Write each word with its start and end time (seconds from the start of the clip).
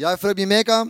Ja, 0.00 0.14
ich 0.14 0.20
freue 0.22 0.34
mich 0.34 0.46
mega, 0.46 0.86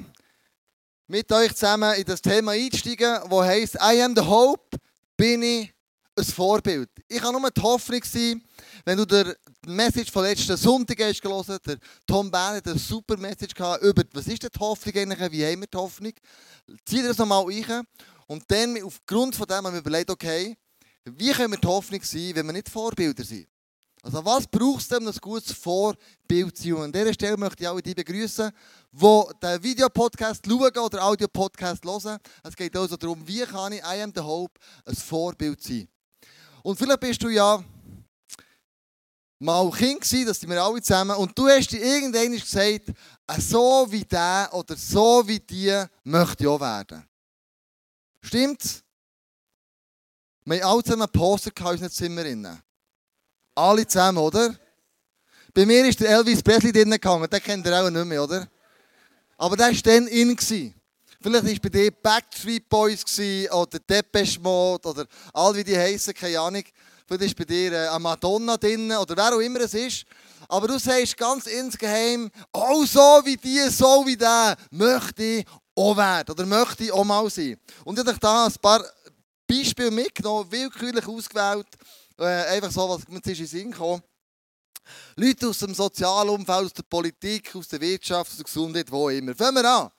mit 1.08 1.32
euch 1.32 1.52
zusammen 1.52 1.94
in 1.94 2.04
das 2.04 2.22
Thema 2.22 2.52
einzusteigen, 2.52 3.18
das 3.28 3.40
heisst, 3.40 3.74
I 3.74 4.00
am 4.02 4.14
the 4.14 4.22
hope, 4.22 4.78
bin 5.16 5.42
ich 5.42 5.74
ein 6.16 6.24
Vorbild. 6.24 6.88
Ich 7.08 7.20
kann 7.20 7.34
nur 7.34 7.50
die 7.50 7.60
Hoffnung 7.60 8.04
sein, 8.04 8.40
wenn 8.84 8.98
du 8.98 9.04
der 9.04 9.36
Message 9.66 10.12
von 10.12 10.22
letzten 10.22 10.56
Sonntag 10.56 11.00
hast 11.00 11.20
gelesen, 11.20 11.58
der 11.66 11.78
Tom 12.06 12.30
Bell 12.30 12.58
hat 12.58 12.68
eine 12.68 12.78
super 12.78 13.16
Message 13.16 13.52
gehabt 13.52 13.82
über, 13.82 14.04
was 14.12 14.28
ist 14.28 14.44
denn 14.44 14.50
die 14.54 14.60
Hoffnung 14.60 14.94
eigentlich, 14.94 15.32
wie 15.32 15.44
haben 15.44 15.60
wir 15.60 15.66
die 15.66 15.76
Hoffnung? 15.76 16.12
Zieh 16.84 17.02
dir 17.02 17.08
das 17.08 17.18
nochmal 17.18 17.42
rein 17.46 17.82
und 18.28 18.44
dann 18.46 18.80
aufgrund 18.80 19.34
von 19.34 19.48
dem 19.48 19.56
haben 19.56 19.72
wir 19.72 19.80
überlegt, 19.80 20.10
okay, 20.10 20.56
wie 21.04 21.32
können 21.32 21.50
wir 21.50 21.58
die 21.58 21.66
Hoffnung 21.66 22.00
sein, 22.04 22.30
wenn 22.36 22.46
wir 22.46 22.52
nicht 22.52 22.68
Vorbilder 22.68 23.24
sind? 23.24 23.48
Also 24.02 24.24
was 24.24 24.46
brauchst 24.46 24.90
du, 24.90 24.96
um 24.96 25.06
ein 25.06 25.14
gutes 25.20 25.52
Vorbild 25.52 26.56
zu 26.56 26.62
sein? 26.62 26.72
Und 26.72 26.82
an 26.84 26.92
dieser 26.92 27.12
Stelle 27.12 27.36
möchte 27.36 27.62
ich 27.62 27.68
alle 27.68 27.82
die 27.82 27.94
begrüßen, 27.94 28.50
die 28.92 29.22
den 29.42 29.62
Videopodcast 29.62 30.46
schauen 30.46 30.78
oder 30.78 31.04
Audiopodcast 31.04 31.84
hören. 31.84 32.18
Es 32.42 32.56
geht 32.56 32.74
also 32.76 32.96
darum, 32.96 33.26
wie 33.26 33.42
kann 33.42 33.72
ich 33.72 33.80
I 33.80 34.00
am 34.02 34.12
the 34.14 34.22
Hope 34.22 34.58
ein 34.86 34.94
Vorbild 34.94 35.62
sein. 35.62 35.86
Und 36.62 36.78
vielleicht 36.78 37.00
bist 37.00 37.22
du 37.22 37.28
ja 37.28 37.62
mal 39.38 39.70
Kind 39.70 40.00
gewesen, 40.00 40.26
das 40.26 40.40
sind 40.40 40.50
wir 40.50 40.62
alle 40.62 40.82
zusammen, 40.82 41.16
und 41.16 41.36
du 41.36 41.48
hast 41.48 41.68
dir 41.68 41.82
irgendwann 41.82 42.32
gesagt, 42.32 42.92
so 43.38 43.86
wie 43.90 44.04
der 44.04 44.50
oder 44.52 44.76
so 44.76 45.26
wie 45.26 45.40
die 45.40 45.84
möchte 46.04 46.44
ich 46.44 46.48
auch 46.48 46.60
werden. 46.60 47.06
Stimmt's? 48.22 48.82
Wir 50.44 50.62
haben 50.62 50.70
alle 50.72 50.82
zusammen 50.82 51.08
Poster 51.10 51.50
in 51.58 51.66
unseren 51.66 51.90
Zimmern. 51.90 52.62
Alle 53.60 53.86
zusammen, 53.86 54.18
oder? 54.18 54.54
Bei 55.52 55.66
mir 55.66 55.86
ist 55.86 56.00
der 56.00 56.10
Elvis 56.10 56.42
Presley 56.42 56.72
drinnen 56.72 56.92
gegangen, 56.92 57.28
den 57.28 57.42
kennt 57.42 57.66
ihr 57.66 57.78
auch 57.78 57.90
nicht 57.90 58.06
mehr, 58.06 58.22
oder? 58.22 58.48
Aber 59.36 59.56
der 59.56 59.66
war 59.66 59.82
dann 59.82 60.06
in. 60.06 60.36
Vielleicht 60.38 60.74
war 61.22 61.42
bei 61.42 61.68
dir 61.68 61.90
Backstreet 61.90 62.68
Boys 62.68 63.04
oder 63.50 63.78
Depeche 63.78 64.40
Mode 64.40 64.88
oder 64.88 65.06
all 65.34 65.54
wie 65.54 65.64
die 65.64 65.76
heißen, 65.76 66.14
keine 66.14 66.40
Ahnung. 66.40 66.62
Vielleicht 67.06 67.32
ist 67.32 67.36
bei 67.36 67.44
dir 67.44 67.72
äh, 67.72 67.88
eine 67.88 67.98
Madonna 67.98 68.56
drin 68.56 68.92
oder 68.92 69.14
wer 69.16 69.34
auch 69.34 69.40
immer 69.40 69.60
es 69.60 69.74
ist. 69.74 70.04
Aber 70.48 70.68
du 70.68 70.78
sagst 70.78 71.18
ganz 71.18 71.46
insgeheim, 71.46 72.30
oh, 72.52 72.84
so 72.86 73.20
wie 73.24 73.36
die, 73.36 73.68
so 73.68 74.04
wie 74.06 74.16
der, 74.16 74.56
möchte 74.70 75.22
ich 75.22 75.46
auch 75.74 75.96
werden 75.96 76.32
oder 76.32 76.46
möchte 76.46 76.84
ich 76.84 76.92
auch 76.92 77.04
mal 77.04 77.28
sein. 77.28 77.58
Und 77.84 77.98
ich 77.98 78.06
habe 78.06 78.18
da 78.18 78.46
ein 78.46 78.52
paar 78.62 78.84
Beispiele 79.46 79.90
mitgenommen, 79.90 80.50
willkürlich 80.50 81.06
ausgewählt, 81.06 81.66
äh, 82.20 82.56
einfach 82.56 82.70
so, 82.70 82.88
was 82.88 83.08
mir 83.08 83.16
in 83.16 83.22
den 83.22 83.46
Sinn 83.46 83.70
kam. 83.72 84.02
Leute 85.16 85.48
aus 85.48 85.58
dem 85.58 85.74
Sozialumfeld, 85.74 86.66
aus 86.66 86.72
der 86.72 86.82
Politik, 86.82 87.54
aus 87.54 87.68
der 87.68 87.80
Wirtschaft, 87.80 88.30
aus 88.30 88.36
der 88.36 88.44
Gesundheit, 88.44 88.90
wo 88.90 89.08
immer. 89.08 89.34
Fangen 89.34 89.62
wir 89.62 89.70
an. 89.70 89.90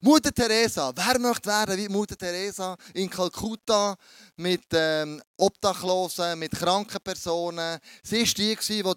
Mutter 0.00 0.32
Teresa. 0.32 0.92
Wer 0.94 1.18
möchte 1.18 1.48
werden 1.48 1.76
wie 1.76 1.88
Mutter 1.88 2.16
Teresa 2.16 2.76
in 2.94 3.10
Kalkutta 3.10 3.96
mit 4.36 4.62
ähm, 4.72 5.20
Obdachlosen, 5.36 6.38
mit 6.38 6.52
kranken 6.52 7.00
Personen? 7.02 7.78
Sie 8.02 8.20
war 8.20 8.24
die, 8.24 8.56
die 8.56 8.82
dort 8.82 8.96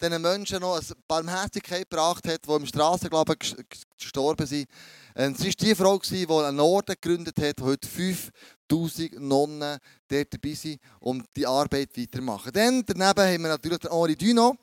diesen 0.00 0.22
Menschen 0.22 0.60
noch 0.60 0.76
eine 0.76 0.84
Barmherzigkeit 1.08 1.90
gebracht 1.90 2.28
hat, 2.28 2.46
die 2.46 2.52
im 2.52 2.66
Strassenglauben 2.66 3.36
gestorben 3.98 4.46
sind. 4.46 4.68
Ähm, 5.16 5.34
sie 5.34 5.48
war 5.48 5.54
die 5.58 5.74
Frau, 5.74 5.98
die 5.98 6.28
einen 6.28 6.60
Orden 6.60 6.94
gegründet 7.00 7.40
hat, 7.40 7.60
wo 7.60 7.66
heute 7.66 7.88
5000 7.88 9.20
Nonnen 9.20 9.78
dort 10.06 10.34
dabei 10.34 10.54
sind, 10.54 10.80
um 11.00 11.24
die 11.34 11.46
Arbeit 11.46 11.96
weiterzumachen. 11.96 12.52
Dann 12.52 12.84
daneben 12.86 13.34
haben 13.34 13.42
wir 13.42 13.48
natürlich 13.48 13.80
Henri 13.90 14.14
Duno. 14.14 14.56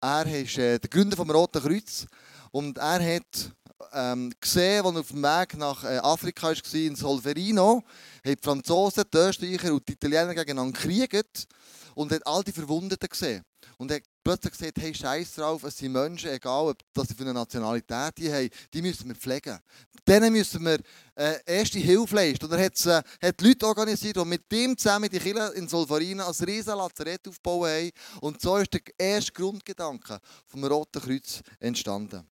Er 0.00 0.26
ist 0.26 0.58
äh, 0.58 0.80
der 0.80 0.90
Gründer 0.90 1.14
des 1.14 1.34
Roten 1.34 1.62
Kreuz. 1.62 2.06
Und 2.50 2.76
er 2.76 3.16
hat 3.16 3.52
ähm, 3.92 4.32
gesehen, 4.40 4.84
als 4.84 4.94
er 4.94 5.00
auf 5.00 5.08
dem 5.08 5.22
Weg 5.22 5.56
nach 5.56 5.84
äh, 5.84 5.98
Afrika 5.98 6.48
war, 6.48 6.74
in 6.74 6.96
Solferino, 6.96 7.82
haben 8.24 8.36
die 8.36 8.42
Franzosen, 8.42 9.04
die 9.12 9.18
Österreicher 9.18 9.72
und 9.72 9.88
die 9.88 9.92
Italiener 9.92 10.34
gegeneinander 10.34 10.78
gekriegt 10.78 11.46
und 11.94 12.12
hat 12.12 12.26
all 12.26 12.42
die 12.42 12.52
Verwundeten 12.52 13.08
gesehen. 13.08 13.44
Und 13.78 13.90
er 13.90 13.96
hat 13.96 14.04
plötzlich 14.22 14.52
gesagt, 14.52 14.78
hey, 14.78 14.94
scheiß 14.94 15.34
drauf, 15.34 15.64
es 15.64 15.76
sind 15.76 15.92
Menschen, 15.92 16.30
egal 16.30 16.68
ob 16.68 17.06
sie 17.06 17.14
für 17.14 17.22
eine 17.22 17.34
Nationalität 17.34 18.16
die 18.16 18.32
haben, 18.32 18.48
die 18.72 18.82
müssen 18.82 19.08
wir 19.08 19.14
pflegen. 19.14 19.58
Denen 20.06 20.32
müssen 20.32 20.64
wir 20.64 20.78
äh, 21.14 21.38
erste 21.46 21.78
Hilfe 21.78 22.14
leisten. 22.14 22.44
Und 22.44 22.52
er 22.52 22.64
hat, 22.64 22.86
äh, 22.86 23.02
hat 23.26 23.40
Leute 23.40 23.66
organisiert, 23.66 24.16
die 24.16 24.24
mit 24.24 24.52
ihm 24.52 24.76
zusammen 24.76 25.08
die 25.10 25.18
Kirche 25.18 25.52
in 25.54 25.68
Solferino 25.68 26.24
als 26.24 26.46
riesen 26.46 26.76
Lazarett 26.76 27.26
aufgebaut 27.26 27.68
haben. 27.68 27.90
Und 28.20 28.40
so 28.40 28.56
ist 28.56 28.72
der 28.72 28.80
erste 28.98 29.32
Grundgedanke 29.32 30.18
vom 30.46 30.64
Roten 30.64 31.00
Kreuz 31.00 31.40
entstanden. 31.60 32.31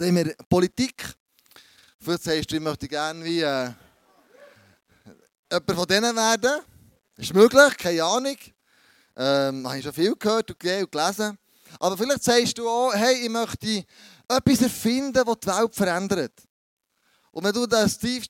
Dann 0.00 0.16
haben 0.16 0.24
wir 0.24 0.34
Politik. 0.48 1.14
Vielleicht 2.00 2.22
sagst 2.22 2.50
du, 2.50 2.56
ich 2.56 2.62
möchte 2.62 2.88
gerne 2.88 3.22
wie 3.22 3.42
äh, 3.42 3.70
jemand 5.52 5.72
von 5.72 5.86
denen 5.86 6.16
werden. 6.16 6.62
Ist 7.18 7.34
möglich, 7.34 7.76
keine 7.76 8.04
Ahnung. 8.04 8.36
Ähm, 9.14 9.68
habe 9.68 9.76
ich 9.76 9.84
schon 9.84 9.92
viel 9.92 10.16
gehört 10.16 10.50
und 10.50 10.58
gelesen. 10.58 11.38
Aber 11.78 11.98
vielleicht 11.98 12.24
sagst 12.24 12.56
du 12.56 12.66
auch, 12.66 12.94
hey, 12.94 13.24
ich 13.24 13.28
möchte 13.28 13.84
etwas 14.26 14.62
erfinden, 14.62 15.22
das 15.22 15.36
die 15.38 15.46
Welt 15.48 15.74
verändert. 15.74 16.48
Und 17.30 17.44
wenn 17.44 17.52
du 17.52 17.64
an 17.64 17.90
Steve 17.90 18.24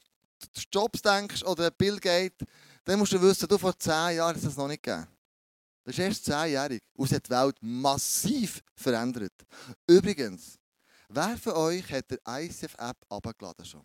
Jobs 0.72 1.02
denkst 1.02 1.44
oder 1.44 1.70
Bill 1.70 2.00
Gates, 2.00 2.48
dann 2.84 2.98
musst 2.98 3.12
du 3.12 3.22
wissen, 3.22 3.46
du 3.46 3.56
vor 3.56 3.78
zehn 3.78 4.16
Jahren 4.16 4.34
ist 4.34 4.44
das 4.44 4.56
noch 4.56 4.66
nicht 4.66 4.82
gegeben. 4.82 5.06
Das 5.84 5.94
ist 5.94 6.00
erst 6.00 6.24
zehnjährig 6.24 6.82
und 6.94 7.06
es 7.06 7.14
hat 7.14 7.26
die 7.26 7.30
Welt 7.30 7.56
massiv 7.60 8.60
verändert. 8.74 9.34
Übrigens, 9.86 10.58
wer 11.10 11.36
von 11.36 11.52
euch 11.52 11.90
hat 11.92 12.10
der 12.10 12.18
ICF-App 12.26 12.96
abgeladen 13.08 13.64
schon? 13.64 13.84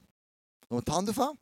Und 0.70 0.88
die 0.88 0.92
Hand 0.92 1.10
auf 1.10 1.36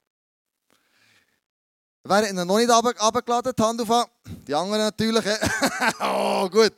Wer 2.06 2.18
hat 2.18 2.34
noch 2.34 2.58
nicht 2.58 2.70
abgeladen? 2.70 3.54
Die 3.58 3.64
Hand 3.64 3.82
auf 3.90 4.10
Die 4.48 4.54
anderen 4.54 4.84
natürlich. 4.84 5.26
oh, 6.02 6.50
gut. 6.50 6.74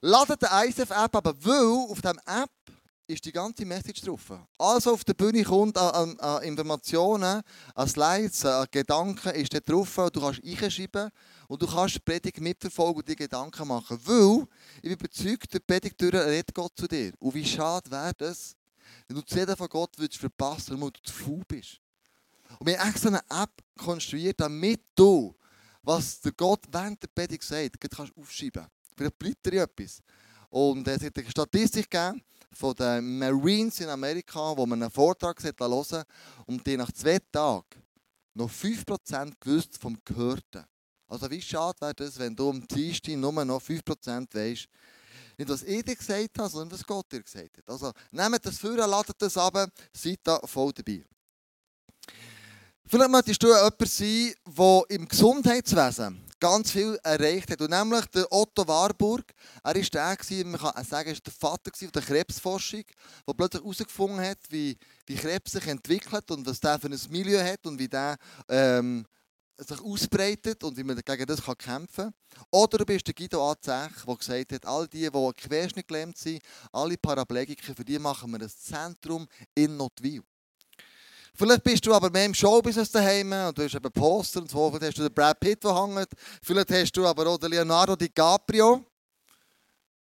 Ladet 0.00 0.42
die 0.42 0.46
ICF-App 0.46 1.16
aber, 1.16 1.34
weil 1.44 1.90
auf 1.90 2.00
dieser 2.00 2.42
App 2.42 2.50
ist 3.06 3.24
die 3.24 3.32
ganze 3.32 3.64
Message 3.64 4.02
drauf. 4.02 4.32
Also 4.58 4.92
auf 4.92 5.04
der 5.04 5.14
Bühne 5.14 5.44
kommt 5.44 5.78
an, 5.78 5.94
an, 5.94 6.20
an 6.20 6.42
Informationen, 6.42 7.42
an 7.74 7.88
Slides, 7.88 8.44
an 8.44 8.66
Gedanken 8.70 9.30
ist 9.30 9.54
da 9.54 9.60
drauf. 9.60 9.94
Du 10.12 10.20
kannst 10.20 10.42
einschreiben 10.44 11.10
und 11.48 11.62
du 11.62 11.66
kannst 11.66 11.96
die 11.96 12.00
Predigt 12.00 12.40
mitverfolgen 12.40 12.96
und 12.96 13.08
dir 13.08 13.16
Gedanken 13.16 13.68
machen. 13.68 13.98
Weil, 14.04 14.46
ich 14.76 14.82
bin 14.82 14.92
überzeugt, 14.92 15.52
der 15.52 15.60
Predigt 15.60 16.02
redet 16.02 16.54
Gott 16.54 16.72
zu 16.76 16.86
dir. 16.86 17.12
Und 17.18 17.34
wie 17.34 17.44
schade 17.44 17.90
wäre 17.90 18.12
das, 18.16 18.56
wenn 19.06 19.16
du 19.16 19.22
die 19.22 19.34
Reden 19.34 19.56
von 19.56 19.68
Gott 19.68 19.98
würdest 19.98 20.20
verpassen 20.20 20.80
weil 20.80 20.90
du 20.90 21.00
zu 21.02 21.12
faul 21.12 21.42
bist. 21.46 21.80
Und 22.58 22.66
wir 22.66 22.78
haben 22.78 22.90
extra 22.90 23.08
eine 23.08 23.42
App 23.42 23.52
konstruiert, 23.76 24.40
damit 24.40 24.80
du, 24.94 25.34
was 25.82 26.20
der 26.20 26.32
Gott 26.32 26.64
während 26.70 27.02
der 27.02 27.08
Predigt 27.08 27.42
sagt, 27.42 27.80
kannst 27.90 28.16
aufschreiben. 28.16 28.66
Vielleicht 28.96 29.18
bleibt 29.18 29.46
dir 29.46 29.62
etwas. 29.62 30.00
Und 30.48 30.86
es 30.88 31.02
hat 31.02 31.18
eine 31.18 31.30
Statistik 31.30 31.90
gegeben 31.90 32.22
von 32.52 32.74
den 32.74 33.18
Marines 33.18 33.80
in 33.80 33.88
Amerika, 33.88 34.56
wo 34.56 34.64
man 34.64 34.82
einen 34.82 34.90
Vortrag 34.90 35.42
hören 35.42 36.04
und 36.46 36.66
die 36.66 36.76
nach 36.76 36.90
zwei 36.92 37.18
Tagen 37.30 37.82
noch 38.34 38.50
5% 38.50 39.32
gewusst 39.40 39.78
vom 39.78 39.98
Gehörten. 40.04 40.64
Also 41.08 41.30
wie 41.30 41.40
schade 41.40 41.80
wäre 41.80 41.94
das, 41.94 42.18
wenn 42.18 42.34
du 42.34 42.50
am 42.50 42.66
Dienstag 42.66 43.16
nur 43.16 43.44
noch 43.44 43.62
5% 43.62 44.34
weißt, 44.34 44.66
nicht 45.38 45.50
was 45.50 45.62
ich 45.62 45.84
dir 45.84 45.96
gesagt 45.96 46.38
habe, 46.38 46.48
sondern 46.48 46.72
was 46.72 46.86
Gott 46.86 47.12
dir 47.12 47.22
gesagt 47.22 47.58
hat. 47.58 47.68
Also 47.68 47.92
nehmt 48.10 48.44
das 48.44 48.58
vor, 48.58 48.76
ladet 48.76 49.16
das 49.20 49.36
ab, 49.36 49.70
seid 49.92 50.20
da 50.24 50.40
voll 50.44 50.72
dabei. 50.72 51.04
Vielleicht 52.88 53.10
möchtest 53.10 53.42
du 53.42 53.48
jemand 53.48 53.88
sein, 53.88 54.34
der 54.46 54.82
im 54.88 55.08
Gesundheitswesen 55.08 56.26
ganz 56.38 56.70
viel 56.70 56.98
erreicht 57.02 57.50
hat. 57.50 57.60
Und 57.60 57.70
nämlich 57.70 58.06
der 58.06 58.30
Otto 58.30 58.66
Warburg. 58.66 59.24
Er 59.62 59.74
war 59.74 59.82
der, 59.82 60.46
man 60.46 60.60
kann 60.60 60.84
sagen, 60.84 61.08
er 61.08 61.20
der 61.20 61.32
Vater 61.32 61.70
der 61.70 62.02
Krebsforschung, 62.02 62.84
der 63.26 63.34
plötzlich 63.34 63.62
herausgefunden 63.62 64.20
hat, 64.20 64.38
wie, 64.50 64.76
wie 65.06 65.16
Krebs 65.16 65.52
sich 65.52 65.66
entwickelt 65.66 66.30
und 66.30 66.46
was 66.46 66.60
der 66.60 66.78
für 66.78 66.88
ein 66.88 67.00
Milieu 67.10 67.42
hat 67.42 67.66
und 67.66 67.78
wie 67.78 67.88
der 67.88 68.16
ähm, 68.48 69.04
sich 69.58 69.80
ausbreitet 69.80 70.62
und 70.64 70.76
wie 70.76 70.84
man 70.84 71.00
gegen 71.04 71.26
das 71.26 71.42
kann 71.42 71.56
kämpfen 71.56 72.12
kann. 72.30 72.44
Oder 72.50 72.78
du 72.78 72.84
bist 72.84 73.06
der 73.06 73.14
Guido 73.14 73.50
Azech, 73.50 74.04
der 74.06 74.16
gesagt 74.16 74.52
hat, 74.52 74.66
all 74.66 74.86
die, 74.86 75.10
die 75.10 75.32
querschnitt 75.36 75.88
gelähmt 75.88 76.18
sind, 76.18 76.42
alle 76.72 76.96
Paraplegiker, 76.96 77.74
für 77.74 77.84
die 77.84 77.98
machen 77.98 78.30
wir 78.30 78.40
ein 78.40 78.50
Zentrum 78.50 79.26
in 79.54 79.76
Notwil. 79.76 80.22
Vielleicht 81.38 81.64
bist 81.64 81.84
du 81.84 81.92
aber 81.92 82.08
mehr 82.08 82.24
im 82.24 82.34
Showbusiness 82.34 82.90
daheim 82.90 83.30
und 83.30 83.58
du 83.58 83.64
hast 83.64 83.74
eben 83.74 83.92
Poster 83.92 84.40
und 84.40 84.50
so. 84.50 84.70
Vielleicht 84.70 84.92
hast 84.92 84.98
du 84.98 85.02
den 85.02 85.12
Brad 85.12 85.38
Pitt, 85.38 85.62
der 85.62 85.74
hängt. 85.74 86.08
Vielleicht 86.42 86.70
hast 86.70 86.92
du 86.92 87.06
aber 87.06 87.26
auch 87.26 87.36
den 87.36 87.50
Leonardo 87.50 87.94
DiCaprio. 87.94 88.82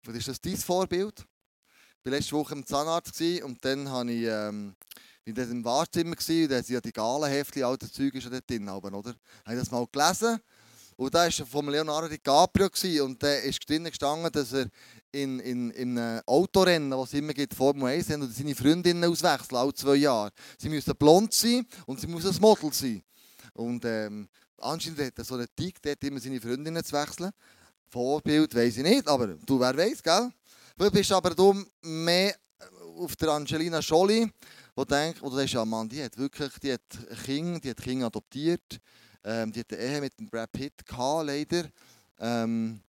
Vielleicht 0.02 0.28
ist 0.28 0.28
das 0.28 0.42
dein 0.42 0.58
Vorbild. 0.58 1.20
Ich 1.20 2.06
war 2.06 2.12
letzte 2.12 2.32
Woche 2.34 2.54
im 2.54 2.66
Zahnarzt 2.66 3.22
und 3.44 3.64
dann 3.64 3.90
habe 3.90 4.12
ich, 4.12 4.26
ähm, 4.26 4.76
bin 5.24 5.36
ich 5.36 5.50
im 5.52 5.64
Wartezimmer 5.64 6.16
und 6.18 6.52
da 6.52 6.64
sind 6.64 6.74
ja 6.74 6.82
die 6.82 6.92
Galenheftchen, 6.92 7.64
alte 7.64 7.92
Zeug 7.92 8.14
ist 8.16 8.24
ja 8.24 8.30
dort 8.30 8.50
drin, 8.50 8.68
oder? 8.68 8.92
Habe 8.92 9.56
das 9.56 9.70
mal 9.70 9.86
gelesen 9.92 10.40
Und 10.98 11.14
da 11.14 11.26
war 11.26 11.46
von 11.46 11.70
Leonardo 11.70 12.08
DiCaprio 12.08 12.70
und 13.06 13.22
da 13.22 13.34
ist 13.36 13.68
drinnen 13.70 13.92
gestanden, 13.92 14.32
dass 14.32 14.54
er 14.54 14.68
in, 15.12 15.40
in, 15.40 15.72
in 15.72 15.98
einem 15.98 16.22
Autorennen, 16.26 16.92
das 16.92 17.10
es 17.10 17.20
immer 17.20 17.34
gibt, 17.34 17.54
Formel 17.54 17.92
1 17.94 18.10
haben, 18.10 18.24
und 18.24 18.34
seine 18.34 18.56
Freundinnen 18.56 19.04
auswechseln, 19.10 19.58
alle 19.58 19.74
zwei 19.74 19.96
Jahre. 19.96 20.32
Sie 20.58 20.70
müssen 20.70 20.96
blond 20.96 21.34
sein 21.34 21.66
und 21.86 22.00
sie 22.00 22.08
müssen 22.08 22.34
ein 22.34 22.42
Model 22.42 22.74
sein. 22.74 23.04
Und 23.54 23.84
ähm, 23.86 24.28
anscheinend 24.58 25.02
hat 25.02 25.18
er 25.18 25.24
so 25.24 25.36
einen 25.36 25.48
Tick, 25.56 25.82
dort 25.82 26.04
immer 26.04 26.20
seine 26.20 26.42
Freundinnen 26.42 26.84
zu 26.84 26.94
wechseln. 26.94 27.32
Vorbild 27.90 28.56
weiß 28.56 28.78
ich 28.78 28.84
nicht, 28.84 29.08
aber 29.08 29.28
du, 29.28 29.60
wer 29.60 29.78
weiß, 29.78 30.02
gell? 30.02 30.32
Du 30.78 30.90
bist 30.90 31.12
aber 31.12 31.36
du 31.36 31.64
mehr 31.82 32.34
auf 32.98 33.16
der 33.16 33.30
Angelina 33.30 33.80
Jolie, 33.80 34.32
wo 34.76 34.84
du 34.84 34.96
denkst, 34.96 35.22
oder 35.22 35.44
ja, 35.44 35.66
Mann, 35.66 35.90
die 35.90 36.04
hat 36.04 36.18
wirklich, 36.18 36.52
die 36.60 36.74
hat 36.74 36.82
ein 37.10 37.18
Kind, 37.18 37.64
die 37.64 37.70
hat 37.70 37.78
Kind 37.78 38.04
adoptiert, 38.04 38.80
ähm, 39.24 39.52
die 39.52 39.60
hat 39.60 39.74
eine 39.74 39.82
Ehe 39.82 40.02
mit 40.02 40.20
dem 40.20 40.30
Brad 40.30 40.52
Pitt 40.52 40.86
gehabt, 40.86 41.28
leider. 41.28 41.70
Ähm, 42.20 42.82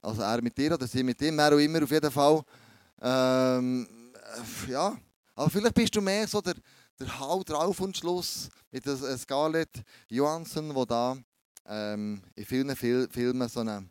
also 0.00 0.22
er 0.22 0.42
mit 0.42 0.56
dir 0.56 0.72
oder 0.74 0.86
sie 0.86 1.02
mit 1.02 1.20
ihm, 1.22 1.36
wer 1.36 1.54
auch 1.54 1.58
immer, 1.58 1.82
auf 1.82 1.90
jeden 1.90 2.10
Fall. 2.10 2.42
Ähm, 3.00 3.88
ja, 4.68 4.96
aber 5.34 5.50
vielleicht 5.50 5.74
bist 5.74 5.96
du 5.96 6.00
mehr 6.00 6.28
so 6.28 6.40
der, 6.40 6.54
der 6.98 7.18
Hau 7.18 7.42
drauf 7.42 7.80
und 7.80 7.96
Schluss 7.96 8.48
mit 8.70 8.86
der 8.86 8.94
äh, 8.94 9.18
Scarlett 9.18 9.82
Johansson, 10.08 10.74
die 10.74 10.86
da 10.86 11.16
ähm, 11.66 12.22
in 12.34 12.44
vielen 12.44 12.76
Fil 12.76 13.08
Filmen 13.10 13.48
so 13.48 13.60
eine, 13.60 13.88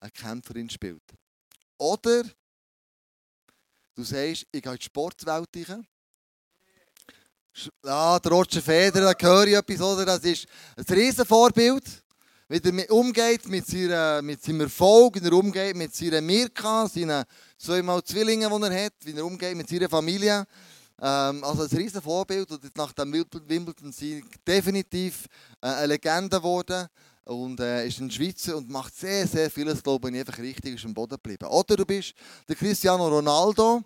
eine 0.00 0.10
Kämpferin 0.10 0.68
spielt. 0.68 1.02
Oder 1.78 2.24
du 3.94 4.04
sagst, 4.04 4.46
ich 4.52 4.62
gehe 4.62 4.72
in 4.72 4.78
die 4.78 4.84
Sportwelt 4.84 5.48
rein. 5.68 5.86
Ja, 7.84 8.18
der 8.18 8.32
Roger 8.32 8.62
Federer, 8.62 9.14
da 9.14 9.26
höre 9.26 9.46
ich 9.46 9.54
etwas, 9.54 9.80
oder? 9.82 10.06
Das 10.06 10.24
ist 10.24 10.46
ein 10.76 10.94
Riesenvorbild. 10.94 11.84
Wie 12.48 12.58
er 12.58 12.90
umgeht 12.90 13.46
mit, 13.48 13.66
seiner, 13.66 14.22
mit 14.22 14.42
seinem 14.42 14.62
Erfolg, 14.62 15.22
wie 15.22 15.26
er 15.26 15.32
umgeht 15.32 15.76
mit 15.76 15.94
seiner 15.94 16.20
Mirka, 16.20 16.86
seinen 16.86 17.24
zweimal 17.58 18.02
Zwillingen, 18.02 18.50
die 18.50 18.66
er 18.68 18.84
hat, 18.86 18.92
wie 19.04 19.16
er 19.16 19.24
umgeht 19.24 19.56
mit 19.56 19.68
seiner 19.68 19.88
Familie. 19.88 20.46
Ähm, 21.00 21.44
also 21.44 21.62
ein 21.62 21.76
riesen 21.76 22.00
Vorbild 22.00 22.50
und 22.50 22.76
nach 22.76 22.92
dem 22.92 23.12
Wimbledon 23.12 23.92
sind 23.92 24.24
definitiv 24.46 25.26
äh, 25.60 25.66
eine 25.66 25.86
Legende 25.88 26.36
geworden 26.36 26.86
und 27.24 27.60
äh, 27.60 27.86
ist 27.86 28.00
ein 28.00 28.10
Schweizer 28.10 28.56
und 28.56 28.70
macht 28.70 28.96
sehr, 28.96 29.26
sehr 29.26 29.50
vieles, 29.50 29.82
glaube 29.82 30.10
ich, 30.10 30.18
einfach 30.18 30.38
richtig 30.38 30.74
ist 30.74 30.84
am 30.84 30.94
Boden 30.94 31.16
geblieben. 31.16 31.46
Oder 31.46 31.76
du 31.76 31.84
bist 31.84 32.14
der 32.48 32.56
Cristiano 32.56 33.08
Ronaldo. 33.08 33.82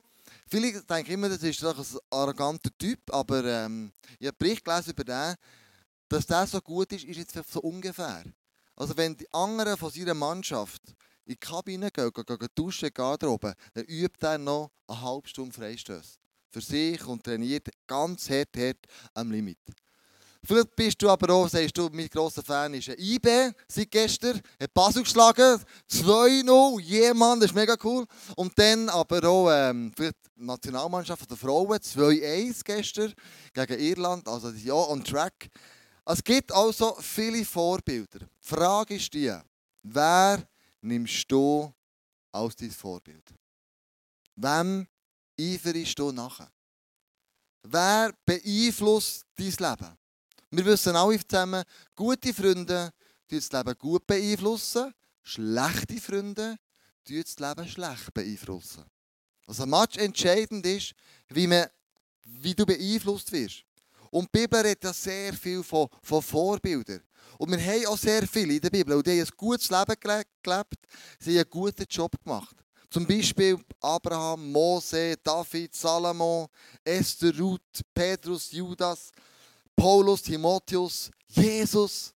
Viele 0.48 0.80
denken 0.82 1.12
immer, 1.12 1.28
das 1.28 1.42
ist 1.42 1.64
ein 1.64 1.74
arroganter 2.10 2.70
Typ, 2.78 3.12
aber 3.12 3.44
ähm, 3.44 3.92
ich 4.18 4.28
habe 4.28 4.36
Bericht 4.38 4.64
gelesen 4.64 4.90
über 4.90 5.04
den, 5.04 5.34
dass 6.08 6.26
der 6.26 6.46
so 6.46 6.60
gut 6.60 6.92
ist, 6.92 7.04
ist 7.04 7.16
jetzt 7.16 7.52
so 7.52 7.60
ungefähr. 7.60 8.24
Also 8.76 8.96
wenn 8.96 9.16
die 9.16 9.32
anderen 9.32 9.76
von 9.76 9.90
seiner 9.90 10.14
Mannschaft 10.14 10.82
in 11.24 11.32
die 11.32 11.36
Kabine 11.36 11.90
gehen, 11.90 12.12
gehen, 12.12 12.24
gehen 12.24 12.48
duschen, 12.54 12.90
Garderobe, 12.94 13.54
dann 13.74 13.84
übt 13.86 14.24
er 14.24 14.38
noch 14.38 14.70
eine 14.86 15.00
halbe 15.00 15.28
Stunde 15.28 15.52
Freistöße 15.52 16.18
für 16.50 16.60
sich 16.60 17.04
und 17.06 17.24
trainiert 17.24 17.68
ganz 17.86 18.30
hart, 18.30 18.56
hart 18.56 18.86
am 19.14 19.32
Limit. 19.32 19.58
Vielleicht 20.42 20.76
bist 20.76 21.02
du 21.02 21.10
aber 21.10 21.32
auch, 21.34 21.48
sagst 21.48 21.76
du, 21.76 21.88
mein 21.92 22.08
grosser 22.08 22.42
Fan 22.42 22.74
ist 22.74 22.88
ein 22.88 22.96
IB 22.98 23.52
seit 23.68 23.90
gestern, 23.90 24.40
hat 24.60 24.74
Basel 24.74 25.02
geschlagen, 25.02 25.60
2-0, 25.90 26.80
jemand, 26.80 27.42
das 27.42 27.50
ist 27.50 27.54
mega 27.54 27.76
cool. 27.82 28.04
Und 28.36 28.58
dann 28.58 28.88
aber 28.88 29.24
auch 29.28 29.50
ähm, 29.50 29.92
für 29.96 30.12
die 30.12 30.44
Nationalmannschaft 30.44 31.28
der 31.28 31.36
Frauen, 31.36 31.78
2-1 31.78 32.62
gestern 32.64 33.12
gegen 33.52 33.78
Irland, 33.80 34.28
also 34.28 34.50
ja 34.50 34.74
on 34.74 35.02
track. 35.02 35.48
Es 36.04 36.22
gibt 36.22 36.52
also 36.52 36.96
viele 37.00 37.44
Vorbilder. 37.44 38.20
Die 38.20 38.26
Frage 38.54 38.94
ist 38.94 39.12
die, 39.12 39.34
wer 39.82 40.46
nimmst 40.80 41.30
du 41.30 41.72
als 42.30 42.54
dein 42.54 42.70
Vorbild? 42.70 43.34
Wem 44.36 44.86
eiferst 45.40 45.98
du 45.98 46.12
nachher? 46.12 46.50
Wer 47.62 48.14
beeinflusst 48.24 49.24
dein 49.36 49.46
Leben? 49.46 49.98
Wir 50.56 50.64
wissen 50.64 50.96
alle 50.96 51.20
zusammen, 51.28 51.62
gute 51.94 52.32
Freunde 52.32 52.90
das 53.28 53.52
Leben 53.52 53.74
gut 53.78 54.06
beeinflussen, 54.06 54.94
schlechte 55.22 56.00
Freunde 56.00 56.56
das 57.04 57.38
Leben 57.38 57.68
schlecht 57.68 58.14
beeinflussen. 58.14 58.82
Also 59.46 59.66
much 59.66 59.98
entscheidend 59.98 60.64
ist, 60.64 60.94
wie, 61.28 61.46
man, 61.46 61.66
wie 62.24 62.54
du 62.54 62.64
beeinflusst 62.64 63.30
wirst. 63.32 63.64
Und 64.10 64.30
die 64.34 64.38
Bibel 64.40 64.60
redet 64.60 64.82
ja 64.82 64.94
sehr 64.94 65.34
viel 65.34 65.62
von, 65.62 65.88
von 66.02 66.22
Vorbildern. 66.22 67.02
Und 67.36 67.50
wir 67.50 67.60
haben 67.60 67.86
auch 67.88 67.98
sehr 67.98 68.26
viele 68.26 68.54
in 68.54 68.60
der 68.62 68.70
Bibel. 68.70 68.96
Und 68.96 69.06
die 69.06 69.10
haben 69.10 69.28
ein 69.28 69.36
gutes 69.36 69.68
Leben 69.68 69.94
gelebt. 70.00 70.86
Sie 71.20 71.32
haben 71.32 71.36
einen 71.36 71.50
guten 71.50 71.84
Job 71.90 72.12
gemacht. 72.24 72.56
Zum 72.88 73.06
Beispiel 73.06 73.58
Abraham, 73.78 74.50
Mose, 74.50 75.16
David, 75.22 75.74
Salomo, 75.74 76.48
Esther, 76.82 77.38
Ruth, 77.38 77.82
Petrus, 77.92 78.50
Judas, 78.52 79.12
Paulus, 79.76 80.22
Timotheus, 80.22 81.10
Jesus. 81.28 82.14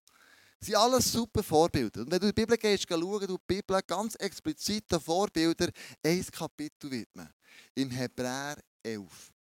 Das 0.58 0.66
sind 0.66 0.76
alles 0.76 1.12
super 1.12 1.42
Vorbilder. 1.42 2.00
Und 2.00 2.10
wenn 2.10 2.20
du 2.20 2.26
die 2.26 2.32
Bibel 2.32 2.56
gehst, 2.56 2.86
schauen, 2.88 3.26
du 3.26 3.36
die 3.36 3.44
Bibel 3.46 3.80
ganz 3.86 4.14
explizit 4.16 4.90
den 4.90 5.00
Vorbildern 5.00 5.70
ein 6.02 6.26
Kapitel 6.26 6.90
widmen. 6.90 7.28
Im 7.74 7.90
Hebräer 7.90 8.56
11. 8.82 9.32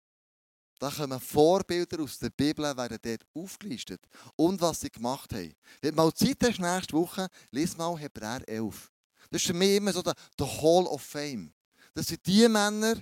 Da 0.79 0.89
kommen 0.89 1.19
Vorbilder 1.19 2.01
aus 2.01 2.19
der 2.19 2.29
Bibel, 2.29 2.63
werden 2.77 2.97
dort 3.01 3.25
aufgelistet. 3.33 4.01
Und 4.37 4.61
was 4.61 4.79
sie 4.81 4.89
gemacht 4.89 5.33
haben. 5.33 5.53
Wenn 5.81 5.91
du 5.91 5.97
mal 5.97 6.13
Zeit 6.13 6.37
hast, 6.43 6.59
nächste 6.59 6.93
Woche, 6.93 7.27
lies 7.51 7.75
mal 7.75 7.97
Hebräer 7.97 8.47
11. 8.47 8.89
Das 9.29 9.41
ist 9.41 9.47
für 9.47 9.53
mich 9.53 9.75
immer 9.75 9.91
so 9.91 10.01
der 10.01 10.15
Hall 10.39 10.85
of 10.85 11.01
Fame. 11.01 11.53
Das 11.93 12.07
sind 12.07 12.25
die 12.25 12.47
Männer, 12.47 12.95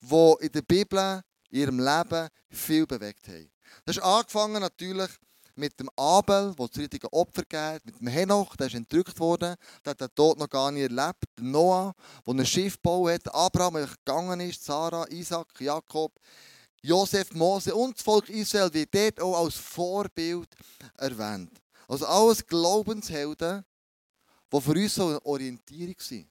die 0.00 0.34
in 0.40 0.52
der 0.52 0.62
Bibel 0.62 1.22
in 1.50 1.60
ihrem 1.60 1.78
Leben 1.78 2.28
viel 2.50 2.86
bewegt 2.86 3.28
haben. 3.28 3.50
Das 3.84 3.96
ist 3.96 4.02
angefangen 4.02 4.60
natürlich 4.60 5.10
mit 5.56 5.78
dem 5.78 5.90
Abel, 5.96 6.54
der 6.58 6.68
das 6.68 6.78
richtige 6.78 7.12
Opfer 7.12 7.42
gibt, 7.42 7.84
mit 7.84 8.00
dem 8.00 8.06
Henoch, 8.06 8.56
der 8.56 8.68
ist 8.68 8.74
entrückt 8.74 9.18
worden, 9.18 9.56
der 9.84 9.90
hat 9.90 10.00
den 10.00 10.14
Tod 10.14 10.38
noch 10.38 10.48
gar 10.48 10.70
nicht 10.70 10.90
erlebt, 10.90 11.24
Noah, 11.38 11.94
der 12.26 12.34
ein 12.34 12.46
Schiff 12.46 12.76
gebaut 12.76 13.12
hat, 13.12 13.34
Abraham, 13.34 13.74
der 13.74 13.86
gegangen 13.86 14.40
ist, 14.40 14.64
Sarah, 14.64 15.06
Isaac, 15.08 15.48
Jakob, 15.60 16.12
Josef, 16.82 17.32
Mose 17.34 17.74
und 17.74 17.96
das 17.96 18.02
Volk 18.02 18.28
Israel 18.30 18.72
wird 18.72 18.94
dort 18.94 19.20
auch 19.20 19.44
als 19.44 19.56
Vorbild 19.56 20.48
erwähnt. 20.96 21.52
Also 21.86 22.06
alles 22.06 22.46
Glaubenshelden, 22.46 23.64
die 24.52 24.60
für 24.60 24.72
uns 24.72 24.98
eine 24.98 25.24
Orientierung 25.26 25.96
sind. 25.98 26.30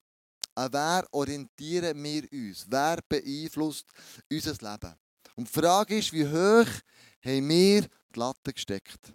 An 0.56 0.74
wer 0.74 1.08
orientieren 1.12 2.04
wir 2.04 2.24
uns? 2.32 2.66
Wer 2.68 3.00
beeinflusst 3.08 3.86
unser 4.30 4.52
Leben? 4.54 4.96
Und 5.36 5.48
die 5.48 5.60
Frage 5.60 5.98
ist, 5.98 6.12
wie 6.12 6.28
hoch 6.28 6.68
haben 7.24 7.50
wir 7.50 7.82
die 7.82 8.20
Latte 8.20 8.54
gesteckt? 8.54 9.14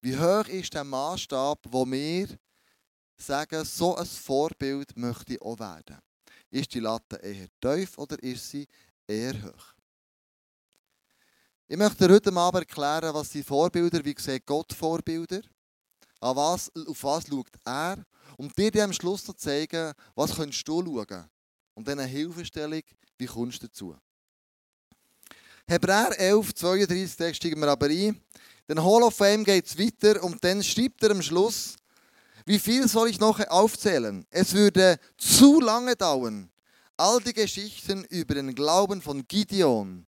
Wie 0.00 0.18
hoch 0.18 0.46
ist 0.48 0.74
der 0.74 0.84
Maßstab, 0.84 1.60
wo 1.70 1.86
wir 1.86 2.28
sagen, 3.16 3.64
so 3.64 3.96
ein 3.96 4.06
Vorbild 4.06 4.96
möchte 4.96 5.34
ich 5.34 5.42
auch 5.42 5.58
werden? 5.58 5.98
Ist 6.50 6.74
die 6.74 6.80
Latte 6.80 7.16
eher 7.16 7.48
tief 7.60 7.96
oder 7.98 8.22
ist 8.22 8.50
sie 8.50 8.66
eher 9.06 9.42
hoch? 9.42 9.74
Ich 11.66 11.78
möchte 11.78 12.08
heute 12.08 12.32
Abend 12.36 12.60
erklären, 12.60 13.14
was 13.14 13.30
die 13.30 13.42
Vorbilder, 13.42 14.04
wie 14.04 14.14
sieht 14.18 14.44
Gott 14.44 14.72
Vorbilder? 14.72 15.40
An 16.20 16.36
was, 16.36 16.70
auf 16.74 17.02
was 17.02 17.26
schaut 17.26 17.48
er? 17.64 18.04
Und 18.36 18.56
dir 18.56 18.84
am 18.84 18.92
Schluss 18.92 19.26
noch 19.26 19.36
zeigen, 19.36 19.92
was 20.14 20.34
könntest 20.36 20.68
du 20.68 20.84
schauen? 20.84 21.30
Und 21.74 21.88
dann 21.88 21.98
eine 21.98 22.08
Hilfestellung, 22.08 22.82
wie 23.16 23.26
kommst 23.26 23.62
du 23.62 23.66
dazu? 23.66 23.96
Hebräer 25.66 26.20
11, 26.20 26.54
32, 26.54 27.16
da 27.16 27.32
steigen 27.32 27.58
wir 27.60 27.68
aber 27.68 27.86
ein. 27.86 28.20
Den 28.68 28.84
Hall 28.84 29.02
of 29.02 29.16
Fame 29.16 29.44
geht 29.44 29.64
es 29.64 29.78
weiter 29.78 30.22
und 30.22 30.44
dann 30.44 30.62
schreibt 30.62 31.02
er 31.02 31.12
am 31.12 31.22
Schluss, 31.22 31.76
wie 32.44 32.58
viel 32.58 32.86
soll 32.86 33.08
ich 33.08 33.18
noch 33.18 33.40
aufzählen? 33.48 34.26
Es 34.28 34.52
würde 34.52 34.98
zu 35.16 35.60
lange 35.60 35.96
dauern. 35.96 36.50
All 36.98 37.18
die 37.20 37.32
Geschichten 37.32 38.04
über 38.10 38.34
den 38.34 38.54
Glauben 38.54 39.00
von 39.00 39.26
Gideon, 39.26 40.06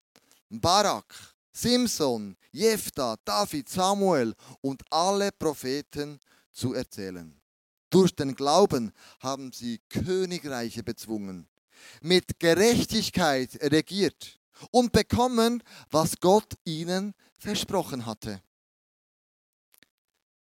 Barak, 0.49 1.15
Simson, 1.53 2.35
Jephthah, 2.51 3.15
David, 3.23 3.69
Samuel 3.69 4.35
und 4.59 4.83
alle 4.91 5.31
Propheten 5.31 6.19
zu 6.51 6.73
erzählen. 6.73 7.33
Durch 7.89 8.13
den 8.13 8.35
Glauben 8.35 8.91
haben 9.21 9.53
sie 9.53 9.79
Königreiche 9.87 10.83
bezwungen, 10.83 11.47
mit 12.01 12.39
Gerechtigkeit 12.39 13.57
regiert 13.61 14.37
und 14.71 14.91
bekommen, 14.91 15.63
was 15.89 16.19
Gott 16.19 16.53
ihnen 16.63 17.13
versprochen 17.37 18.05
hatte. 18.05 18.41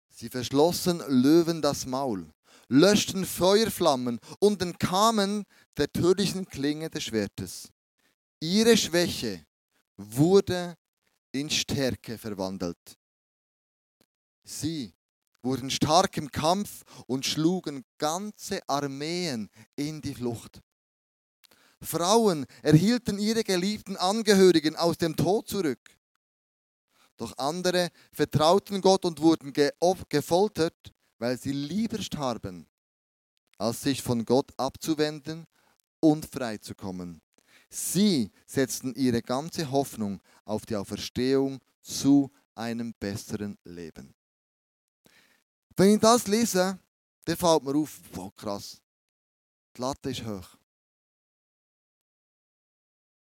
Sie 0.08 0.28
verschlossen 0.28 1.02
Löwen 1.08 1.62
das 1.62 1.86
Maul, 1.86 2.30
löschten 2.68 3.24
Feuerflammen 3.24 4.20
und 4.38 4.60
entkamen 4.60 5.44
der 5.76 5.90
tödlichen 5.90 6.46
Klinge 6.46 6.90
des 6.90 7.04
Schwertes. 7.04 7.70
Ihre 8.40 8.76
Schwäche 8.76 9.46
wurde 9.96 10.76
in 11.32 11.48
Stärke 11.48 12.18
verwandelt. 12.18 12.98
Sie 14.42 14.94
wurden 15.42 15.70
stark 15.70 16.16
im 16.16 16.30
Kampf 16.30 16.82
und 17.06 17.24
schlugen 17.24 17.84
ganze 17.98 18.60
Armeen 18.68 19.48
in 19.76 20.00
die 20.00 20.14
Flucht. 20.14 20.60
Frauen 21.82 22.46
erhielten 22.62 23.18
ihre 23.18 23.42
geliebten 23.42 23.96
Angehörigen 23.96 24.76
aus 24.76 24.98
dem 24.98 25.16
Tod 25.16 25.48
zurück. 25.48 25.80
Doch 27.16 27.36
andere 27.38 27.90
vertrauten 28.12 28.80
Gott 28.80 29.04
und 29.04 29.20
wurden 29.20 29.52
gefoltert, 30.08 30.94
weil 31.18 31.38
sie 31.38 31.52
lieber 31.52 32.00
starben, 32.02 32.66
als 33.58 33.82
sich 33.82 34.02
von 34.02 34.24
Gott 34.24 34.52
abzuwenden 34.56 35.46
und 36.00 36.26
freizukommen. 36.26 37.20
Sie 37.68 38.30
setzten 38.46 38.94
ihre 38.94 39.22
ganze 39.22 39.70
Hoffnung 39.70 40.20
auf 40.44 40.66
die 40.66 40.76
Auferstehung 40.76 41.60
zu 41.82 42.30
einem 42.54 42.94
besseren 42.98 43.56
Leben. 43.64 44.14
Wenn 45.76 45.94
ich 45.94 46.00
das 46.00 46.26
lese, 46.26 46.78
dann 47.24 47.36
fällt 47.36 47.62
mir 47.62 47.76
auf, 47.76 48.00
wow, 48.12 48.34
krass, 48.34 48.82
die 49.76 49.80
Latte 49.80 50.10
ist 50.10 50.24
hoch. 50.24 50.59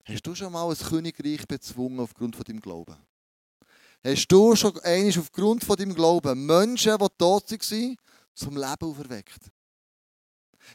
Hast 0.08 0.22
du 0.28 0.36
schon 0.36 0.52
mal 0.52 0.70
ein 0.70 0.78
Königreich 0.78 1.48
bezwungen 1.48 2.00
aufgrund 2.00 2.36
von 2.36 2.46
deinem 2.46 2.62
Glauben? 2.62 2.96
Hast 4.04 4.28
du 4.28 4.56
schon 4.56 4.80
einmal 4.82 5.18
aufgrund 5.18 5.64
von 5.64 5.76
deinem 5.76 5.96
Glauben 5.96 6.46
Menschen, 6.46 6.96
die 6.98 7.08
tot 7.18 7.52
waren, 7.52 7.98
zum 8.36 8.56
Leben 8.56 8.82
auferweckt? 8.82 9.52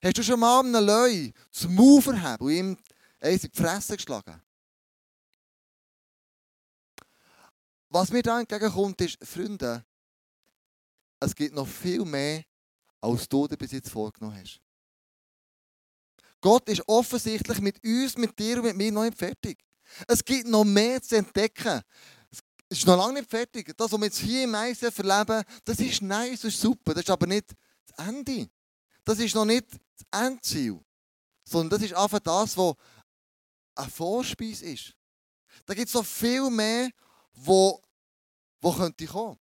Hast 0.03 0.19
du 0.19 0.23
schon 0.25 0.41
mal 0.41 0.61
einen 0.61 0.85
Löwe 0.85 1.33
zum 1.53 1.75
Maul 1.77 2.03
verheben 2.03 2.45
und 2.45 2.51
ihm 2.51 2.77
in 3.21 3.39
die 3.39 3.51
Fresse 3.53 3.97
geschlagen? 3.97 4.43
Was 7.89 8.11
mir 8.11 8.23
da 8.23 8.41
entgegenkommt, 8.41 9.01
ist, 9.01 9.19
Freunde, 9.25 9.85
es 11.21 11.35
gibt 11.35 11.55
noch 11.55 11.69
viel 11.69 12.05
mehr, 12.05 12.45
als 13.01 13.29
du 13.29 13.47
dir 13.47 13.57
bis 13.57 13.73
jetzt 13.73 13.91
vorgenommen 13.91 14.41
hast. 14.41 14.61
Gott 16.41 16.69
ist 16.69 16.83
offensichtlich 16.89 17.61
mit 17.61 17.83
uns, 17.85 18.17
mit 18.17 18.39
dir 18.39 18.57
und 18.57 18.65
mit 18.65 18.77
mir 18.77 18.93
noch 18.93 19.05
nicht 19.05 19.19
fertig. 19.19 19.59
Es 20.07 20.25
gibt 20.25 20.47
noch 20.47 20.65
mehr 20.65 21.03
zu 21.03 21.17
entdecken. 21.17 21.83
Es 22.31 22.79
ist 22.79 22.87
noch 22.87 22.97
lange 22.97 23.15
nicht 23.15 23.31
fertig. 23.31 23.77
Das, 23.77 23.91
was 23.91 23.99
wir 23.99 24.07
jetzt 24.07 24.19
hier 24.19 24.45
im 24.45 24.55
ICF 24.55 24.99
erleben, 24.99 25.43
das 25.65 25.79
ist 25.81 26.03
nice, 26.03 26.43
das 26.43 26.55
ist 26.55 26.61
super. 26.61 26.95
Das 26.95 27.03
ist 27.03 27.11
aber 27.11 27.27
nicht 27.27 27.53
das 27.87 28.07
Ende. 28.07 28.49
Das 29.05 29.19
ist 29.19 29.35
noch 29.35 29.45
nicht 29.45 29.67
das 29.73 30.23
Endziel. 30.27 30.81
Sondern 31.45 31.71
das 31.71 31.83
ist 31.83 31.95
einfach 31.95 32.21
das, 32.21 32.57
was 32.57 32.75
ein 33.75 33.91
Vorspeis 33.91 34.63
ist. 34.63 34.95
Da 35.67 35.75
gibt 35.75 35.89
es 35.89 35.95
noch 35.95 36.07
viel 36.07 36.49
mehr, 36.51 36.91
wo, 37.33 37.81
wo 38.61 38.73
könnte 38.73 39.07
kommen. 39.07 39.39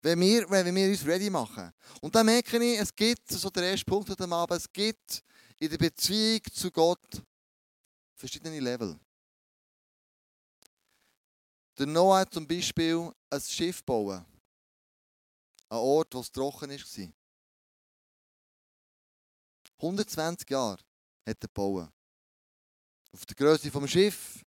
Wenn 0.00 0.20
wir, 0.20 0.48
wenn 0.48 0.74
wir 0.74 0.88
uns 0.88 1.04
ready 1.04 1.28
machen. 1.28 1.70
Und 2.00 2.14
dann 2.14 2.26
merke 2.26 2.56
ich, 2.62 2.78
es 2.78 2.94
gibt, 2.94 3.28
so 3.28 3.50
der 3.50 3.64
erste 3.64 3.84
Punkt 3.84 4.08
heute 4.08 4.30
Abend, 4.30 4.58
es 4.58 4.72
gibt 4.72 5.22
in 5.58 5.70
der 5.70 5.78
Beziehung 5.78 6.42
zu 6.52 6.70
Gott 6.70 7.22
verschiedene 8.14 8.60
Level. 8.60 8.98
Der 11.76 11.86
Noah 11.86 12.20
hat 12.20 12.34
zum 12.34 12.46
Beispiel 12.46 13.12
ein 13.30 13.40
Schiff 13.40 13.84
bauen. 13.84 14.24
Ein 15.68 15.78
Ort, 15.78 16.14
wo 16.14 16.20
es 16.20 16.32
trocken 16.32 16.70
war. 16.70 17.12
120 19.76 20.50
Jahre 20.50 20.72
hat 20.72 20.82
er 21.26 21.34
gebaut. 21.34 21.88
Auf 23.12 23.24
der 23.26 23.36
Größe 23.36 23.70
des 23.70 23.90
Schiff, 23.90 24.44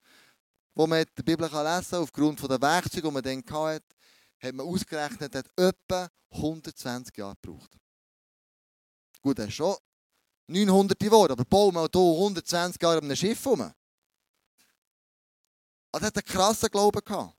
wo 0.74 0.86
man 0.86 1.00
in 1.00 1.06
der 1.16 1.22
Bibel 1.22 1.46
lesen 1.46 1.90
kann, 1.90 2.02
aufgrund 2.02 2.40
der 2.40 2.60
Werkzeuge, 2.60 3.08
die 3.08 3.12
man 3.12 3.22
dann 3.22 3.44
hatte, 3.50 3.84
hat 4.38 4.54
man 4.54 4.66
ausgerechnet, 4.66 5.34
hat 5.34 5.50
etwa 5.56 6.08
120 6.30 7.16
Jahre 7.16 7.36
gebraucht. 7.42 7.76
Gut, 9.20 9.38
das 9.38 9.48
ist 9.48 9.54
schon 9.54 9.76
900 10.48 10.98
geworden, 10.98 11.32
aber 11.32 11.44
bauen 11.44 11.74
wir 11.74 11.88
hier 11.92 12.00
120 12.00 12.80
Jahre 12.80 12.98
auf 12.98 13.04
einem 13.04 13.16
Schiff 13.16 13.44
rum. 13.46 13.60
Also 13.60 13.74
er 16.04 16.06
hat 16.06 16.16
einen 16.16 16.24
krassen 16.24 16.68
Glauben 16.68 17.04
gehabt. 17.04 17.36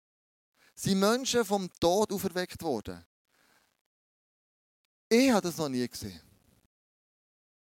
Sind 0.75 0.99
Menschen 0.99 1.45
vom 1.45 1.71
Tod 1.79 2.11
auferweckt 2.11 2.61
worden? 2.61 3.05
Ich 5.09 5.31
habe 5.31 5.41
das 5.41 5.57
noch 5.57 5.69
nie 5.69 5.87
gesehen. 5.87 6.21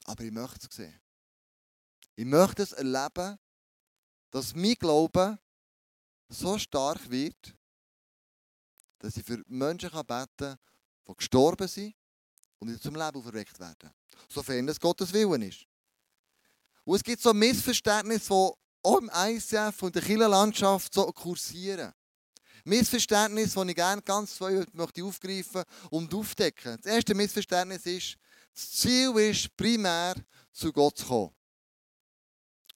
Aber 0.05 0.23
ich 0.23 0.31
möchte 0.31 0.69
es 0.69 0.77
sehen. 0.77 1.01
Ich 2.17 2.25
möchte 2.25 2.63
es 2.63 2.73
erleben, 2.73 3.39
dass 4.31 4.55
mein 4.55 4.75
Glaube 4.75 5.39
so 6.29 6.59
stark 6.59 7.11
wird, 7.11 7.55
dass 8.99 9.17
ich 9.17 9.25
für 9.25 9.43
Menschen 9.47 9.91
beten 9.91 10.37
kann, 10.37 10.59
die 11.09 11.15
gestorben 11.15 11.69
sind 11.69 11.95
und 12.59 12.83
zum 12.83 12.95
Leben 12.95 13.17
auferweckt 13.17 13.59
werden. 13.59 13.93
Sofern 14.29 14.69
es 14.69 14.81
Gottes 14.81 15.13
Willen 15.13 15.43
ist. 15.43 15.67
Und 16.85 16.97
es 16.97 17.03
gibt 17.03 17.23
so 17.23 17.33
Missverständnisse, 17.33 18.29
die 18.29 18.53
auch 18.83 18.99
im 18.99 19.11
ICF 19.15 19.83
und 19.83 19.89
in 19.89 19.93
der 19.93 20.03
Kirchenlandschaft 20.03 20.93
so 20.93 21.07
kursieren. 21.13 21.93
Missverständnisse, 22.65 23.63
die 23.65 23.71
ich 23.71 23.77
gerne 23.77 24.03
ganz 24.03 24.37
zwei 24.37 24.65
möchte 24.73 25.05
aufgreifen 25.05 25.65
und 25.91 26.13
aufdecken. 26.15 26.79
Das 26.83 26.93
erste 26.93 27.15
Missverständnis 27.15 27.87
ist, 27.87 28.17
das 28.55 28.71
Ziel 28.71 29.17
ist 29.19 29.55
primär, 29.57 30.15
zu 30.53 30.73
Gott 30.73 30.99
zu 30.99 31.07
kommen. 31.07 31.35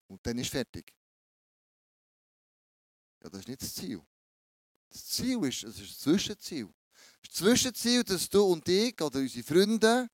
Und 0.09 0.27
dann 0.27 0.39
ist 0.39 0.51
fertig. 0.51 0.93
Ja, 3.23 3.31
das 3.31 3.41
ist 3.41 3.49
nicht 3.49 3.63
das 3.63 3.75
Ziel. 3.75 4.03
Das 4.91 5.07
Ziel 5.07 5.45
ist, 5.45 5.65
es 5.65 5.81
ist 5.81 5.91
ein 5.91 5.99
Zwischenziel. 5.99 6.69
Das 7.23 7.35
Zwischenziel, 7.35 8.05
dass 8.05 8.29
du 8.29 8.45
und 8.45 8.69
ich 8.69 9.01
oder 9.01 9.19
unsere 9.19 9.45
Freunde 9.45 10.09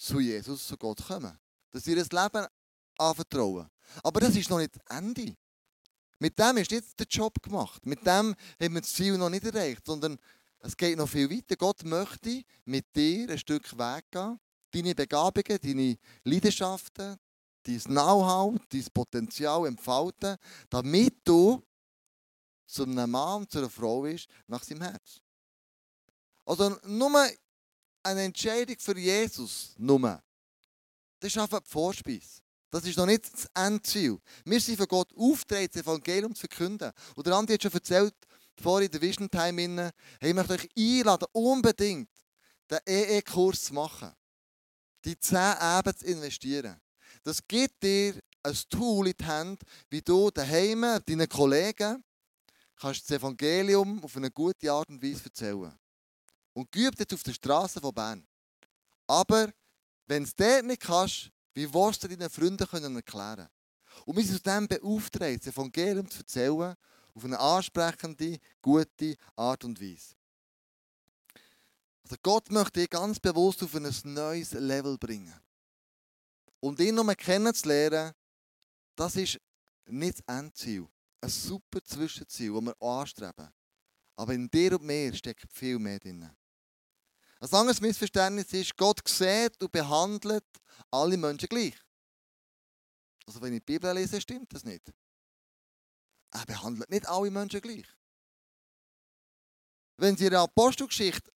zu 0.00 0.18
Jesus, 0.18 0.66
zu 0.66 0.76
Gott 0.76 1.06
kommen. 1.06 1.38
Dass 1.70 1.84
sie 1.84 1.92
ihr 1.92 1.96
Leben 1.96 2.46
anvertrauen. 2.96 3.68
Aber 4.02 4.20
das 4.20 4.34
ist 4.34 4.48
noch 4.50 4.58
nicht 4.58 4.74
das 4.74 4.96
Ende. 4.96 5.36
Mit 6.18 6.38
dem 6.38 6.56
ist 6.58 6.70
nicht 6.70 6.98
der 6.98 7.06
Job 7.06 7.40
gemacht. 7.42 7.84
Mit 7.86 8.00
dem 8.00 8.34
haben 8.34 8.36
wir 8.58 8.80
das 8.80 8.92
Ziel 8.92 9.16
noch 9.16 9.30
nicht 9.30 9.44
erreicht, 9.44 9.86
sondern 9.86 10.18
es 10.60 10.76
geht 10.76 10.98
noch 10.98 11.08
viel 11.08 11.30
weiter. 11.30 11.56
Gott 11.56 11.84
möchte 11.84 12.42
mit 12.64 12.94
dir 12.94 13.30
ein 13.30 13.38
Stück 13.38 13.76
Weg 13.78 14.10
gehen, 14.10 14.38
deine 14.70 14.94
Begabungen, 14.94 15.58
deine 15.62 15.98
Leidenschaften, 16.24 17.16
dein 17.62 17.80
Know-how, 17.80 18.58
dein 18.68 18.86
Potenzial 18.92 19.66
entfalten, 19.66 20.36
damit 20.68 21.16
du 21.24 21.62
zu 22.66 22.84
einem 22.84 23.10
Mann, 23.10 23.48
zu 23.48 23.58
einer 23.58 23.70
Frau 23.70 24.02
bist, 24.02 24.28
nach 24.46 24.62
seinem 24.62 24.82
Herz. 24.82 25.20
Also 26.44 26.76
nur 26.86 27.10
eine 28.02 28.22
Entscheidung 28.22 28.76
für 28.78 28.98
Jesus, 28.98 29.74
nur. 29.78 30.22
Das 31.18 31.34
ist 31.34 31.38
einfach 31.38 31.60
die 31.60 31.70
Vorspeise. 31.70 32.40
Das 32.70 32.84
ist 32.84 32.96
noch 32.96 33.06
nicht 33.06 33.32
das 33.32 33.46
Endziel. 33.54 34.18
Wir 34.44 34.60
sind 34.60 34.76
von 34.76 34.86
Gott 34.86 35.12
aufgetreten, 35.16 35.72
das 35.74 35.82
Evangelium 35.82 36.34
zu 36.34 36.40
verkünden. 36.40 36.92
Und 37.16 37.26
der 37.26 37.34
Andi 37.34 37.54
hat 37.54 37.62
schon 37.62 37.72
erzählt, 37.72 38.14
vorhin 38.60 38.86
in 38.86 38.92
der 38.92 39.00
Vision 39.00 39.30
Time, 39.30 39.92
hey, 40.20 40.30
ich 40.30 40.34
möchte 40.34 40.52
euch 40.54 40.68
einladen, 40.76 41.26
unbedingt 41.32 42.10
den 42.70 42.78
EE-Kurs 42.86 43.64
zu 43.64 43.74
machen. 43.74 44.12
Die 45.04 45.18
10 45.18 45.38
Eben 45.78 45.96
zu 45.96 46.06
investieren. 46.06 46.80
Das 47.24 47.46
gibt 47.46 47.82
dir 47.82 48.14
ein 48.42 48.58
Tool 48.68 49.08
in 49.08 49.14
die 49.18 49.24
Hand, 49.24 49.62
wie 49.88 50.02
du 50.02 50.30
daheim, 50.30 50.82
deinen 51.04 51.28
Kollegen, 51.28 52.04
kannst 52.76 53.10
das 53.10 53.18
Evangelium 53.18 54.02
auf 54.02 54.16
eine 54.16 54.30
gute 54.30 54.70
Art 54.72 54.88
und 54.88 55.02
Weise 55.02 55.24
erzählen. 55.24 55.72
Und 56.52 56.70
geübt 56.72 56.98
jetzt 56.98 57.14
auf 57.14 57.22
der 57.22 57.32
Straße 57.32 57.80
von 57.80 57.94
Bern. 57.94 58.26
Aber 59.06 59.52
wenn 60.06 60.24
es 60.24 60.34
dort 60.34 60.64
nicht 60.64 60.82
kannst, 60.82 61.30
wie 61.54 61.72
willst 61.72 62.02
du 62.02 62.08
deinen 62.08 62.30
Freunden 62.30 62.66
können 62.66 62.96
erklären 62.96 63.48
Und 64.04 64.16
wir 64.16 64.24
sind 64.24 64.36
aus 64.36 64.42
dem 64.42 64.68
beauftragt, 64.68 65.46
das 65.46 65.54
Evangelium 65.54 66.08
zu 66.10 66.18
erzählen, 66.18 66.74
auf 67.14 67.24
eine 67.24 67.38
ansprechende, 67.38 68.38
gute 68.62 69.16
Art 69.36 69.64
und 69.64 69.80
Weise. 69.80 70.14
Also 72.02 72.16
Gott 72.22 72.50
möchte 72.50 72.80
dich 72.80 72.90
ganz 72.90 73.20
bewusst 73.20 73.62
auf 73.62 73.74
ein 73.74 73.92
neues 74.04 74.52
Level 74.52 74.98
bringen. 74.98 75.34
Und 76.60 76.80
ihn 76.80 76.94
nur 76.94 77.14
kennenzulernen, 77.14 78.12
das 78.96 79.16
ist 79.16 79.40
nicht 79.86 80.18
das 80.26 80.36
Endziel. 80.36 80.88
Ein 81.20 81.30
super 81.30 81.82
Zwischenziel, 81.84 82.52
das 82.52 82.62
wir 82.62 82.82
anstreben. 82.82 83.48
Aber 84.16 84.34
in 84.34 84.50
dir 84.50 84.72
und 84.72 84.84
mir 84.84 85.14
steckt 85.14 85.50
viel 85.52 85.78
mehr 85.78 85.98
drin. 85.98 86.30
Ein 87.40 87.52
anderes 87.52 87.80
Missverständnis 87.80 88.52
ist, 88.52 88.76
Gott 88.76 89.00
sieht 89.08 89.62
und 89.62 89.72
behandelt 89.72 90.44
alle 90.90 91.16
Menschen 91.16 91.48
gleich. 91.48 91.74
Also 93.26 93.40
wenn 93.40 93.54
ich 93.54 93.60
die 93.60 93.72
Bibel 93.72 93.94
lese, 93.94 94.20
stimmt 94.20 94.52
das 94.52 94.64
nicht. 94.64 94.92
Er 96.32 96.44
behandelt 96.44 96.90
nicht 96.90 97.08
alle 97.08 97.30
Menschen 97.30 97.60
gleich. 97.60 97.86
Wenn 99.96 100.16
Sie 100.16 100.24
in 100.24 100.30
der 100.30 100.40
Apostelgeschichte 100.40 101.30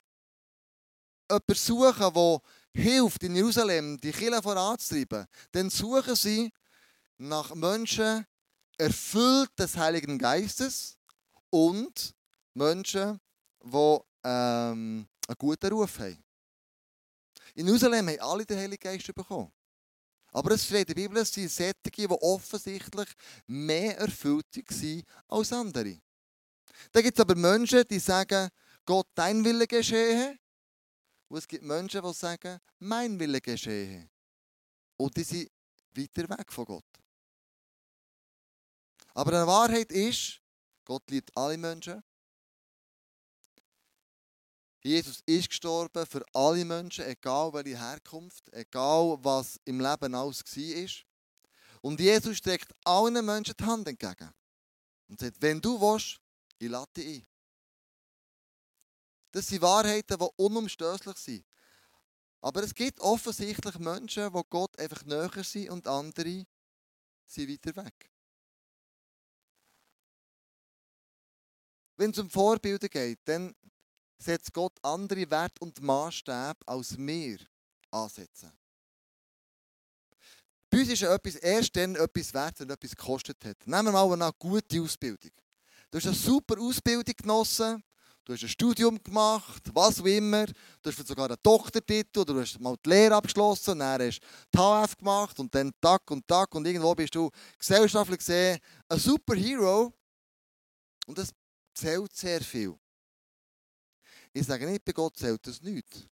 jemanden 1.30 1.54
suchen, 1.54 2.14
der 2.14 2.40
hilft, 2.74 3.22
in 3.22 3.36
Jerusalem 3.36 3.98
die 4.00 4.12
Kirche 4.12 4.42
voranzutreiben, 4.42 5.26
dann 5.52 5.70
suchen 5.70 6.16
sie 6.16 6.52
nach 7.18 7.54
Menschen 7.54 8.26
erfüllt 8.76 9.50
des 9.58 9.76
Heiligen 9.76 10.18
Geistes 10.18 10.98
und 11.50 12.14
Menschen, 12.54 13.20
die 13.62 13.98
ähm, 14.24 15.08
einen 15.26 15.36
guten 15.38 15.72
Ruf 15.72 15.98
haben. 15.98 16.22
In 17.54 17.66
Jerusalem 17.66 18.08
haben 18.08 18.20
alle 18.20 18.46
den 18.46 18.58
Heiligen 18.58 18.80
Geist 18.80 19.14
bekommen. 19.14 19.52
Aber 20.32 20.50
es 20.52 20.64
steht 20.64 20.88
in 20.88 20.94
der 20.94 20.94
Bibel, 20.94 21.18
es 21.18 21.32
sind 21.32 21.50
solche, 21.50 21.74
die 21.84 22.08
offensichtlich 22.08 23.08
mehr 23.46 23.98
erfüllt 23.98 24.46
waren 24.56 25.02
als 25.28 25.52
andere. 25.52 26.00
Da 26.90 27.00
gibt 27.00 27.16
es 27.16 27.22
aber 27.22 27.36
Menschen, 27.36 27.84
die 27.88 28.00
sagen, 28.00 28.48
Gott, 28.84 29.06
dein 29.14 29.44
Wille 29.44 29.66
geschehe. 29.66 30.38
Und 31.28 31.38
es 31.38 31.46
gibt 31.46 31.62
Menschen, 31.62 32.02
die 32.02 32.12
sagen, 32.12 32.58
mein 32.80 33.18
Wille 33.18 33.40
geschehe. 33.40 34.10
Und 34.96 35.16
die 35.16 35.22
sind 35.22 35.50
weiter 35.92 36.28
weg 36.28 36.52
von 36.52 36.64
Gott. 36.64 36.84
Aber 39.14 39.30
die 39.30 39.46
Wahrheit 39.46 39.92
ist, 39.92 40.40
Gott 40.84 41.08
liebt 41.10 41.34
alle 41.36 41.56
Menschen. 41.56 42.02
Jesus 44.86 45.22
ist 45.24 45.48
gestorben 45.48 46.04
für 46.04 46.22
alle 46.34 46.62
Menschen, 46.62 47.06
egal 47.06 47.54
welche 47.54 47.78
Herkunft, 47.78 48.52
egal 48.52 49.16
was 49.22 49.58
im 49.64 49.80
Leben 49.80 50.14
alles 50.14 50.44
war. 50.44 51.04
Und 51.80 52.00
Jesus 52.00 52.36
streckt 52.36 52.70
allen 52.84 53.24
Menschen 53.24 53.54
die 53.58 53.64
Hand 53.64 53.88
entgegen. 53.88 54.30
Und 55.08 55.20
sagt, 55.20 55.40
wenn 55.40 55.60
du 55.60 55.80
willst, 55.80 56.20
ich 56.58 56.68
lade 56.68 56.90
dich 56.94 57.06
ein. 57.06 57.26
Das 59.32 59.46
sind 59.46 59.62
Wahrheiten, 59.62 60.18
die 60.18 60.28
unumstößlich 60.36 61.16
sind. 61.16 61.46
Aber 62.42 62.62
es 62.62 62.74
gibt 62.74 63.00
offensichtlich 63.00 63.78
Menschen, 63.78 64.34
wo 64.34 64.44
Gott 64.44 64.78
einfach 64.78 65.02
näher 65.06 65.42
sind 65.42 65.70
und 65.70 65.88
andere 65.88 66.44
sind 67.24 67.48
weiter 67.50 67.84
weg. 67.84 68.10
Wenn 71.96 72.10
es 72.10 72.18
um 72.18 72.28
Vorbilder 72.28 72.88
geht, 72.90 73.20
dann 73.24 73.54
setzt 74.18 74.52
Gott 74.52 74.72
andere 74.82 75.30
Werte 75.30 75.60
und 75.60 75.80
Maßstäbe 75.80 76.56
als 76.66 76.96
wir 76.96 77.38
ansetzen. 77.90 78.52
Bei 80.70 80.80
uns 80.80 80.88
ist 80.88 81.02
ja 81.02 81.14
etwas 81.14 81.36
erst 81.36 81.76
dann 81.76 81.94
etwas 81.94 82.34
wert, 82.34 82.58
wenn 82.58 82.70
etwas 82.70 82.96
gekostet 82.96 83.44
hat. 83.44 83.64
Nehmen 83.64 83.86
wir 83.86 83.92
mal 83.92 84.12
eine 84.12 84.32
gute 84.36 84.80
Ausbildung. 84.80 85.30
Du 85.88 85.98
hast 85.98 86.06
eine 86.06 86.16
super 86.16 86.60
Ausbildung 86.60 87.14
genossen, 87.16 87.80
du 88.24 88.32
hast 88.32 88.42
ein 88.42 88.48
Studium 88.48 89.00
gemacht, 89.00 89.62
was 89.72 90.00
auch 90.00 90.06
immer, 90.06 90.46
du 90.46 90.90
hast 90.90 91.06
sogar 91.06 91.26
einen 91.26 91.36
Doktortitel, 91.40 92.18
oder 92.18 92.34
du 92.34 92.40
hast 92.40 92.58
mal 92.58 92.76
die 92.84 92.90
Lehre 92.90 93.14
abgeschlossen, 93.14 93.78
dann 93.78 94.02
hast 94.02 94.18
du 94.18 94.26
die 94.52 94.58
HF 94.58 94.96
gemacht 94.96 95.38
und 95.38 95.54
dann 95.54 95.70
Tag 95.80 96.10
und 96.10 96.26
Tag 96.26 96.52
und 96.56 96.66
irgendwo 96.66 96.92
bist 96.96 97.14
du 97.14 97.30
gesellschaftlich 97.56 98.18
gesehen 98.18 98.58
ein 98.88 98.98
Superhero. 98.98 99.92
Und 101.06 101.18
das 101.18 101.30
zählt 101.74 102.16
sehr 102.16 102.40
viel. 102.40 102.74
Ich 104.36 104.44
sage 104.44 104.66
nicht, 104.66 104.84
bei 104.84 104.90
Gott 104.92 105.16
zählt 105.16 105.46
das 105.46 105.62
nicht. 105.62 106.08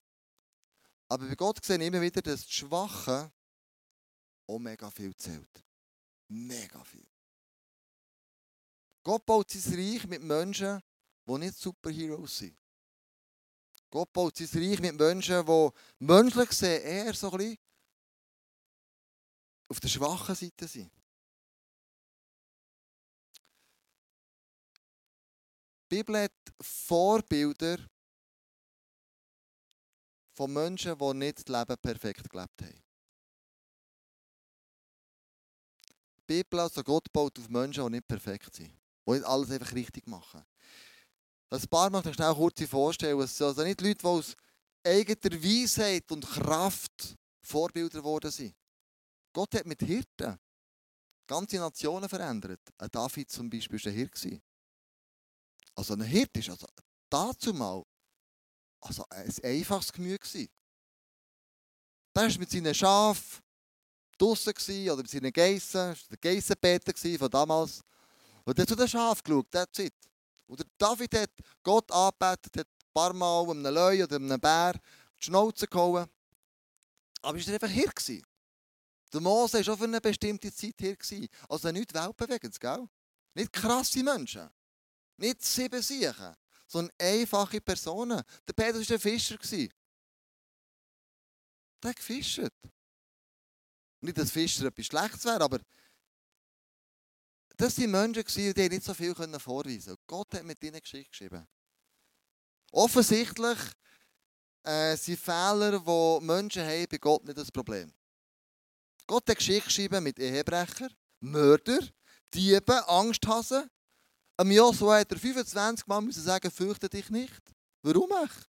Aber 1.09 1.27
bei 1.29 1.37
Gott 1.37 1.65
sehe 1.65 1.79
ich 1.79 1.87
immer 1.87 2.01
wieder, 2.01 2.21
dass 2.21 2.43
das 2.43 2.51
Schwache 2.51 3.33
auch 4.49 4.59
mega 4.59 4.91
viel 4.91 5.15
zählt. 5.15 5.65
Mega 6.27 6.83
viel. 6.83 7.07
Gott 9.05 9.25
baut 9.25 9.49
sein 9.51 9.75
Reich 9.75 10.05
mit 10.09 10.23
Menschen, 10.23 10.83
die 11.27 11.39
nicht 11.39 11.57
Superheroes 11.57 12.39
sind. 12.39 12.59
Gott 13.89 14.13
baut 14.13 14.37
sein 14.37 14.49
Reich 14.63 14.81
mit 14.81 14.97
Menschen, 14.97 15.47
die 15.47 15.71
menschlich 16.01 16.51
sehen, 16.53 16.83
eher 16.83 17.15
so 17.15 17.31
ein 17.31 17.39
bisschen 17.39 17.59
auf 19.69 19.79
der 19.79 19.89
schwachen 19.89 20.35
Seite 20.35 20.67
sind. 20.67 20.91
Die 25.91 25.97
Bibel 25.97 26.21
hat 26.25 26.33
Vorbilder 26.61 27.79
von 30.38 30.52
Menschen, 30.52 30.97
die 30.97 31.14
nicht 31.14 31.38
das 31.38 31.49
Leben 31.49 31.76
perfekt 31.83 32.30
gelebt 32.30 32.62
haben. 32.62 32.83
Die 36.16 36.23
Bibel, 36.26 36.61
also 36.61 36.85
Gott 36.85 37.12
baut 37.12 37.37
auf 37.40 37.49
Menschen, 37.49 37.85
die 37.85 37.90
nicht 37.97 38.07
perfekt 38.07 38.54
sind. 38.54 38.73
Die 39.04 39.11
nicht 39.11 39.25
alles 39.25 39.50
einfach 39.50 39.75
richtig 39.75 40.07
machen. 40.07 40.45
Ein 41.50 41.69
paar 41.69 41.91
möchte 41.91 42.10
ich 42.10 42.15
schnell 42.15 42.34
kurz 42.34 42.63
vorstellen. 42.69 43.19
Es 43.21 43.36
sind 43.36 43.49
also 43.49 43.65
nicht 43.65 43.80
Leute, 43.80 43.99
die 43.99 44.06
aus 44.06 44.36
eigener 44.86 45.43
Weisheit 45.43 46.13
und 46.13 46.25
Kraft 46.25 47.17
Vorbilder 47.43 47.99
geworden 47.99 48.30
sind. 48.30 48.54
Gott 49.32 49.54
hat 49.56 49.67
mit 49.67 49.80
Hirten 49.80 50.39
ganze 51.26 51.56
Nationen 51.56 52.08
verändert. 52.08 52.60
Ein 52.76 52.91
David 52.93 53.28
zum 53.28 53.50
Beispiel 53.50 53.84
war 53.84 53.91
ein 53.91 53.97
Hirt. 53.97 54.43
Also 55.75 55.95
ein 55.95 56.02
Hirt 56.02 56.36
ist 56.36 56.50
also 56.50 56.67
dazu 57.10 57.52
mal 57.52 57.82
also 58.80 59.04
ein 59.10 59.32
einfaches 59.43 59.93
Gemüse. 59.93 60.49
Der 62.14 62.23
war 62.23 62.38
mit 62.38 62.50
seinen 62.50 62.75
Schafen 62.75 63.43
draußen 64.19 64.91
oder 64.91 64.97
mit 64.97 65.10
seinen 65.10 65.32
Geissen, 65.32 65.91
das 65.91 66.02
war 66.02 66.08
der 66.10 66.19
Geissenbeter 66.19 67.19
von 67.19 67.30
damals. 67.30 67.82
Und 68.45 68.58
er 68.58 68.62
hat 68.62 68.69
zu 68.69 68.76
den 68.76 68.88
Schafen 68.88 69.23
geschaut, 69.25 69.50
that's 69.50 69.78
it. 69.78 69.95
Und 70.47 70.60
der 70.60 70.67
David 70.78 71.14
hat 71.14 71.30
Gott 71.62 71.91
angebetet, 71.93 72.56
hat 72.56 72.67
ein 72.67 72.93
paar 72.93 73.12
Mal 73.12 73.50
einem 73.50 73.75
Löwe 73.75 74.04
oder 74.04 74.17
einem 74.17 74.41
Bär 74.41 74.73
die 74.73 75.25
Schnauze 75.25 75.67
gehauen. 75.67 76.08
Aber 77.23 77.38
er 77.38 77.47
war 77.47 77.54
einfach 77.54 77.69
hier. 77.69 77.91
Gewesen. 77.91 78.23
Der 79.12 79.21
Mose 79.21 79.67
war 79.67 79.75
auch 79.75 79.78
für 79.78 79.84
eine 79.84 80.00
bestimmte 80.00 80.52
Zeit 80.52 80.75
hier. 80.78 80.97
Gewesen. 80.97 81.28
Also 81.49 81.71
nicht 81.71 81.93
weltbewegend, 81.93 82.58
gell? 82.58 82.88
Nicht 83.34 83.52
krasse 83.52 84.02
Menschen. 84.02 84.49
Nicht 85.17 85.45
sieben 85.45 85.82
Siechen 85.82 86.34
sondern 86.69 86.95
einfache 86.99 87.61
Personen. 87.61 88.23
Der 88.47 88.52
Petrus 88.52 88.89
war 88.89 88.97
ein 88.97 89.00
Fischer. 89.00 89.39
Der 91.83 91.91
hat 91.91 91.97
gefischt. 91.97 92.41
Nicht, 94.00 94.19
dass 94.19 94.31
Fischer 94.31 94.67
etwas 94.67 94.87
Schlechtes 94.87 95.25
wäre, 95.25 95.43
aber 95.43 95.59
das 97.57 97.76
waren 97.78 97.91
Menschen, 97.91 98.25
die 98.54 98.69
nicht 98.69 98.85
so 98.85 98.95
viel 98.95 99.15
vorweisen 99.15 99.97
konnten. 99.97 100.02
Gott 100.07 100.35
hat 100.35 100.45
mit 100.45 100.63
ihnen 100.63 100.81
Geschichte 100.81 101.11
geschrieben. 101.11 101.49
Offensichtlich 102.71 103.59
äh, 104.63 104.97
sind 104.97 105.19
Fehler, 105.19 105.81
die 105.81 106.25
Menschen 106.25 106.63
haben, 106.63 106.87
bei 106.89 106.99
Gott 106.99 107.25
nicht 107.25 107.39
das 107.39 107.50
Problem. 107.50 107.93
Gott 109.07 109.28
hat 109.28 109.39
Geschichte 109.39 109.65
geschrieben 109.65 110.04
mit 110.04 110.19
Ehebrecher, 110.19 110.89
Mörder, 111.21 111.81
Dieben, 112.33 112.78
Angsthasen, 112.87 113.69
am 114.39 114.51
Joshua 114.51 115.01
hat 115.01 115.11
er 115.11 115.19
25 115.19 115.87
Mal 115.87 116.01
müssen 116.01 116.23
sagen, 116.23 116.51
fürchte 116.51 116.89
dich 116.89 117.11
nicht. 117.11 117.43
Warum 117.83 118.11
echt? 118.25 118.49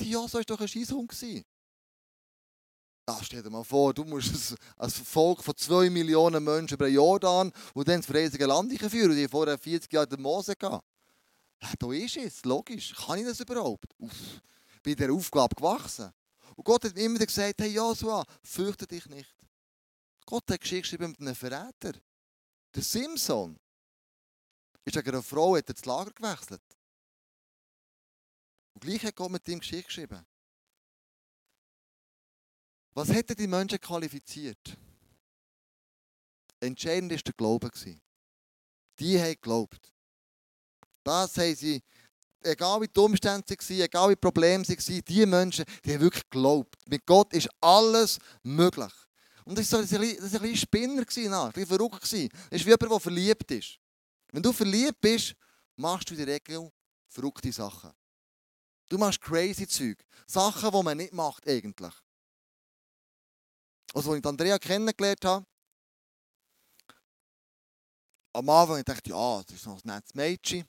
Die 0.00 0.10
Joshua 0.10 0.38
war 0.38 0.44
doch 0.44 0.60
ein 0.60 0.68
Scheisshund. 0.68 1.12
Ja, 3.06 3.20
stell 3.22 3.42
dir 3.42 3.50
mal 3.50 3.64
vor, 3.64 3.94
du 3.94 4.04
musst 4.04 4.56
ein 4.78 4.90
Volk 4.90 5.44
von 5.44 5.56
2 5.56 5.90
Millionen 5.90 6.42
Menschen 6.42 6.74
über 6.74 6.86
den 6.86 6.94
Jordan 6.94 7.52
und 7.74 7.86
dann 7.86 8.00
das 8.00 8.12
riesige 8.12 8.46
Land 8.46 8.72
führen, 8.80 9.14
die 9.14 9.28
vorher 9.28 9.58
40 9.58 9.92
Jahre 9.92 10.08
den 10.08 10.22
Mose 10.22 10.56
gehen. 10.56 10.80
Ja, 11.62 11.72
da 11.78 11.92
ist 11.92 12.16
es, 12.16 12.44
logisch. 12.44 12.94
Kann 12.94 13.18
ich 13.18 13.26
das 13.26 13.40
überhaupt? 13.40 13.86
Uff, 13.98 14.40
bin 14.82 14.96
der 14.96 15.12
Aufgabe 15.12 15.54
gewachsen. 15.54 16.10
Und 16.56 16.64
Gott 16.64 16.84
hat 16.84 16.96
immer 16.96 17.18
gesagt, 17.18 17.60
hey 17.60 17.72
Joshua, 17.72 18.24
fürchte 18.42 18.86
dich 18.86 19.06
nicht. 19.06 19.34
Gott 20.26 20.44
hat 20.50 20.60
Geschichte 20.60 20.96
geschrieben 20.96 21.10
mit 21.10 21.20
einem 21.20 21.34
Verräter. 21.34 21.92
Der 22.74 22.82
Simson 22.82 23.58
ist 24.84 24.96
wegen 24.96 25.10
einer 25.10 25.22
Frau 25.22 25.56
hat 25.56 25.68
er 25.68 25.74
das 25.74 25.84
Lager 25.84 26.10
gewechselt. 26.12 26.62
Und 28.74 28.82
gleich 28.82 29.04
hat 29.04 29.16
Gott 29.16 29.30
mit 29.30 29.46
ihm 29.48 29.60
Geschichte 29.60 29.86
geschrieben. 29.86 30.26
Was 32.92 33.08
hätten 33.08 33.36
die 33.36 33.46
Menschen 33.46 33.80
qualifiziert? 33.80 34.76
Entscheidend 36.60 37.12
war 37.12 37.18
der 37.18 37.32
Glaube. 37.32 37.70
Die 38.98 39.20
haben 39.20 39.30
geglaubt. 39.30 39.92
Das 41.02 41.36
haben 41.36 41.54
sie, 41.54 41.82
egal 42.42 42.80
wie 42.80 42.88
die 42.88 43.00
Umstände 43.00 43.46
waren, 43.48 43.80
egal 43.80 44.08
wie 44.08 44.14
die 44.14 44.20
Probleme 44.20 44.66
waren, 44.66 45.04
die 45.04 45.26
Menschen, 45.26 45.64
die 45.84 45.94
haben 45.94 46.00
wirklich 46.00 46.24
geglaubt. 46.30 46.76
Mit 46.88 47.04
Gott 47.04 47.32
ist 47.34 47.48
alles 47.60 48.18
möglich. 48.42 48.92
Und 49.44 49.58
das 49.58 49.70
war 49.72 49.80
ein 49.80 49.86
bisschen, 49.86 50.42
ein 50.42 50.56
Spinner, 50.56 51.02
ein 51.46 51.52
bisschen 51.52 51.66
verrückt. 51.66 52.02
Das 52.02 52.12
ist 52.12 52.30
wie 52.64 52.70
jemand, 52.70 52.82
der 52.82 53.00
verliebt 53.00 53.50
ist. 53.50 53.78
Wenn 54.34 54.42
du 54.42 54.52
verliebt 54.52 55.00
bist, 55.00 55.36
machst 55.76 56.10
du 56.10 56.14
in 56.14 56.26
der 56.26 56.34
Regel 56.34 56.68
verrückte 57.06 57.52
Sachen. 57.52 57.92
Du 58.88 58.98
machst 58.98 59.20
crazy 59.20 59.64
Zeug. 59.64 60.04
Sachen, 60.26 60.72
die 60.72 60.82
man 60.82 60.96
nicht 60.96 61.12
macht 61.12 61.46
eigentlich. 61.46 61.94
Also, 63.94 64.10
als 64.10 64.18
ich 64.18 64.26
Andrea 64.26 64.58
kennengelernt 64.58 65.24
habe, 65.24 65.46
am 68.32 68.48
Anfang 68.48 68.84
dachte 68.84 69.02
ich, 69.04 69.10
ja, 69.10 69.42
das 69.44 69.54
ist 69.54 69.66
noch 69.66 69.84
ein 69.84 69.94
nettes 69.94 70.12
Mädchen. 70.16 70.66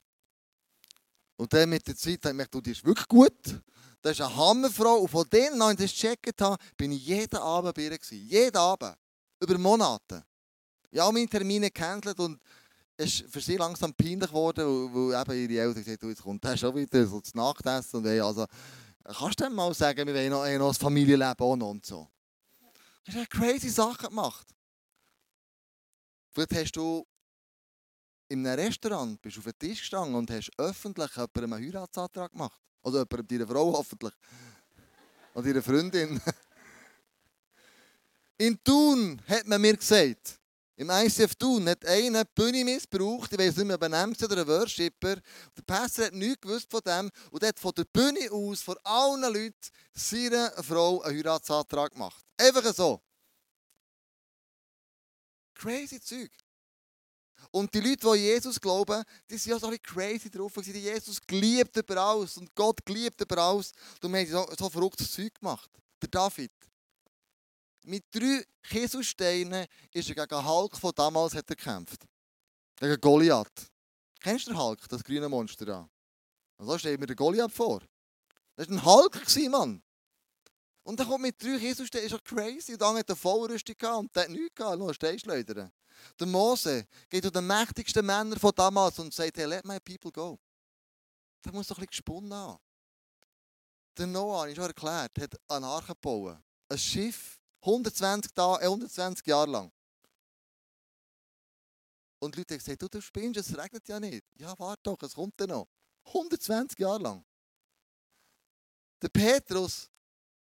Und 1.36 1.52
dann 1.52 1.68
mit 1.68 1.88
der 1.88 1.96
Zeit 1.96 2.24
habe 2.24 2.40
ich 2.40 2.48
du, 2.48 2.62
die 2.62 2.70
ist 2.70 2.86
wirklich 2.86 3.08
gut. 3.08 3.64
Das 4.00 4.12
ist 4.12 4.22
eine 4.22 4.36
Hammerfrau. 4.36 4.98
Und 4.98 5.08
von 5.10 5.28
denen, 5.28 5.60
als 5.64 5.82
ich 5.82 5.92
das 5.92 6.02
gecheckt 6.02 6.40
habe, 6.40 6.64
bin 6.78 6.92
ich 6.92 7.04
jeden 7.04 7.38
Abend 7.38 7.74
bei 7.74 7.82
ihr. 7.82 7.98
Jeden 8.12 8.58
Abend. 8.58 8.96
Über 9.40 9.58
Monate. 9.58 10.24
Ich 10.92 11.00
habe 11.00 11.14
meine 11.14 11.28
Termine 11.28 11.72
gehandelt 11.72 12.20
und 12.20 12.40
ist 12.98 13.26
für 13.30 13.42
sie 13.42 13.58
langsam 13.58 13.94
peinlich 13.94 14.30
geworden, 14.30 14.66
weil, 14.94 15.22
eben 15.22 15.52
ihre 15.52 15.62
Eltern 15.62 15.84
gesagt 15.84 16.02
haben, 16.02 16.10
jetzt 16.10 16.22
kommt 16.24 16.44
der 16.44 16.58
schon 16.58 16.76
wieder 16.76 17.06
so 17.06 17.20
zu 17.20 17.36
Nachtessen. 17.36 17.98
Und 17.98 18.08
also, 18.08 18.46
kannst 19.04 19.40
du 19.40 19.44
dem 19.44 19.54
mal 19.54 19.74
sagen, 19.74 20.08
wir 20.08 20.14
wollen 20.14 20.30
noch, 20.30 20.60
noch 20.60 20.70
ein 20.70 20.74
Familienleben 20.74 21.40
auch 21.40 21.56
noch 21.56 21.70
und 21.70 21.86
so. 21.86 22.10
Du 23.06 23.14
hast 23.14 23.30
crazy 23.30 23.70
Sachen 23.70 24.10
gemacht. 24.10 24.48
Vielleicht 26.32 26.54
hast 26.56 26.72
du 26.74 27.06
in 28.28 28.46
einem 28.46 28.60
Restaurant 28.60 29.22
bist 29.22 29.38
auf 29.38 29.44
den 29.44 29.60
Tisch 29.60 29.80
gestanden 29.80 30.16
und 30.16 30.32
hast 30.32 30.52
öffentlich 30.58 31.12
jemandem 31.16 31.54
einen 31.54 31.66
Heiratsantrag 31.66 32.32
gemacht. 32.32 32.60
Also 32.82 33.00
jemandem, 33.00 33.28
deiner 33.28 33.48
Frau 33.48 33.74
hoffentlich. 33.74 34.14
Oder 35.34 35.48
ihrer 35.48 35.62
Freundin. 35.62 36.20
In 38.38 38.62
Thun 38.64 39.22
hat 39.28 39.48
man 39.48 39.62
mir 39.62 39.78
gesagt, 39.78 40.40
im 40.78 40.90
ICF 40.90 41.36
Thun 41.36 41.70
hat 41.70 41.86
einer 41.86 42.26
die 42.26 42.32
Bühne 42.36 42.66
missbraucht, 42.66 43.32
ich 43.32 43.40
weiß 43.40 43.58
nicht 43.58 43.66
mehr, 43.66 43.78
benannt 43.78 44.22
oder 44.22 44.42
ein 44.42 44.48
Worshipper. 44.48 45.16
Der 45.16 45.62
Pastor 45.66 46.06
hat 46.06 46.14
nichts 46.14 46.42
gewusst 46.42 46.70
von 46.70 46.82
dem 46.86 47.10
und 47.32 47.44
hat 47.44 47.58
von 47.60 47.72
der 47.74 47.86
Bühne 47.86 48.30
aus, 48.30 48.62
vor 48.62 48.78
allen 48.84 49.22
Leuten, 49.22 49.56
seiner 49.94 50.52
Frau 50.62 51.02
einen 51.02 51.18
Heiratsantrag 51.18 51.94
gemacht. 51.94 52.26
Einfach 52.38 52.74
so. 52.74 53.02
Crazy 55.54 56.02
Zeug. 56.02 56.32
Und 57.52 57.74
die 57.74 57.80
Leute, 57.80 58.12
die 58.12 58.20
Jesus 58.20 58.60
glauben, 58.60 59.02
die 59.30 59.38
sind 59.38 59.52
ja 59.52 59.60
so 59.60 59.68
ein 59.68 59.78
bisschen 59.78 59.96
crazy 59.96 60.30
drauf. 60.30 60.52
Die 60.58 60.72
Jesus 60.72 61.22
geliebt 61.26 61.78
über 61.78 61.98
alles 61.98 62.36
und 62.38 62.54
Gott 62.54 62.86
geliebt 62.86 63.22
über 63.22 63.38
alles. 63.38 63.72
Darum 64.02 64.16
haben 64.16 64.26
sie 64.26 64.32
so, 64.32 64.46
so 64.58 64.70
verrücktes 64.70 65.14
Zeug 65.14 65.34
gemacht. 65.36 65.70
Der 66.02 66.10
David. 66.10 66.52
Mit 67.86 68.04
drei 68.12 68.44
Kieselsteinen 68.64 69.68
ist 69.92 70.10
er 70.10 70.16
gegen 70.16 70.46
Hulk 70.46 70.76
von 70.76 70.92
damals 70.96 71.36
hat 71.36 71.50
er 71.50 71.56
gekämpft. 71.56 72.04
Gegen 72.78 73.00
Goliath. 73.00 73.72
Kennst 74.20 74.48
du 74.48 74.52
den 74.52 74.60
Hulk, 74.60 74.90
das 74.90 75.04
grüne 75.04 75.30
Monster 75.30 75.66
da? 75.66 75.90
Und 76.58 76.66
so 76.66 76.78
steht 76.80 77.00
mir 77.00 77.06
der 77.06 77.16
Goliath 77.16 77.52
vor. 77.52 77.82
Das 78.56 78.68
war 78.70 78.76
ein 78.76 78.86
Hulk, 78.86 79.50
Mann. 79.52 79.84
Und 80.84 81.00
dann 81.00 81.08
kommt 81.08 81.22
mit 81.22 81.42
drei 81.42 81.60
Kieselsteinen, 81.60 82.06
ist 82.06 82.14
doch 82.14 82.24
crazy. 82.24 82.74
Und 82.74 82.82
dann 82.82 82.98
hat 82.98 83.10
er 83.10 83.16
Vollrüstung 83.16 83.76
gehabt 83.78 83.98
und 84.00 84.16
hat 84.16 84.30
nichts 84.30 84.56
gehabt, 84.56 84.80
nur 84.80 84.94
Steinschleudern. 84.94 85.72
Der 86.20 86.28
Mose 86.28 86.88
geht 87.10 87.24
zu 87.24 87.32
den 87.32 87.46
mächtigsten 87.46 88.06
Männern 88.06 88.40
von 88.40 88.52
damals 88.56 88.98
und 88.98 89.14
sagt, 89.14 89.38
hey, 89.38 89.46
let 89.46 89.66
my 89.66 89.80
people 89.80 90.12
go. 90.12 90.40
Der 91.44 91.54
muss 91.54 91.68
doch 91.68 91.78
ein 91.78 91.82
bisschen 91.82 91.92
gesponnen 91.92 92.34
haben. 92.34 92.60
Der 93.98 94.08
Noah, 94.08 94.48
ich 94.48 94.56
schon 94.56 94.66
erklärt, 94.66 95.12
hat 95.20 95.40
eine 95.48 95.68
Arche 95.68 95.94
gebaut. 95.94 96.38
Ein 96.68 96.78
Schiff, 96.78 97.40
120, 97.66 98.32
Tage, 98.34 98.64
120 98.64 99.26
Jahre 99.26 99.50
lang. 99.50 99.72
Und 102.20 102.36
die 102.36 102.40
Leute 102.40 102.54
haben 102.54 102.60
gesagt, 102.60 102.82
du, 102.82 102.88
du 102.88 103.02
spinnst, 103.02 103.40
es 103.40 103.58
regnet 103.58 103.88
ja 103.88 104.00
nicht. 104.00 104.24
Ja, 104.38 104.58
warte 104.60 104.84
doch, 104.84 105.02
es 105.02 105.14
kommt 105.14 105.34
dann 105.38 105.50
noch. 105.50 105.68
120 106.06 106.78
Jahre 106.80 107.02
lang. 107.02 107.26
Der 109.02 109.10
Petrus 109.10 109.90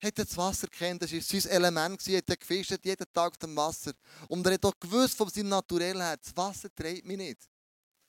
hat 0.00 0.18
das 0.18 0.36
Wasser 0.36 0.68
kennt, 0.68 1.02
das 1.02 1.12
war 1.12 1.20
sein 1.20 1.50
Element, 1.50 2.06
er 2.06 2.18
hat 2.18 2.40
gefischt 2.40 2.78
jeden 2.84 3.12
Tag 3.12 3.32
auf 3.32 3.38
dem 3.38 3.56
Wasser. 3.56 3.92
Und 4.28 4.46
er 4.46 4.54
hat 4.54 4.64
auch 4.64 4.78
gewusst 4.78 5.16
von 5.16 5.28
seinem 5.28 5.48
Naturell 5.48 5.98
her, 6.00 6.16
das 6.16 6.36
Wasser 6.36 6.72
trägt 6.74 7.04
mich 7.04 7.16
nicht. 7.16 7.48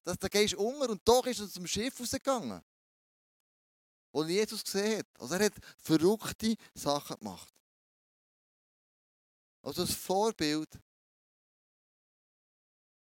Da 0.03 0.27
gehst 0.27 0.53
du 0.53 0.59
unter 0.59 0.89
und 0.89 1.01
doch 1.07 1.25
ist 1.25 1.39
er 1.39 1.49
zum 1.49 1.67
Schiff 1.67 1.99
rausgegangen. 1.99 2.61
Wo 4.11 4.23
Jesus 4.23 4.63
gesehen 4.63 4.99
hat. 4.99 5.07
Also 5.19 5.35
er 5.35 5.45
hat 5.45 5.53
verrückte 5.77 6.55
Sachen 6.73 7.17
gemacht. 7.17 7.53
Also 9.61 9.85
das 9.85 9.93
Vorbild 9.93 10.69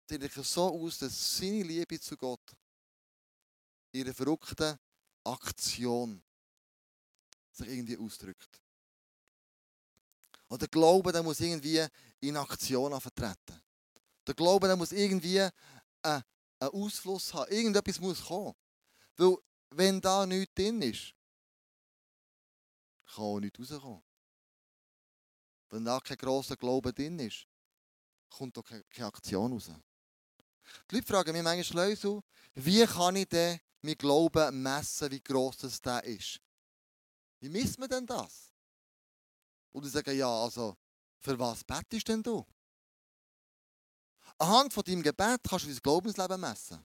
sieht 0.09 0.33
so 0.33 0.69
aus, 0.69 0.99
dass 0.99 1.39
seine 1.39 1.63
Liebe 1.63 2.01
zu 2.01 2.17
Gott 2.17 2.57
ihre 3.93 4.13
verrückte 4.13 4.79
Aktion 5.25 6.23
sich 7.53 7.69
irgendwie 7.69 7.99
ausdrückt. 7.99 8.63
Und 10.49 10.63
der 10.63 10.69
Glaube, 10.69 11.13
der 11.13 11.23
muss 11.23 11.41
irgendwie 11.41 11.87
in 12.21 12.37
Aktion 12.37 12.99
vertreten. 13.01 13.63
Der 14.27 14.35
Glaube, 14.35 14.67
der 14.67 14.77
muss 14.77 14.93
irgendwie 14.93 15.41
einen, 15.41 15.53
einen 16.03 16.25
Ausfluss 16.73 17.33
haben. 17.35 17.51
Irgendetwas 17.53 18.01
muss 18.01 18.25
kommen. 18.25 18.55
Weil, 19.17 19.37
wenn 19.71 20.01
da 20.01 20.25
nichts 20.25 20.55
drin 20.55 20.81
ist, 20.81 21.15
kann 23.15 23.25
auch 23.25 23.41
nichts 23.41 23.59
rauskommen. 23.71 24.08
Wenn 25.71 25.85
da 25.85 26.01
kein 26.01 26.17
grosser 26.17 26.57
Glaube 26.57 26.93
drin 26.93 27.19
ist, 27.19 27.47
kommt 28.31 28.57
auch 28.59 28.65
keine 28.65 29.07
Aktion 29.07 29.53
raus. 29.53 29.71
Die 30.91 30.97
Leute 30.97 31.07
fragen 31.07 31.33
mich 31.33 31.43
manchmal, 31.43 31.91
Leute, 31.91 32.23
wie 32.55 32.85
kann 32.87 33.17
ich 33.17 33.29
denn 33.29 33.59
mein 33.83 33.97
Glauben 33.97 34.63
messen, 34.63 35.11
wie 35.11 35.21
gross 35.21 35.59
das 35.59 35.81
ist? 36.05 36.41
Wie 37.41 37.49
misst 37.49 37.79
man 37.79 37.89
denn 37.89 38.07
das? 38.07 38.53
Und 39.73 39.87
ich 39.87 39.93
sage, 39.93 40.13
ja, 40.13 40.29
also, 40.29 40.77
für 41.19 41.39
was 41.39 41.65
betest 41.65 42.09
denn 42.09 42.23
du? 42.23 42.45
Anhand 44.39 44.73
von 44.73 44.85
deinem 44.85 45.03
Gebet 45.03 45.41
kannst 45.43 45.65
du 45.65 45.69
dein 45.71 45.79
Glaubensleben 45.79 46.41
messen. 46.41 46.85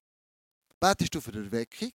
Betest 0.79 1.13
du 1.13 1.21
für 1.21 1.33
Erweckung? 1.33 1.93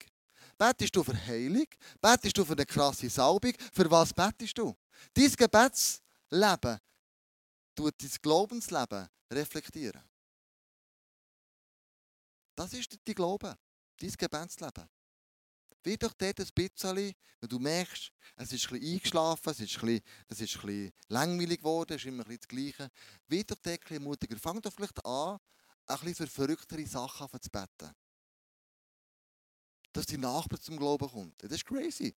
Betest 0.57 0.95
du 0.95 1.03
für 1.03 1.15
Heilung? 1.15 1.67
Betest 2.01 2.37
du 2.37 2.45
für 2.45 2.53
eine 2.53 2.65
krasse 2.65 3.09
Salbung? 3.09 3.53
Für 3.73 3.89
was 3.89 4.13
betest 4.13 4.57
du? 4.57 4.75
Dein 5.13 5.31
Gebetsleben 6.29 6.79
tut 7.75 8.01
dein 8.01 8.09
Glaubensleben 8.21 9.09
reflektieren. 9.31 10.03
Das 12.55 12.73
ist 12.73 12.97
dein 13.05 13.15
Glaube, 13.15 13.57
dein 13.97 14.11
Gebetsleben. 14.11 14.89
Wie 15.83 15.97
doch 15.97 16.13
dort 16.13 16.39
ein 16.39 16.47
bisschen, 16.55 17.13
wenn 17.39 17.49
du 17.49 17.59
merkst, 17.59 18.11
es 18.38 18.53
ist 18.53 18.65
ein 18.65 18.79
bisschen 18.79 18.93
eingeschlafen, 18.93 19.51
es 19.51 19.59
ist 19.59 19.75
ein 19.75 19.81
bisschen, 19.85 20.03
es 20.27 20.41
ist 20.41 20.55
ein 20.55 20.61
bisschen 20.65 20.93
langweilig 21.09 21.59
geworden, 21.59 21.93
es 21.93 22.01
ist 22.01 22.07
immer 22.07 22.23
ein 22.23 22.27
bisschen 22.27 22.39
das 22.39 22.47
Gleiche. 22.47 22.91
Wie 23.27 23.43
doch 23.43 23.59
dort 23.61 23.67
ein 23.67 23.79
bisschen 23.79 24.03
mutiger. 24.03 24.38
Fang 24.39 24.61
doch 24.61 24.73
vielleicht 24.73 25.05
an, 25.05 25.38
ein 25.85 25.99
bisschen 25.99 26.15
für 26.15 26.27
verrücktere 26.27 26.88
Sachen 26.88 27.29
zu 27.39 27.49
beten. 27.51 27.93
Dass 29.93 30.07
die 30.07 30.17
Nachbar 30.17 30.59
zum 30.59 30.77
Glauben 30.77 31.07
kommt. 31.07 31.43
Das 31.43 31.51
ist 31.51 31.65
crazy. 31.65 32.15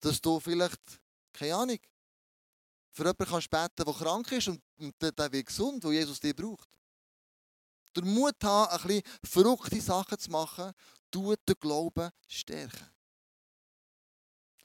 Dass 0.00 0.20
du 0.20 0.38
vielleicht, 0.40 0.80
keine 1.32 1.54
Ahnung, 1.54 1.78
für 2.92 3.02
jemanden 3.02 3.26
kannst 3.26 3.50
beten, 3.50 3.84
der 3.84 3.94
krank 3.94 4.32
ist 4.32 4.48
und, 4.48 4.62
und 4.78 4.94
der 5.00 5.32
wird 5.32 5.46
gesund, 5.46 5.84
wo 5.84 5.92
Jesus 5.92 6.20
dich 6.20 6.34
braucht 6.34 6.68
der 7.96 8.04
Mut 8.04 8.36
haben, 8.42 8.70
ein 8.70 8.86
bisschen 8.86 9.02
verrückte 9.24 9.80
Sachen 9.80 10.18
zu 10.18 10.30
machen, 10.30 10.72
tut 11.10 11.38
den 11.48 11.56
Glauben 11.58 12.10
stärken. 12.28 12.90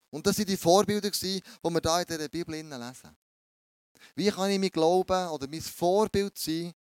Und 0.10 0.28
das 0.28 0.38
waren 0.38 0.46
die 0.46 0.58
Vorbilder, 0.58 1.10
die 1.10 1.22
wir 1.22 1.82
hier 1.82 2.00
in 2.00 2.06
dieser 2.08 2.30
Bibel 2.30 2.56
lesen. 2.56 3.18
Wie 4.16 4.30
kann 4.30 4.50
ich 4.50 4.60
mein 4.60 4.70
Glauben 4.70 5.28
oder 5.30 5.48
mein 5.48 5.62
Vorbild 5.62 6.38
sein, 6.38 6.74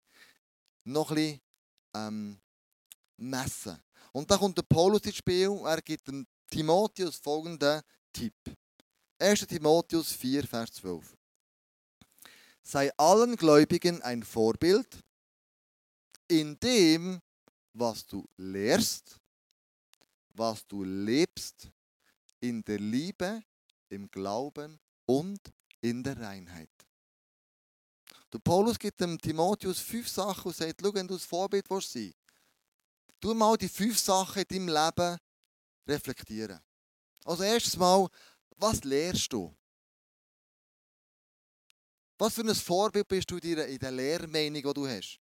noch 0.85 1.11
bisschen 1.11 1.41
ähm, 1.95 2.41
messen? 3.17 3.81
Und 4.13 4.29
da 4.31 4.37
kommt 4.37 4.59
der 4.59 4.63
Paulus 4.63 5.03
ins 5.03 5.17
Spiel. 5.17 5.61
Er 5.65 5.81
gibt 5.83 6.09
dem 6.09 6.27
Timotheus 6.51 7.17
folgenden 7.17 7.83
Tipp. 8.13 8.35
1. 9.19 9.47
Timotheus 9.47 10.13
4, 10.13 10.47
Vers 10.47 10.73
12. 10.73 11.17
Sei 12.63 12.91
allen 12.97 13.37
Gläubigen 13.37 14.01
ein 14.03 14.23
Vorbild, 14.23 15.03
in 16.29 16.59
dem, 16.61 17.21
was 17.73 18.07
du 18.07 18.27
lehrst, 18.37 19.21
was 20.31 20.67
du 20.67 20.85
lebst, 20.85 21.71
in 22.41 22.63
der 22.65 22.79
Liebe, 22.79 23.43
im 23.89 24.11
Glauben 24.11 24.79
und 25.07 25.41
in 25.81 26.03
der 26.03 26.19
Reinheit. 26.19 26.71
Der 28.33 28.39
Paulus 28.39 28.79
gibt 28.79 29.01
dem 29.01 29.19
Timotheus 29.19 29.81
fünf 29.81 30.09
Sachen 30.09 30.49
und 30.49 30.57
sagt, 30.57 30.81
schau, 30.81 30.95
wenn 30.95 31.09
du 31.09 31.15
das 31.15 31.25
Vorbild 31.25 31.69
willst 31.69 31.93
sein 31.93 32.15
tu 33.21 33.35
mal 33.35 33.57
die 33.57 33.69
fünf 33.69 33.99
Sachen 33.99 34.43
in 34.43 34.67
deinem 34.67 34.69
Leben 34.69 35.19
reflektieren. 35.87 36.61
Also 37.25 37.43
erstes 37.43 37.77
Mal, 37.77 38.09
was 38.57 38.83
lehrst 38.85 39.33
du? 39.33 39.55
Was 42.19 42.35
für 42.35 42.43
ein 42.43 42.55
Vorbild 42.55 43.09
bist 43.09 43.31
du 43.31 43.39
in 43.39 43.79
der 43.79 43.91
Lehrmeinung, 43.91 44.63
die 44.63 44.75
du 44.75 44.87
hast? 44.87 45.19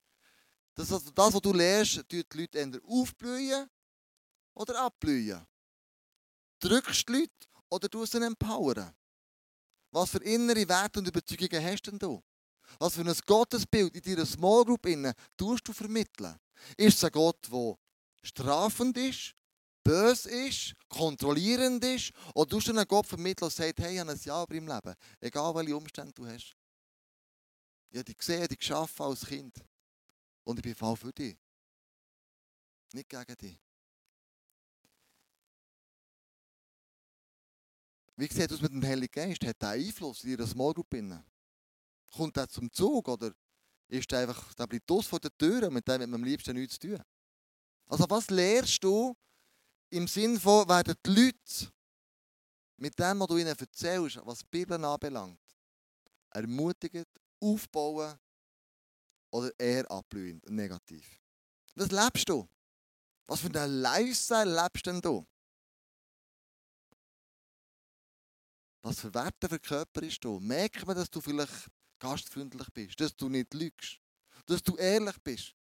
Das, 0.74 0.88
das, 0.88 1.02
was 1.14 1.40
du 1.40 1.52
lernst, 1.52 1.96
tut 2.08 2.32
die 2.32 2.38
Leute 2.38 2.60
entweder 2.60 2.84
aufblühen 2.86 3.68
oder 4.54 4.80
abblühen. 4.80 5.46
Drückst 6.60 7.08
die 7.08 7.12
Leute 7.12 7.32
oder 7.70 7.88
tust 7.88 8.12
sie 8.12 8.22
empowern? 8.22 8.94
Was 9.90 10.10
für 10.10 10.22
innere 10.22 10.68
Werte 10.68 10.98
und 11.00 11.08
Überzeugungen 11.08 11.64
hast 11.64 11.82
denn 11.82 11.98
du? 11.98 12.22
Was 12.78 12.94
für 12.94 13.02
ein 13.02 13.14
Gottesbild 13.26 13.94
in 13.96 14.02
deiner 14.02 14.26
Small 14.26 14.64
Group 14.64 14.86
innen 14.86 15.12
tust 15.36 15.66
du 15.68 15.72
vermitteln? 15.72 16.38
Ist 16.76 16.96
es 16.98 17.04
ein 17.04 17.12
Gott, 17.12 17.46
der 17.50 17.76
strafend 18.22 18.96
ist, 18.96 19.34
böse 19.82 20.30
ist, 20.30 20.74
kontrollierend 20.88 21.84
ist? 21.84 22.12
Oder 22.34 22.58
du 22.58 22.70
einen 22.70 22.86
Gott 22.86 23.06
vermitteln 23.06 23.44
und 23.44 23.52
sagst, 23.52 23.78
hey, 23.78 23.94
ich 23.94 24.00
habe 24.00 24.12
ein 24.12 24.20
Ja 24.22 24.42
über 24.42 24.54
im 24.54 24.68
Leben, 24.68 24.94
egal 25.20 25.54
welche 25.54 25.76
Umstände 25.76 26.12
du 26.12 26.26
hast? 26.26 26.56
Ich 27.90 27.98
habe 27.98 28.04
dich 28.04 28.16
gesehen, 28.16 28.48
dich 28.48 28.58
geschaffen 28.58 29.04
als 29.04 29.26
Kind. 29.26 29.54
Und 30.44 30.58
ich 30.58 30.62
bin 30.62 30.74
voll 30.74 30.96
für 30.96 31.12
dich. 31.12 31.36
Nicht 32.92 33.08
gegen 33.08 33.36
dich. 33.36 33.60
Wie 38.16 38.26
sieht 38.26 38.50
es 38.50 38.52
aus 38.52 38.60
mit 38.60 38.72
dem 38.72 38.84
Heiligen 38.84 39.10
Geist? 39.10 39.44
Hat 39.44 39.62
er 39.62 39.70
Einfluss 39.70 40.24
in 40.24 40.30
ihrer 40.30 40.46
Small 40.46 40.72
Group? 40.74 40.94
Kommt 42.10 42.36
er 42.36 42.48
zum 42.48 42.70
Zug 42.70 43.08
oder 43.08 43.34
ist 43.88 44.12
er 44.12 44.20
einfach, 44.20 44.54
der 44.54 44.66
bleibt 44.66 44.90
aus 44.90 45.06
vor 45.06 45.20
der 45.20 45.36
Tür 45.36 45.66
und 45.66 45.74
mit 45.74 45.86
dem 45.88 46.02
hat 46.02 46.08
man 46.08 46.14
am 46.14 46.24
liebsten 46.24 46.54
nichts 46.54 46.78
zu 46.78 46.88
tun? 46.88 47.02
Also 47.86 48.08
was 48.08 48.30
lehrst 48.30 48.82
du 48.84 49.16
im 49.92 50.08
Sinn 50.08 50.40
von, 50.40 50.66
werden 50.68 50.94
die 51.04 51.10
Leute 51.10 51.72
mit 52.78 52.98
dem, 52.98 53.20
was 53.20 53.26
du 53.28 53.36
ihnen 53.36 53.54
erzählst, 53.56 54.18
was 54.24 54.38
die 54.38 54.46
Bibel 54.50 54.82
anbelangt, 54.82 55.38
ermutigend, 56.30 57.08
aufbauen 57.40 58.18
oder 59.30 59.50
eher 59.58 59.90
ablehnt, 59.90 60.48
negativ? 60.48 61.06
Was 61.74 61.90
lebst 61.90 62.28
du? 62.28 62.48
Was 63.26 63.40
für 63.40 63.60
ein 63.60 63.70
Lifestyle 63.70 64.62
lebst 64.62 64.86
denn 64.86 65.00
du? 65.00 65.26
Was 68.80 69.00
für 69.00 69.14
Werte 69.14 69.48
verkörperst 69.48 70.24
du? 70.24 70.40
Merkt 70.40 70.86
man, 70.86 70.96
dass 70.96 71.10
du 71.10 71.20
vielleicht 71.20 71.70
gastfreundlich 71.98 72.68
bist, 72.72 73.00
dass 73.00 73.14
du 73.14 73.28
nicht 73.28 73.52
lügst, 73.54 74.00
dass 74.46 74.62
du 74.62 74.74
ehrlich 74.76 75.16
bist? 75.22 75.54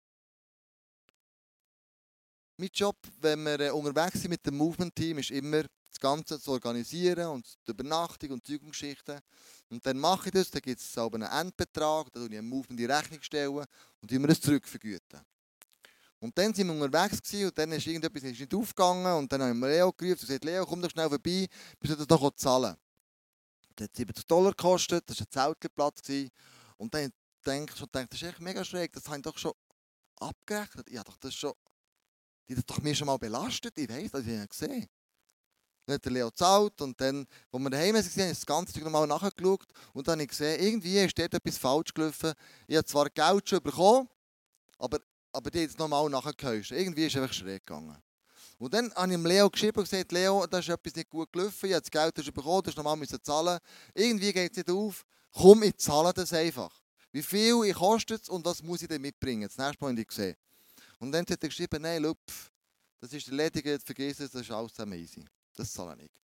Mein 2.62 2.70
Job, 2.76 2.96
wenn 3.20 3.44
wir 3.44 3.60
äh, 3.60 3.70
unterwegs 3.72 4.22
sind 4.22 4.30
mit 4.30 4.46
dem 4.46 4.56
Movement-Team, 4.56 5.18
ist 5.18 5.32
immer, 5.32 5.64
das 5.64 6.00
Ganze 6.00 6.40
zu 6.40 6.52
organisieren 6.52 7.30
und 7.30 7.58
die 7.66 7.72
Übernachtung 7.72 8.30
und 8.34 8.46
Zeugungsgeschichten. 8.46 9.20
Und 9.72 9.84
dann 9.84 9.98
mache 9.98 10.28
ich 10.28 10.32
das, 10.32 10.52
dann 10.52 10.62
gibt 10.62 10.80
es 10.80 10.96
einen 10.96 11.24
Endbetrag, 11.24 12.14
dann 12.14 12.22
stelle 12.22 12.36
ich 12.36 12.38
einem 12.38 12.50
Movement 12.50 12.80
die 12.80 12.86
Rechnung 12.86 13.20
stellen 13.24 13.66
und 14.00 14.12
wir 14.12 14.30
es 14.30 14.42
zurückvergüten. 14.42 15.22
Und 16.20 16.38
dann 16.38 16.54
sind 16.54 16.68
wir 16.68 16.76
unterwegs 16.76 17.24
gewesen, 17.24 17.48
und 17.48 17.58
dann 17.58 17.72
ist 17.72 17.88
irgendetwas 17.88 18.22
nicht 18.22 18.54
aufgegangen 18.54 19.12
und 19.18 19.32
dann 19.32 19.42
haben 19.42 19.58
wir 19.58 19.68
Leo 19.68 19.92
gerufen 19.92 20.20
und 20.20 20.28
gesagt, 20.28 20.46
Leo, 20.46 20.64
komm 20.64 20.84
doch 20.84 20.92
schnell 20.92 21.10
vorbei, 21.10 21.48
bis 21.80 21.90
du 21.90 21.96
das 21.96 22.08
noch 22.08 22.36
zahlen 22.36 22.76
Das 23.76 23.86
hat 23.86 23.96
70 23.96 24.28
Dollar 24.28 24.52
gekostet, 24.52 25.10
das 25.10 25.20
war 25.20 25.26
ein 25.26 25.56
Zeltplatz. 25.60 26.02
Und 26.78 26.94
dann 26.94 27.12
denke 27.44 27.74
ich, 27.74 27.84
das 27.92 28.06
ist 28.12 28.22
echt 28.22 28.40
mega 28.40 28.64
schräg, 28.64 28.94
das 28.94 29.08
habe 29.08 29.18
ich 29.18 29.24
doch 29.24 29.40
schon 29.40 29.54
abgerechnet. 30.20 30.88
Ich 30.92 31.00
habe 31.00 31.10
doch 31.10 31.18
das 31.18 31.34
schon, 31.34 31.54
die 32.52 32.58
hat 32.58 32.70
doch 32.70 32.82
mir 32.82 32.94
schon 32.94 33.08
mal 33.08 33.18
belastet, 33.18 33.78
ich 33.78 33.88
weiß, 33.88 34.12
das 34.12 34.24
habe 34.24 34.44
ich 34.44 34.50
gesehen. 34.50 34.88
Dann 35.86 35.96
hat 35.96 36.06
der 36.06 36.12
Leo 36.12 36.30
gezahlt 36.30 36.82
und 36.82 37.00
dann, 37.00 37.26
als 37.52 37.64
wir 37.64 37.70
daheim 37.70 37.96
waren, 37.96 38.04
habe 38.04 38.22
ich 38.22 38.30
das 38.30 38.46
ganze 38.46 38.74
Zeug 38.74 38.84
nochmal 38.84 39.08
nachgeschaut 39.08 39.66
und 39.94 40.08
dann 40.08 40.14
habe 40.14 40.24
ich 40.24 40.30
gesehen, 40.30 40.62
irgendwie 40.62 41.00
ist 41.00 41.18
dort 41.18 41.34
etwas 41.34 41.58
falsch 41.58 41.94
gelaufen. 41.94 42.34
Ich 42.68 42.76
habe 42.76 42.86
zwar 42.86 43.10
Geld 43.10 43.50
schon 43.50 43.62
bekommen, 43.62 44.08
aber 44.78 45.00
aber 45.34 45.50
die 45.50 45.60
jetzt 45.60 45.80
nochmal 45.80 46.10
nachgehäuscht. 46.10 46.72
Irgendwie 46.72 47.06
ist 47.06 47.16
es 47.16 47.22
einfach 47.22 47.34
schräg 47.34 47.66
gegangen. 47.66 47.98
Und 48.58 48.74
dann 48.74 48.94
habe 48.94 49.08
ich 49.08 49.14
dem 49.14 49.26
Leo 49.26 49.50
geschrieben 49.50 49.80
und 49.80 49.90
gesagt, 49.90 50.12
Leo, 50.12 50.46
da 50.46 50.60
ist 50.60 50.70
etwas 50.70 50.94
nicht 50.94 51.10
gut 51.10 51.32
gelaufen, 51.32 51.66
ich 51.66 51.74
habe 51.74 51.82
das 51.82 51.90
Geld 51.90 52.26
schon 52.26 52.34
bekommen, 52.34 52.64
das 52.64 52.76
nochmal 52.76 53.08
zahlen. 53.08 53.60
Irgendwie 53.94 54.34
geht 54.34 54.52
es 54.52 54.58
nicht 54.58 54.70
auf. 54.70 55.06
Komm, 55.34 55.64
ich 55.64 55.78
zahle 55.78 56.14
das 56.14 56.34
einfach. 56.34 56.72
Wie 57.12 57.24
viel 57.24 57.74
kostet 57.74 58.24
es 58.24 58.30
und 58.30 58.46
was 58.46 58.62
muss 58.62 58.82
ich 58.82 58.88
denn 58.88 59.02
mitbringen? 59.02 59.48
Das 59.48 59.58
nächste 59.58 59.84
Mal 59.84 59.92
habe 59.92 60.02
ich 60.02 60.08
gesehen. 60.08 60.36
Und 61.02 61.12
dann 61.12 61.26
hat 61.26 61.32
er 61.44 61.50
geschrieben, 61.50 61.82
nein, 61.82 62.04
Lupf, 62.04 62.52
das 63.00 63.12
ist 63.12 63.28
erledigt, 63.28 63.82
vergiss 63.84 64.20
es, 64.20 64.30
das 64.30 64.44
ist 64.44 64.52
alles 64.52 64.72
zusammen 64.72 65.00
easy. 65.00 65.26
Das 65.56 65.74
zahle 65.74 65.94
ich 65.94 66.02
nicht. 66.04 66.16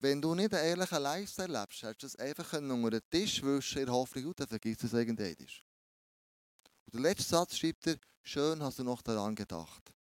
Wenn 0.00 0.20
du 0.20 0.34
nicht 0.34 0.52
einen 0.52 0.66
ehrlichen 0.66 1.00
Lifestyle 1.00 1.60
lebst, 1.60 1.82
hättest 1.84 2.02
du 2.02 2.06
das 2.06 2.16
einfach 2.16 2.52
unter 2.54 2.90
den 2.90 3.10
Tisch 3.10 3.40
wischen 3.44 3.78
in 3.78 3.86
der 3.86 3.94
Hoffnung, 3.94 4.34
dann 4.34 4.48
vergisst 4.48 4.82
es 4.82 4.92
irgendwann. 4.92 5.36
Und 5.38 6.94
der 6.94 7.00
letzte 7.00 7.28
Satz 7.28 7.56
schreibt 7.56 7.86
er, 7.86 7.96
schön 8.24 8.60
hast 8.60 8.80
du 8.80 8.82
noch 8.82 9.02
daran 9.02 9.36
gedacht. 9.36 9.94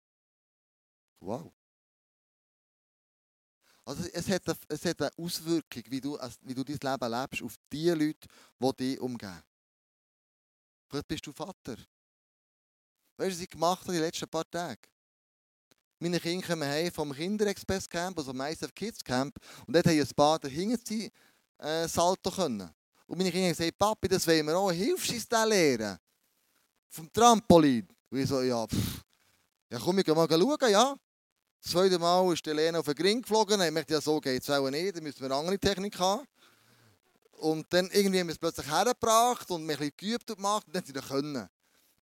Wow. 1.19 1.51
Also 3.83 4.07
es 4.13 4.29
hat, 4.29 4.47
eine, 4.47 4.57
es 4.69 4.85
hat 4.85 5.01
eine 5.01 5.11
Auswirkung, 5.17 5.83
wie 5.87 5.99
du, 5.99 6.17
wie 6.41 6.55
du 6.55 6.63
dein 6.63 6.93
Leben 6.93 7.11
lebst, 7.11 7.43
auf 7.43 7.55
die 7.69 7.89
Leute, 7.89 8.27
die 8.61 8.75
dich 8.77 8.99
umgeben. 9.01 9.43
Vielleicht 10.87 11.07
bist 11.09 11.27
du 11.27 11.33
Vater. 11.33 11.75
Weißt 13.17 13.31
du, 13.31 13.35
was 13.35 13.41
ich 13.41 13.49
gemacht 13.49 13.81
habe 13.83 13.93
die 13.93 13.99
letzten 13.99 14.27
paar 14.27 14.49
Tage? 14.49 14.81
Meine 15.99 16.19
Kinder 16.19 16.45
kommen 16.45 16.67
heim 16.67 16.91
vom 16.91 17.13
Kinderexpress 17.13 17.89
Camp, 17.89 18.17
also 18.17 18.33
ISF 18.33 18.73
Kids 18.75 19.03
Camp, 19.03 19.37
und 19.65 19.75
dort 19.75 19.87
haben 19.87 19.99
ein 19.99 20.07
paar 20.15 20.39
dahinter 20.39 21.09
äh, 21.59 21.87
Salto 21.87 22.29
können. 22.31 22.69
Und 23.07 23.17
meine 23.17 23.31
Kinder 23.31 23.47
haben 23.47 23.55
gesagt, 23.55 23.77
Papi, 23.77 24.07
das 24.09 24.27
wollen 24.27 24.45
wir 24.45 24.57
auch, 24.57 24.71
hilfst 24.71 25.09
du 25.09 25.13
uns 25.13 25.27
das 25.27 25.47
lernen? 25.47 25.97
vom 26.95 27.11
Trampolin. 27.11 27.87
Und 28.09 28.19
ich 28.19 28.27
so, 28.27 28.41
ja, 28.41 28.65
pff. 28.65 29.01
ja 29.69 29.79
komm, 29.79 29.99
ich 29.99 30.07
mal 30.07 30.27
schauen, 30.29 30.71
ja. 30.71 30.95
Das 31.61 31.71
zweite 31.71 31.99
Mal 31.99 32.31
ist 32.31 32.45
Lena 32.45 32.79
auf 32.79 32.85
den 32.85 32.97
Ring 32.97 33.21
geflogen. 33.21 33.59
Ich 33.61 33.73
dachte, 33.73 33.93
ja, 33.93 34.01
so 34.01 34.19
geht 34.21 34.41
es 34.41 34.49
auch 34.49 34.69
nicht, 34.69 34.95
dann 34.95 35.03
müssen 35.03 35.19
wir 35.19 35.25
eine 35.25 35.35
andere 35.35 35.59
Technik 35.59 35.97
haben. 35.99 36.25
Und 37.31 37.65
dann 37.73 37.89
irgendwie 37.91 38.19
haben 38.19 38.27
wir 38.27 38.33
es 38.33 38.39
plötzlich 38.39 38.67
hergebracht 38.67 39.49
und 39.51 39.65
mich 39.65 39.75
ein 39.75 39.91
bisschen 39.91 39.97
geübt 39.97 40.29
und 40.29 40.37
gemacht 40.37 40.67
und 40.67 40.75
dann 40.75 40.85
sie 40.85 40.93
das 40.93 41.07
können. 41.07 41.49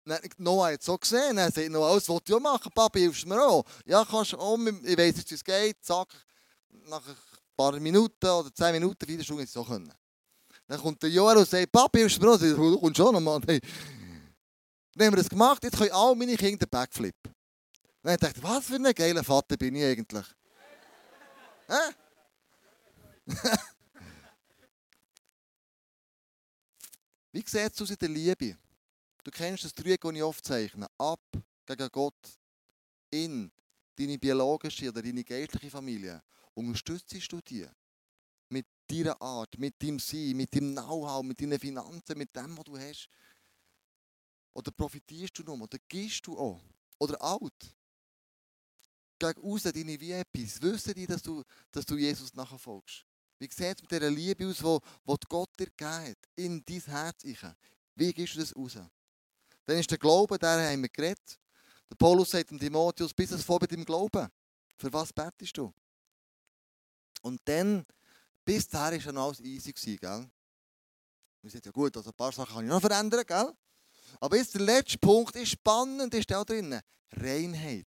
Dann 0.04 0.16
hat 0.16 0.38
Noah 0.38 0.70
jetzt 0.70 0.84
so 0.84 0.98
gesehen, 0.98 1.38
er 1.38 1.52
sagt, 1.52 1.70
Noah, 1.70 1.92
wollte 1.94 2.32
ich 2.32 2.34
auch 2.34 2.40
machen, 2.40 2.72
Papi, 2.74 3.00
hilfst 3.00 3.22
du 3.22 3.28
mir 3.28 3.40
auch? 3.40 3.64
Ja, 3.84 4.04
kannst 4.04 4.32
du 4.32 4.38
auch, 4.38 4.58
ich 4.58 4.98
weiss 4.98 5.16
jetzt, 5.16 5.30
wie 5.30 5.34
es 5.34 5.44
geht, 5.44 5.84
zack, 5.84 6.08
nach 6.86 7.06
ein 7.06 7.16
paar 7.56 7.78
Minuten 7.78 8.26
oder 8.26 8.52
zehn 8.52 8.72
Minuten, 8.72 9.06
vier 9.06 9.22
Stunden, 9.22 9.46
so 9.46 9.62
können. 9.62 9.92
Dann 10.66 10.80
kommt 10.80 11.02
der 11.02 11.10
Joel 11.10 11.36
und 11.36 11.48
sagt, 11.48 11.70
Papi, 11.70 12.00
hilfst 12.00 12.20
du 12.20 12.26
mir 12.26 12.32
auch? 12.32 12.38
Du 12.38 12.80
kommst 12.80 12.96
schon 12.96 13.14
noch, 13.14 13.20
Mann. 13.20 13.42
Hey. 13.46 13.60
Dann 14.94 15.06
haben 15.06 15.14
wir 15.14 15.18
das 15.18 15.28
gemacht, 15.28 15.62
jetzt 15.62 15.76
können 15.78 15.92
alle 15.92 16.16
meine 16.16 16.36
Kinder 16.36 16.66
Backflip. 16.66 17.14
Dann 18.02 18.16
dachte 18.16 18.38
ich, 18.38 18.42
was 18.42 18.66
für 18.66 18.74
ein 18.74 18.92
geiler 18.92 19.22
Vater 19.22 19.56
bin 19.56 19.76
ich 19.76 19.84
eigentlich? 19.84 20.26
Hä? 21.68 21.94
Wie 27.32 27.44
sieht 27.46 27.72
es 27.72 27.80
aus 27.80 27.90
in 27.90 27.96
der 27.96 28.08
Liebe? 28.08 28.58
Du 29.24 29.30
kennst 29.30 29.64
das 29.64 29.74
Dreieck, 29.74 30.00
das 30.00 30.12
ich 30.14 30.22
oft 30.22 30.44
zeichne. 30.44 30.86
Ab 30.98 31.20
gegen 31.64 31.88
Gott, 31.90 32.38
in 33.10 33.52
deine 33.94 34.18
biologische 34.18 34.88
oder 34.88 35.02
deine 35.02 35.22
geistliche 35.22 35.70
Familie. 35.70 36.22
Unterstützt 36.54 37.32
du 37.32 37.40
die? 37.40 37.66
Mit 38.48 38.66
deiner 38.88 39.20
Art, 39.22 39.56
mit 39.58 39.80
deinem 39.82 39.98
Sein, 39.98 40.36
mit 40.36 40.54
deinem 40.54 40.72
Know-how, 40.72 41.22
mit 41.22 41.40
deinen 41.40 41.58
Finanzen, 41.58 42.18
mit 42.18 42.34
dem, 42.34 42.56
was 42.56 42.64
du 42.64 42.76
hast. 42.76 43.08
Oder 44.54 44.70
profitierst 44.72 45.38
du 45.38 45.44
nur? 45.44 45.60
Oder 45.62 45.78
gehst 45.88 46.26
du 46.26 46.36
auch? 46.36 46.60
Oder 46.98 47.22
alt? 47.22 47.76
Gegen 49.18 49.40
raus 49.40 49.62
deine 49.62 50.00
VIPs. 50.00 50.60
Wissen 50.60 50.94
die, 50.94 51.06
dass 51.06 51.22
du, 51.22 51.42
dass 51.70 51.86
du 51.86 51.96
Jesus 51.96 52.34
nachfolgst? 52.34 53.06
Wie 53.38 53.48
sieht 53.50 53.76
es 53.76 53.82
mit 53.82 53.90
dieser 53.90 54.10
Liebe 54.10 54.46
aus, 54.46 54.58
die 54.58 55.26
Gott 55.28 55.50
dir 55.58 55.70
gibt? 55.70 56.28
In 56.36 56.62
dein 56.64 56.80
Herz. 56.80 57.22
Wie 57.94 58.12
gehst 58.12 58.34
du 58.34 58.40
das 58.40 58.54
raus? 58.54 58.78
Dann 59.66 59.78
ist 59.78 59.90
der 59.90 59.98
Glaube, 59.98 60.38
der 60.38 60.70
haben 60.70 60.82
wir 60.82 60.88
geredet. 60.88 61.38
Der 61.90 61.96
Paulus 61.96 62.30
sagt 62.30 62.50
dem 62.50 62.58
Timotheus, 62.58 63.12
bis 63.12 63.30
es 63.30 63.44
vor 63.44 63.58
mit 63.60 63.70
dem 63.70 63.84
Glauben. 63.84 64.28
Für 64.78 64.92
was 64.92 65.12
betest 65.12 65.56
du? 65.56 65.72
Und 67.22 67.40
dann, 67.44 67.84
bis 68.44 68.66
dahin 68.66 69.04
war 69.04 69.12
noch 69.12 69.26
alles 69.26 69.40
easy. 69.40 69.72
Gell? 69.72 70.30
Wir 71.42 71.50
sagen, 71.50 71.62
ja 71.66 71.70
gut, 71.70 71.96
also 71.96 72.10
ein 72.10 72.16
paar 72.16 72.32
Sachen 72.32 72.54
kann 72.54 72.64
ich 72.64 72.70
noch 72.70 72.80
verändern, 72.80 73.24
gell? 73.26 73.52
Aber 74.20 74.36
jetzt 74.36 74.54
der 74.54 74.62
letzte 74.62 74.98
Punkt 74.98 75.36
ist 75.36 75.50
spannend, 75.50 76.14
ist 76.14 76.32
auch 76.32 76.44
drin. 76.44 76.80
Reinheit. 77.12 77.88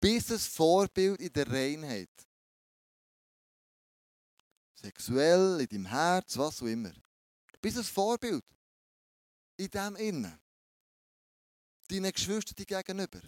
Bis 0.00 0.30
ein 0.30 0.38
Vorbild 0.38 1.20
in 1.20 1.32
der 1.32 1.48
Reinheit. 1.48 2.10
Sexuell, 4.74 5.60
in 5.60 5.68
deinem 5.68 5.86
Herz, 5.86 6.36
was 6.36 6.60
auch 6.60 6.66
immer. 6.66 6.92
Bis 7.60 7.76
ein 7.76 7.84
Vorbild. 7.84 8.44
In 9.56 9.70
dem 9.70 9.96
Innen. 9.96 10.41
Deinen 11.88 12.12
Geschwistern 12.12 12.64
gegenüber. 12.66 13.20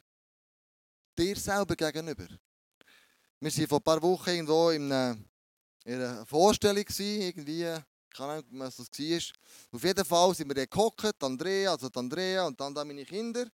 Dir 1.19 1.37
selber 1.37 1.77
gegenüber. 1.77 2.27
Wir 3.41 3.57
waren 3.57 3.69
vor 3.69 3.79
ein 3.79 3.83
paar 3.83 4.03
Wochen 4.03 4.31
irgendwo 4.31 4.71
in 4.71 4.91
einer, 4.91 5.17
in 5.85 5.95
einer 5.95 6.27
Vorstellung, 6.27 6.85
irgendwie 6.99 7.77
keine 8.15 8.33
Ahnung, 8.33 8.45
was 8.53 8.77
das 8.77 8.89
war. 8.91 9.21
Auf 9.73 9.85
jeden 9.85 10.05
Fall 10.05 10.35
sind 10.35 10.49
wir 10.49 10.55
dort 10.55 10.71
gehockt, 10.71 11.23
Andrea, 11.23 11.73
also 11.73 11.89
Andrea 11.95 12.47
und 12.47 12.59
dann 12.61 12.75
da 12.75 12.85
meine 12.85 13.05
Kinder. 13.05 13.47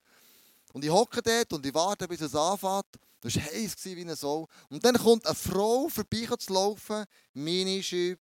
Und 0.73 0.83
ich 0.83 0.91
hocke 0.91 1.21
dort 1.21 1.51
und 1.53 1.65
ich 1.65 1.73
warte, 1.73 2.07
bis 2.07 2.21
es 2.21 2.35
anfängt. 2.35 2.85
Das 3.21 3.35
war 3.35 3.43
heiß 3.43 3.75
wie 3.85 4.01
eine 4.01 4.15
Sau. 4.15 4.47
Und 4.69 4.83
dann 4.83 4.95
kommt 4.95 5.25
eine 5.25 5.35
Frau 5.35 5.87
vorbei 5.89 6.27
zu 6.37 6.53
laufen, 6.53 7.05
Minischüpp, 7.33 8.19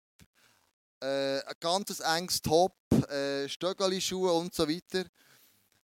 äh, 1.01 1.41
ein 1.41 1.55
ganz 1.61 2.01
enges 2.01 2.41
Top, 2.41 2.75
äh, 3.11 3.49
Stöckeli-Schuhe 3.49 4.33
und 4.33 4.55
so 4.55 4.69
weiter. 4.69 5.05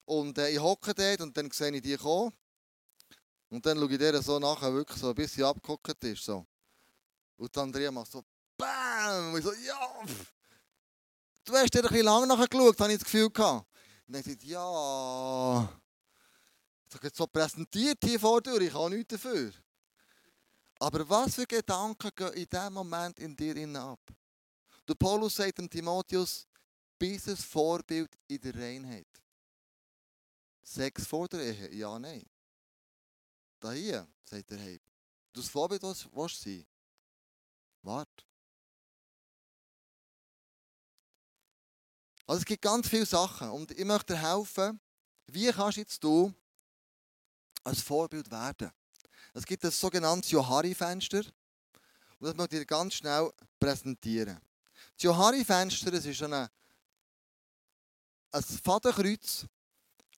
Und 0.04 0.36
äh, 0.38 0.50
ich 0.50 0.58
hocke 0.60 0.94
dort 0.94 1.20
und 1.20 1.36
dann 1.36 1.50
sehe 1.50 1.74
ich 1.74 1.82
die 1.82 1.96
kommen. 1.96 2.32
Und 3.48 3.64
dann 3.64 3.78
schaue 3.78 3.92
ich 3.92 3.98
der 3.98 4.22
so 4.22 4.38
nachher 4.38 4.72
wirklich 4.72 4.98
so 4.98 5.08
ein 5.08 5.14
bisschen 5.14 5.44
abgehockt 5.44 6.02
ist. 6.04 6.24
So. 6.24 6.46
Und 7.36 7.56
Andrea 7.56 7.90
macht 7.90 8.10
so 8.10 8.24
BAM! 8.56 9.32
Und 9.32 9.38
ich 9.38 9.44
so, 9.44 9.52
ja! 9.52 10.02
Du 11.44 11.52
hast 11.52 11.74
dir 11.74 11.80
ein 11.80 11.88
bisschen 11.88 12.04
lange 12.04 12.26
nachher 12.26 12.48
geschaut, 12.48 12.80
habe 12.80 12.92
ich 12.92 12.98
das 12.98 13.04
Gefühl 13.04 13.30
gehabt. 13.30 13.66
Und 14.06 14.14
dann 14.14 14.22
sagt, 14.22 14.42
ja, 14.44 15.68
ich 16.88 16.94
habe 16.94 17.10
so 17.12 17.26
präsentiert 17.26 17.98
hier 18.02 18.20
vor 18.20 18.40
dir, 18.40 18.60
ich 18.60 18.72
habe 18.72 18.94
nichts 18.94 19.12
dafür. 19.12 19.52
Aber 20.78 21.08
was 21.08 21.34
für 21.34 21.46
Gedanken 21.46 22.10
gehen 22.14 22.32
in 22.32 22.46
diesem 22.46 22.72
Moment 22.72 23.18
in 23.18 23.36
dir 23.36 23.80
ab? 23.80 24.00
Der 24.88 24.94
Paulus 24.94 25.36
sagt 25.36 25.58
dem 25.58 25.68
Timotheus, 25.68 26.46
bis 26.98 27.28
ein 27.28 27.36
Vorbild 27.36 28.10
in 28.28 28.40
der 28.40 28.54
Reinheit. 28.54 29.06
Sex 30.64 31.06
vor 31.06 31.28
der 31.28 31.40
Ehe? 31.40 31.74
Ja, 31.74 31.98
nein. 31.98 32.24
Da 33.60 33.72
hier, 33.72 34.08
sagt 34.24 34.50
er, 34.50 34.58
hey, 34.58 34.80
du 35.32 35.40
das 35.40 35.50
Vorbild 35.50 35.82
willst, 35.82 36.08
willst 36.12 36.40
sein? 36.42 36.66
Warte. 37.82 38.24
Also 42.26 42.40
es 42.40 42.44
gibt 42.46 42.62
ganz 42.62 42.88
viele 42.88 43.04
Sachen 43.04 43.50
und 43.50 43.70
ich 43.72 43.84
möchte 43.84 44.14
dir 44.14 44.22
helfen, 44.22 44.80
wie 45.26 45.50
kannst 45.52 45.76
jetzt 45.76 46.02
du 46.02 46.32
als 47.62 47.82
Vorbild 47.82 48.30
werden? 48.30 48.70
Es 49.34 49.44
gibt 49.44 49.64
das 49.64 49.78
sogenannte 49.78 50.28
Johari-Fenster 50.30 51.18
und 52.18 52.26
das 52.26 52.34
möchte 52.34 52.56
ich 52.56 52.62
dir 52.62 52.66
ganz 52.66 52.94
schnell 52.94 53.30
präsentieren. 53.60 54.40
Das 54.94 55.02
Johari-Fenster 55.02 55.92
ist 55.92 56.22
eine, 56.22 56.50
ein 58.30 58.42
Fadenkreuz 58.42 59.46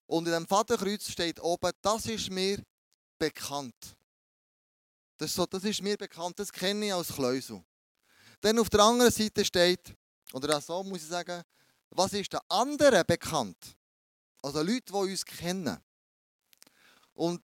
und 0.07 0.27
in 0.27 0.33
dem 0.33 0.47
Fadenkreuz 0.47 1.11
steht 1.11 1.40
oben, 1.40 1.73
das 1.83 2.07
ist 2.07 2.31
mir 2.31 2.62
bekannt. 3.19 3.97
Das 5.16 5.31
ist, 5.31 5.37
so, 5.37 5.47
das 5.47 5.64
ist 5.64 5.83
mir 5.83 5.97
bekannt, 5.97 6.38
das 6.38 6.53
kenne 6.53 6.87
ich 6.87 6.95
als 6.95 7.09
Kleusel. 7.09 7.64
Dann 8.40 8.59
auf 8.59 8.69
der 8.69 8.81
anderen 8.81 9.11
Seite 9.11 9.45
steht, 9.45 9.95
oder 10.33 10.59
auch 10.59 10.62
so 10.62 10.83
muss 10.83 11.03
ich 11.03 11.09
sagen, 11.09 11.42
was 11.90 12.12
ist 12.12 12.33
den 12.33 12.40
anderen 12.49 13.05
bekannt? 13.07 13.77
Also 14.42 14.62
Leute, 14.62 14.92
die 14.92 14.92
uns 14.92 15.25
kennen. 15.25 15.79
Und 17.14 17.42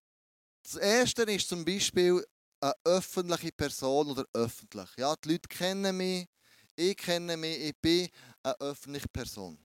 das 0.61 0.75
Erste 0.75 1.23
ist 1.23 1.49
zum 1.49 1.65
Beispiel 1.65 2.25
eine 2.61 2.73
öffentliche 2.85 3.51
Person 3.51 4.11
oder 4.11 4.25
öffentlich. 4.33 4.89
Ja, 4.97 5.15
die 5.15 5.29
Leute 5.33 5.49
kennen 5.49 5.97
mich, 5.97 6.27
ich 6.75 6.95
kenne 6.95 7.35
mich, 7.35 7.59
ich 7.59 7.75
bin 7.81 8.09
eine 8.43 8.59
öffentliche 8.59 9.07
Person. 9.09 9.57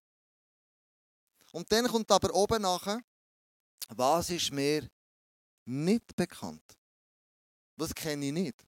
Und 1.52 1.70
dann 1.72 1.86
kommt 1.86 2.10
aber 2.10 2.34
oben 2.34 2.62
nachher, 2.62 3.00
was 3.88 4.30
ist 4.30 4.52
mir 4.52 4.88
nicht 5.64 6.14
bekannt? 6.14 6.62
Was 7.76 7.94
kenne 7.94 8.26
ich 8.26 8.32
nicht? 8.32 8.66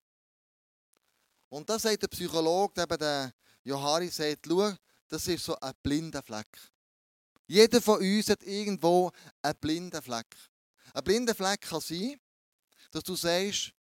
Und 1.49 1.69
da 1.69 1.79
sagt 1.79 2.03
der 2.03 2.09
Psychologe, 2.09 2.81
eben 2.81 2.99
der 2.99 3.35
Johari, 3.65 4.09
sagt, 4.09 4.47
schau, 4.47 4.73
das 5.09 5.27
ist 5.27 5.45
so 5.45 5.57
ein 5.59 5.75
blinder 5.83 6.23
Fleck. 6.23 6.47
Jeder 7.47 7.83
von 7.83 7.99
uns 7.99 8.29
hat 8.29 8.45
irgendwo 8.45 9.11
einen 9.43 9.59
blinden 9.59 10.01
Fleck. 10.01 10.37
Ein 10.95 11.05
blinder 11.05 11.35
Fleck 11.35 11.63
kann 11.63 11.81
sein, 11.81 12.21
dass 12.93 13.03
du 13.03 13.17
sagst, 13.17 13.73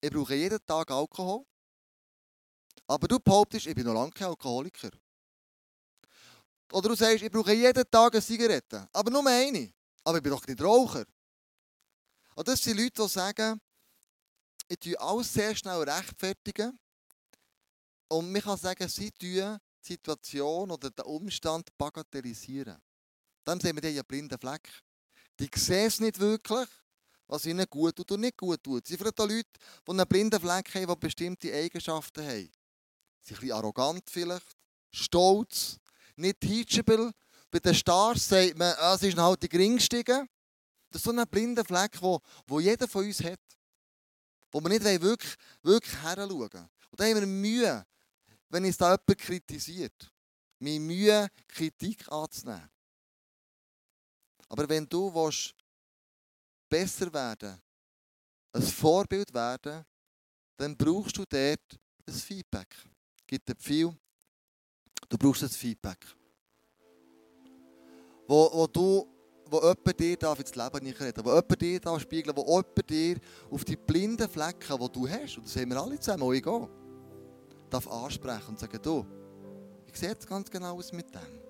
ich 0.00 0.10
brauche 0.10 0.34
jeden 0.34 0.64
Tag 0.64 0.90
Alkohol, 0.90 1.44
aber 2.86 3.08
du 3.08 3.18
behauptest, 3.18 3.66
ich 3.66 3.74
bin 3.74 3.86
noch 3.86 3.94
lange 3.94 4.12
kein 4.12 4.28
Alkoholiker. 4.28 4.90
Oder 6.72 6.90
du 6.90 6.94
sagst, 6.94 7.22
ich 7.22 7.30
brauche 7.30 7.52
jeden 7.52 7.90
Tag 7.90 8.12
eine 8.12 8.22
Zigarette, 8.22 8.88
aber 8.92 9.10
nur 9.10 9.26
eine. 9.26 9.72
Aber 10.04 10.18
ich 10.18 10.22
bin 10.22 10.32
doch 10.32 10.46
nicht 10.46 10.60
Raucher. 10.60 11.04
Und 12.34 12.46
das 12.46 12.62
sind 12.62 12.78
Leute, 12.78 13.02
die 13.02 13.08
sagen, 13.08 13.60
ich 14.68 14.78
tue 14.78 15.00
alles 15.00 15.32
sehr 15.32 15.54
schnell 15.56 15.82
rechtfertigen. 15.82 16.78
Und 18.08 18.30
man 18.30 18.42
kann 18.42 18.58
sagen, 18.58 18.88
sie 18.88 19.10
tun 19.10 19.18
die 19.20 19.56
Situation 19.80 20.70
oder 20.70 20.90
den 20.90 21.04
Umstand 21.04 21.76
bagatellisieren. 21.76 22.78
Dann 23.44 23.60
sehen 23.60 23.76
wir 23.76 23.80
die 23.80 23.88
einen 23.88 24.04
blinden 24.04 24.38
Fleck. 24.38 24.68
Die 25.40 25.48
sehen 25.54 25.86
es 25.86 26.00
nicht 26.00 26.18
wirklich, 26.18 26.68
was 27.26 27.46
ihnen 27.46 27.66
gut 27.68 27.96
tut 27.96 28.12
und 28.12 28.20
nicht 28.20 28.36
gut 28.36 28.62
tut. 28.62 28.86
Sie 28.86 28.96
auch 28.96 29.18
Leute, 29.18 29.44
die 29.86 29.90
einen 29.90 30.06
blinden 30.06 30.40
Fleck 30.40 30.74
haben, 30.74 30.86
die 30.86 30.96
bestimmte 30.96 31.54
Eigenschaften 31.54 32.26
haben. 32.26 32.50
Sie 33.20 33.28
sind 33.28 33.36
ein 33.36 33.40
bisschen 33.40 33.52
arrogant 33.52 34.10
vielleicht, 34.10 34.56
stolz, 34.92 35.78
nicht 36.18 36.40
teachable. 36.40 37.12
Bei 37.50 37.58
den 37.58 37.74
Stars 37.74 38.28
sagt 38.28 38.56
man, 38.56 38.74
ah, 38.78 38.94
es 38.94 39.02
ist 39.02 39.16
halt 39.16 39.42
die 39.42 39.48
geringstigen. 39.48 40.28
Das 40.90 41.00
ist 41.00 41.04
so 41.04 41.10
ein 41.10 41.28
blinder 41.28 41.64
Fleck, 41.64 42.00
wo, 42.00 42.20
wo 42.46 42.60
jeder 42.60 42.88
von 42.88 43.04
uns 43.04 43.22
hat. 43.22 43.40
Wo 44.50 44.60
wir 44.60 44.68
nicht 44.68 44.84
wirklich, 45.02 45.34
wirklich 45.62 45.94
heranschauen. 46.02 46.68
Und 46.90 47.00
da 47.00 47.04
haben 47.04 47.20
wir 47.20 47.26
Mühe, 47.26 47.86
wenn 48.48 48.64
uns 48.64 48.76
da 48.76 48.90
jemand 48.92 49.18
kritisiert. 49.18 50.10
Mir 50.58 50.80
Mühe, 50.80 51.28
Kritik 51.46 52.10
anzunehmen. 52.10 52.70
Aber 54.48 54.68
wenn 54.68 54.88
du 54.88 55.14
willst, 55.14 55.54
besser 56.68 57.12
werden 57.12 57.60
ein 58.52 58.62
Vorbild 58.62 59.32
werden, 59.32 59.84
dann 60.56 60.76
brauchst 60.76 61.16
du 61.16 61.24
dort 61.28 61.78
ein 62.06 62.14
Feedback. 62.14 62.74
Es 63.16 63.26
gibt 63.26 63.62
viel. 63.62 63.96
Du 65.08 65.16
brauchst 65.16 65.42
ein 65.42 65.48
Feedback. 65.48 66.06
Wo, 68.26 68.50
wo 68.52 68.66
du 68.66 69.06
wo 69.50 69.60
jemand 69.60 69.98
dir 69.98 70.16
darf 70.16 70.38
ins 70.40 70.54
Leben 70.54 70.84
nicht 70.84 71.00
reden 71.00 71.24
wo 71.24 71.30
jemand 71.30 71.60
dir 71.60 71.80
darf 71.80 72.02
spiegeln 72.02 72.36
wo 72.36 72.42
jemand 72.42 72.90
dir 72.90 73.16
auf 73.50 73.64
die 73.64 73.76
blinden 73.76 74.28
Flecken, 74.28 74.78
die 74.78 74.92
du 74.92 75.08
hast, 75.08 75.38
und 75.38 75.46
das 75.46 75.54
sehen 75.54 75.70
wir 75.70 75.80
alle 75.80 75.98
zusammen, 75.98 76.22
wo 76.22 76.32
ich 76.32 76.42
gehe, 76.42 76.68
darf 77.70 77.88
ansprechen 77.88 78.48
und 78.48 78.58
sagen, 78.58 78.78
du, 78.82 79.06
ich 79.86 79.96
sehe 79.96 80.10
jetzt 80.10 80.26
ganz 80.26 80.50
genau 80.50 80.76
aus 80.76 80.92
mit 80.92 81.14
dem. 81.14 81.40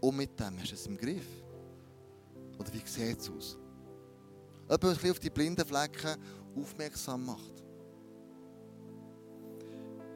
Und 0.00 0.16
mit 0.16 0.38
dem 0.38 0.58
hast 0.58 0.70
du 0.70 0.74
es 0.74 0.86
im 0.86 0.96
Griff. 0.96 1.26
Oder 2.58 2.72
wie 2.72 2.82
sieht 2.86 3.20
es 3.20 3.30
aus? 3.30 3.58
Jemand, 4.70 5.02
der 5.02 5.10
auf 5.10 5.18
die 5.18 5.30
blinden 5.30 5.66
Flecken 5.66 6.16
aufmerksam 6.56 7.26
macht. 7.26 7.64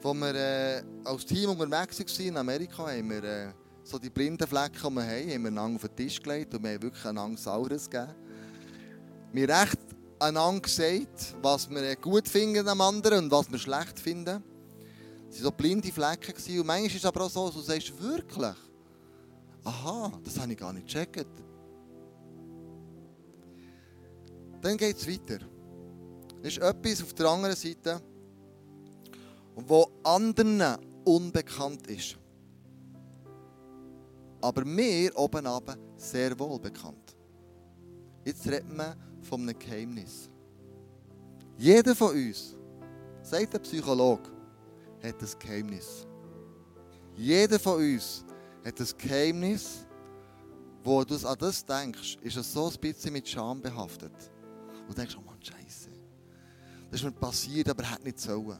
Als 0.04 0.14
wir 0.16 0.34
äh, 0.34 0.82
als 1.04 1.26
Team 1.26 1.50
unterwegs 1.50 1.98
waren 2.00 2.26
in 2.26 2.36
Amerika, 2.36 2.88
haben 2.88 3.08
wir 3.08 3.22
äh, 3.22 3.52
so 3.84 3.98
die 3.98 4.10
blinden 4.10 4.46
Flecken, 4.46 4.78
die 4.82 4.94
wir 4.96 5.02
haben, 5.02 5.30
haben 5.30 5.42
wir 5.42 5.48
einander 5.48 5.76
auf 5.76 5.82
den 5.82 5.96
Tisch 5.96 6.20
gelegt 6.20 6.54
und 6.54 6.64
wir 6.64 6.74
haben 6.74 6.82
wirklich 6.82 7.04
einander 7.04 7.38
Saures 7.38 7.88
gegeben. 7.88 8.14
Wir 9.32 9.54
haben 9.54 9.68
recht 9.68 9.78
einander 10.18 10.60
gesagt, 10.60 11.36
was 11.40 11.70
wir 11.70 11.96
gut 11.96 12.28
finden 12.28 12.66
am 12.68 12.80
anderen 12.80 13.24
und 13.24 13.30
was 13.30 13.50
wir 13.50 13.58
schlecht 13.58 13.98
finden. 13.98 14.42
Es 15.30 15.36
waren 15.36 15.44
so 15.44 15.50
blinde 15.52 15.92
Flecken. 15.92 16.34
Und 16.60 16.66
manchmal 16.66 16.86
ist 16.86 16.96
es 16.96 17.04
aber 17.04 17.22
auch 17.22 17.30
so, 17.30 17.46
dass 17.46 17.54
du 17.54 17.60
sagst, 17.60 18.02
wirklich? 18.02 18.56
Aha, 19.64 20.12
das 20.24 20.38
habe 20.38 20.52
ich 20.52 20.58
gar 20.58 20.72
nicht 20.72 20.86
gecheckt. 20.86 21.26
Dann 24.60 24.76
geht 24.76 24.96
es 24.96 25.08
weiter. 25.08 25.38
Es 26.42 26.56
ist 26.56 26.62
etwas 26.62 27.02
auf 27.02 27.14
der 27.14 27.26
anderen 27.26 27.56
Seite, 27.56 28.00
wo 29.54 29.90
anderen 30.02 30.78
unbekannt 31.04 31.86
ist. 31.86 32.16
Aber 34.40 34.64
mir 34.64 35.16
oben 35.16 35.46
aber 35.46 35.76
sehr 35.96 36.38
wohl 36.38 36.58
bekannt. 36.58 37.16
Jetzt 38.24 38.46
redet 38.46 38.72
man 38.72 38.96
von 39.22 39.42
einem 39.42 39.58
Geheimnis. 39.58 40.30
Jeder 41.56 41.94
von 41.94 42.10
uns, 42.10 42.56
sagt 43.22 43.52
der 43.52 43.58
Psychologe, 43.60 44.30
hat 45.02 45.20
ein 45.20 45.38
Geheimnis. 45.38 46.06
Jeder 47.14 47.58
von 47.58 47.76
uns 47.76 48.24
hat 48.64 48.80
ein 48.80 48.88
Geheimnis, 48.98 49.86
wo 50.82 51.04
du 51.04 51.14
an 51.26 51.36
das 51.38 51.64
denkst, 51.64 52.18
ist 52.22 52.36
es 52.36 52.52
so 52.52 52.68
ein 52.68 52.80
bisschen 52.80 53.12
mit 53.12 53.28
Scham 53.28 53.60
behaftet. 53.60 54.12
Und 54.80 54.90
du 54.90 54.94
denkst, 54.94 55.16
oh 55.18 55.22
Mann, 55.22 55.38
Scheiße. 55.40 55.90
Das 56.90 57.00
ist 57.00 57.04
mir 57.04 57.12
passiert, 57.12 57.68
aber 57.68 57.84
er 57.84 57.92
hat 57.92 58.04
nicht 58.04 58.18
sollen. 58.18 58.58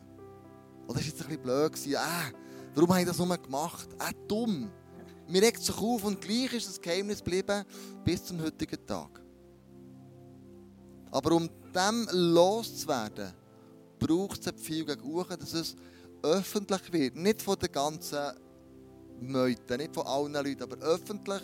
Oder 0.87 1.01
ist 1.01 1.07
jetzt 1.07 1.23
ein 1.23 1.29
bisschen 1.29 1.43
blöd. 1.43 1.73
Äh, 1.87 2.33
warum 2.75 2.91
habe 2.91 3.01
ich 3.01 3.07
das 3.07 3.19
nur 3.19 3.37
gemacht? 3.37 3.89
Äh, 3.99 4.13
dumm. 4.29 4.71
Mir 5.29 5.43
regt 5.43 5.63
sich 5.63 5.77
auf 5.77 6.05
und 6.05 6.21
gleich 6.21 6.53
ist 6.53 6.69
das 6.69 6.81
Geheimnis 6.81 7.19
geblieben 7.19 7.65
bis 8.05 8.25
zum 8.25 8.43
heutigen 8.43 8.85
Tag. 8.87 9.23
Aber 11.11 11.33
um 11.33 11.49
dem 11.75 12.09
loszuwerden, 12.11 13.33
braucht 13.99 14.47
es 14.47 14.63
viel 14.63 14.85
gegen 14.85 15.25
dass 15.39 15.55
es 15.55 15.77
öffentlich 16.23 16.93
wird. 16.93 17.17
Nicht 17.17 17.43
von 17.43 17.59
den 17.59 17.71
ganzen 17.71 18.33
Meuten, 19.21 19.77
nicht 19.77 19.95
von 19.95 20.07
allen 20.07 20.33
Leuten, 20.33 20.63
aber 20.63 20.77
öffentlich 20.79 21.43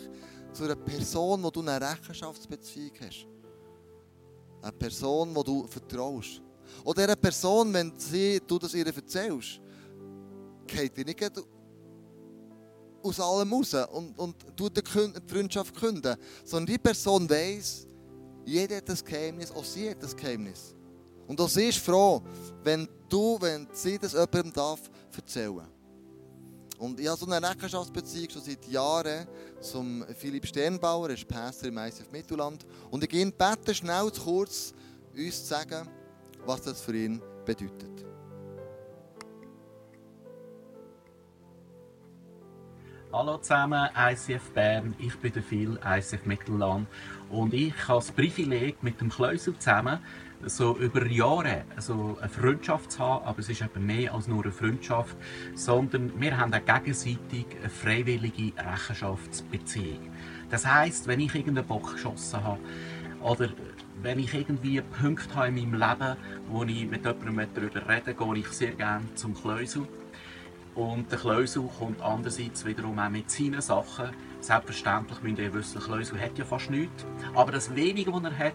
zu 0.51 0.63
einer 0.63 0.75
Person, 0.75 1.43
wo 1.43 1.51
du 1.51 1.61
eine 1.61 1.79
Rechenschaftsbeziehung 1.79 2.91
hast. 3.01 3.27
Eine 4.61 4.71
Person, 4.73 5.35
wo 5.35 5.43
du 5.43 5.67
vertraust. 5.67 6.41
Oder 6.83 7.03
eine 7.03 7.15
Person, 7.15 7.73
wenn 7.73 7.93
sie, 7.97 8.41
du 8.45 8.57
das 8.59 8.73
ihr 8.73 8.85
erzählst, 8.85 9.59
geht 10.67 10.95
dir 10.97 11.05
nicht 11.05 11.31
aus 13.01 13.19
allem 13.19 13.53
raus 13.53 13.73
und, 13.91 14.17
und 14.17 14.57
tut 14.57 14.77
die 14.77 14.83
Freundschaft 15.27 15.75
künden. 15.75 16.15
Sondern 16.43 16.73
die 16.73 16.77
Person 16.77 17.29
weiss, 17.29 17.87
jeder 18.45 18.77
hat 18.77 18.89
das 18.89 19.03
Geheimnis, 19.03 19.51
auch 19.51 19.63
sie 19.63 19.89
hat 19.89 20.01
das 20.01 20.15
Geheimnis. 20.15 20.75
Und 21.27 21.39
auch 21.39 21.49
sie 21.49 21.69
ist 21.69 21.79
froh, 21.79 22.23
wenn 22.63 22.87
du, 23.07 23.37
wenn 23.39 23.67
sie 23.71 23.99
das 23.99 24.13
jemandem 24.13 24.51
darf 24.51 24.79
erzählen. 25.15 25.67
Und 26.79 26.99
ich 26.99 27.07
habe 27.07 27.19
so 27.19 27.29
eine 27.29 27.47
Rechenschaftsbeziehung 27.47 28.29
schon 28.29 28.41
seit 28.41 28.65
Jahren 28.67 29.27
zum 29.59 30.05
Philipp 30.17 30.47
Sternbauer, 30.47 31.09
er 31.09 31.15
ist 31.15 31.27
Pastor 31.27 31.67
im 31.67 31.77
ICF 31.77 32.09
Mittelland. 32.09 32.65
Und 32.89 33.03
ich 33.03 33.09
gehe 33.09 33.21
ihn 33.21 33.33
beten, 33.33 33.75
schnell 33.75 34.11
zu 34.13 34.21
kurz 34.21 34.73
uns 35.13 35.41
zu 35.41 35.47
sagen, 35.47 35.89
was 36.49 36.63
das 36.63 36.81
für 36.81 36.97
ihn 36.97 37.21
bedeutet. 37.45 38.05
Hallo 43.13 43.37
zusammen, 43.37 43.87
ICF 43.95 44.51
Bern, 44.53 44.95
ich 44.97 45.15
bin 45.19 45.31
der 45.31 45.43
Phil, 45.43 45.79
ICF 45.85 46.25
Mittelland 46.25 46.87
und 47.29 47.53
ich 47.53 47.75
habe 47.87 47.99
das 47.99 48.11
Privileg 48.11 48.81
mit 48.81 48.99
dem 48.99 49.09
Kleusel 49.09 49.59
zusammen 49.59 49.99
so 50.45 50.75
über 50.77 51.05
Jahre 51.05 51.65
also 51.75 52.17
eine 52.19 52.29
Freundschaft 52.29 52.93
zu 52.93 52.99
haben, 52.99 53.25
aber 53.25 53.39
es 53.39 53.49
ist 53.49 53.61
eben 53.61 53.85
mehr 53.85 54.13
als 54.15 54.27
nur 54.27 54.43
eine 54.43 54.51
Freundschaft, 54.51 55.17
sondern 55.53 56.19
wir 56.19 56.35
haben 56.35 56.51
auch 56.51 56.65
gegenseitig 56.65 57.45
eine 57.59 57.69
freiwillige 57.69 58.53
Rechenschaftsbeziehung. 58.57 60.11
Das 60.49 60.65
heißt, 60.65 61.05
wenn 61.07 61.19
ich 61.19 61.35
irgendeinen 61.35 61.67
Bock 61.67 61.91
geschossen 61.91 62.43
habe 62.43 62.59
oder 63.21 63.49
wenn 64.01 64.19
ich 64.19 64.33
irgendwie 64.33 64.81
Punkte 64.81 65.35
habe 65.35 65.47
in 65.47 65.71
meinem 65.71 65.73
Leben, 65.79 66.17
wo 66.47 66.63
ich 66.63 66.89
mit 66.89 67.05
jemandem 67.05 67.47
darüber 67.53 67.89
rede, 67.89 68.13
gehe 68.13 68.37
ich 68.37 68.47
sehr 68.47 68.71
gerne 68.71 69.13
zum 69.15 69.33
Kleusel. 69.33 69.87
Und 70.75 71.11
der 71.11 71.19
Kleusel 71.19 71.69
kommt 71.77 72.01
andererseits 72.01 72.65
wiederum 72.65 72.99
auch 72.99 73.09
mit 73.09 73.29
seinen 73.29 73.61
Sachen. 73.61 74.11
Selbstverständlich 74.39 75.21
müsst 75.21 75.39
ihr 75.39 75.53
wissen, 75.53 75.73
der 75.79 75.81
Kleusel 75.81 76.21
hat 76.21 76.37
ja 76.37 76.45
fast 76.45 76.69
nichts. 76.69 77.05
Aber 77.33 77.51
das 77.51 77.75
Wenige, 77.75 78.13
was 78.13 78.23
er 78.23 78.37
hat, 78.37 78.53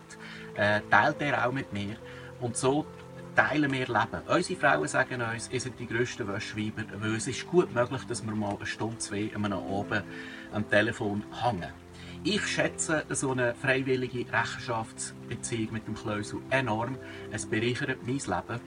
äh, 0.55 0.81
teilt 0.91 1.21
er 1.21 1.47
auch 1.47 1.53
mit 1.53 1.73
mir. 1.73 1.97
Und 2.41 2.57
so 2.57 2.87
teilen 3.37 3.71
wir 3.71 3.87
Leben. 3.87 4.23
Unsere 4.27 4.59
Frauen 4.59 4.89
sagen 4.89 5.21
uns, 5.21 5.51
ihr 5.53 5.61
seid 5.61 5.79
die 5.79 5.87
grössten 5.87 6.27
Wäschweiber, 6.27 6.85
weil 7.01 7.17
es 7.17 7.27
ist 7.27 7.47
gut 7.47 7.75
möglich, 7.75 8.03
dass 8.09 8.25
wir 8.25 8.35
mal 8.35 8.57
eine 8.57 8.67
Stunde, 8.67 8.99
zwei 8.99 9.31
an 9.35 9.45
einem 9.45 9.59
oben 9.59 10.03
am 10.53 10.69
Telefon 10.71 11.23
hängen. 11.43 11.84
Ich 12.27 12.47
schätze 12.47 13.05
so 13.11 13.33
eine 13.33 13.55
freiwillige 13.55 14.25
Rechenschaftsbeziehung 14.33 15.75
mit 15.75 15.87
dem 15.87 15.95
Kleusel 15.95 16.41
enorm. 16.49 16.97
Es 17.31 17.45
bereichert 17.45 17.99
mein 18.07 18.17
Leben. 18.17 18.61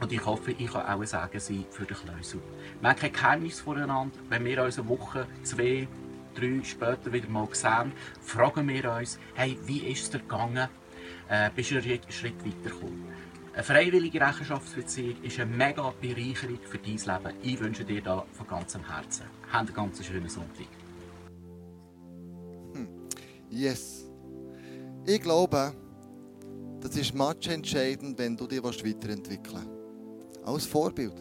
Und 0.00 0.12
ich 0.12 0.24
hoffe, 0.24 0.52
ich 0.52 0.70
kann 0.70 0.82
auch 0.82 1.00
ein 1.00 1.06
Sagen 1.06 1.40
sein 1.40 1.64
für 1.68 1.84
den 1.84 1.96
Kleusel. 1.96 2.40
Wir 2.80 2.90
haben 2.90 2.96
kein 2.96 3.12
Geheimnis 3.12 3.58
voneinander. 3.58 4.16
Wenn 4.28 4.44
wir 4.44 4.62
uns 4.62 4.78
eine 4.78 4.88
Woche, 4.88 5.26
zwei, 5.42 5.88
drei 6.36 6.60
später 6.62 7.12
wieder 7.12 7.28
mal 7.28 7.48
sehen, 7.50 7.90
fragen 8.20 8.68
wir 8.68 8.92
uns, 8.92 9.18
hey, 9.34 9.58
wie 9.66 9.80
ist 9.80 10.04
es 10.04 10.10
dir 10.10 10.20
gegangen? 10.20 10.68
Äh, 11.28 11.50
bist 11.56 11.72
du 11.72 11.78
einen 11.78 11.98
Schritt 12.08 12.38
weitergekommen? 12.46 13.02
Eine 13.52 13.64
freiwillige 13.64 14.20
Rechenschaftsbeziehung 14.20 15.16
ist 15.24 15.40
eine 15.40 15.50
mega 15.50 15.92
Bereicherung 16.00 16.60
für 16.62 16.78
dein 16.78 16.98
Leben. 16.98 17.36
Ich 17.42 17.58
wünsche 17.58 17.84
dir 17.84 18.00
da 18.00 18.24
von 18.32 18.46
ganzem 18.46 18.88
Herzen. 18.88 19.26
Habt 19.52 19.66
einen 19.66 19.74
ganz 19.74 20.06
schönen 20.06 20.28
Sonntag. 20.28 20.68
Yes. 23.52 24.06
Ich 25.04 25.20
glaube, 25.20 25.74
das 26.80 26.96
ist 26.96 27.12
entscheidend, 27.46 28.18
wenn 28.18 28.34
du 28.34 28.46
dich 28.46 28.62
weiterentwickeln 28.62 29.66
willst. 29.66 30.46
Als 30.46 30.64
Vorbild. 30.64 31.14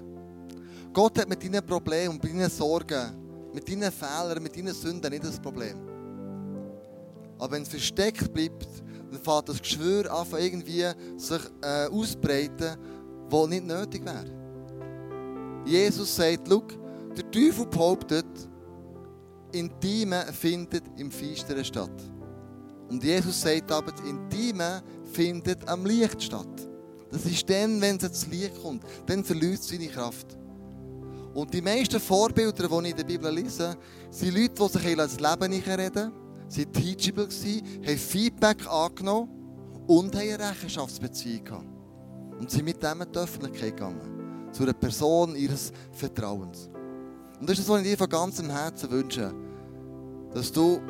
Gott 0.93 1.19
hat 1.19 1.27
mit 1.27 1.43
deinen 1.43 1.65
Problemen 1.65 2.15
und 2.15 2.23
deinen 2.23 2.49
Sorgen, 2.49 3.51
mit 3.53 3.67
deinen 3.67 3.91
Fehlern, 3.91 4.41
mit 4.41 4.55
deinen 4.55 4.73
Sünden 4.73 5.11
nicht 5.11 5.25
das 5.25 5.39
Problem. 5.39 5.77
Aber 7.37 7.51
wenn 7.51 7.63
es 7.63 7.69
versteckt 7.69 8.33
bleibt, 8.33 8.67
dann 9.11 9.19
fängt 9.19 9.49
das 9.49 9.61
Geschwür 9.61 10.09
an, 10.11 10.25
irgendwie 10.39 10.85
sich 11.17 11.41
äh, 11.61 11.87
auszubreiten, 11.87 12.77
was 13.29 13.49
nicht 13.49 13.65
nötig 13.65 14.05
wäre. 14.05 14.25
Jesus 15.65 16.15
sagt, 16.15 16.47
schau, 16.47 16.63
der 17.15 17.29
Teufel 17.29 17.65
behauptet, 17.65 18.25
Intime 19.51 20.23
findet 20.31 20.83
im 20.97 21.11
Feisteren 21.11 21.65
statt. 21.65 21.91
Und 22.91 23.01
Jesus 23.05 23.39
sagt 23.39 23.71
aber, 23.71 23.93
das 23.93 24.01
Intime 24.01 24.83
findet 25.13 25.65
am 25.69 25.85
Licht 25.85 26.21
statt. 26.21 26.67
Das 27.09 27.23
ist 27.23 27.49
dann, 27.49 27.79
wenn 27.79 27.95
es 27.95 28.03
ins 28.03 28.27
Licht 28.27 28.61
kommt. 28.61 28.83
Dann 29.05 29.23
verliert 29.23 29.61
es 29.61 29.69
seine 29.69 29.87
Kraft. 29.87 30.37
Und 31.33 31.53
die 31.53 31.61
meisten 31.61 32.01
Vorbilder, 32.01 32.67
die 32.67 32.83
ich 32.83 32.91
in 32.91 32.97
der 32.97 33.03
Bibel 33.05 33.33
lese, 33.33 33.77
sind 34.09 34.35
Leute, 34.35 34.55
die 34.55 34.67
sich 34.67 34.95
das 34.97 35.19
Leben 35.21 35.53
reden, 35.53 36.11
sind 36.49 36.73
teachable 36.73 37.27
gewesen, 37.27 37.61
haben 37.85 37.97
Feedback 37.97 38.67
angenommen 38.69 39.29
und 39.87 40.13
haben 40.13 40.21
eine 40.21 40.49
Rechenschaftsbeziehung 40.49 41.45
gehabt. 41.45 41.65
Und 42.41 42.51
sind 42.51 42.65
mit 42.65 42.83
dem 42.83 43.01
in 43.01 43.09
die 43.09 43.19
Öffentlichkeit 43.19 43.77
gegangen. 43.77 44.49
Zu 44.51 44.63
einer 44.63 44.73
Person 44.73 45.33
ihres 45.37 45.71
Vertrauens. 45.93 46.69
Und 47.39 47.49
das 47.49 47.57
ist 47.57 47.69
das, 47.69 47.69
was 47.69 47.81
ich 47.83 47.91
dir 47.91 47.97
von 47.97 48.09
ganzem 48.09 48.49
Herzen 48.49 48.91
wünsche. 48.91 49.33
Dass 50.33 50.51
du 50.51 50.81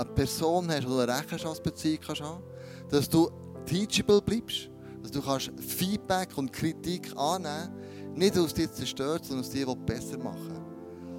eine 0.00 0.10
Person 0.14 0.70
hast, 0.70 0.84
du 0.84 0.98
eine 0.98 1.16
Rechenschaftsbeziehung 1.16 1.98
kannst 2.06 2.22
haben 2.22 2.42
dass 2.90 3.08
du 3.08 3.30
teachable 3.64 4.20
bleibst, 4.20 4.68
dass 5.02 5.12
du 5.12 5.22
kannst 5.22 5.50
Feedback 5.60 6.36
und 6.36 6.52
Kritik 6.52 7.16
annehmen 7.16 7.70
nicht 8.14 8.36
aus 8.36 8.52
dir 8.52 8.70
zerstört, 8.70 9.24
sondern 9.24 9.44
aus 9.44 9.50
dir, 9.50 9.64
die 9.64 9.74
besser 9.86 10.18
machen. 10.18 10.56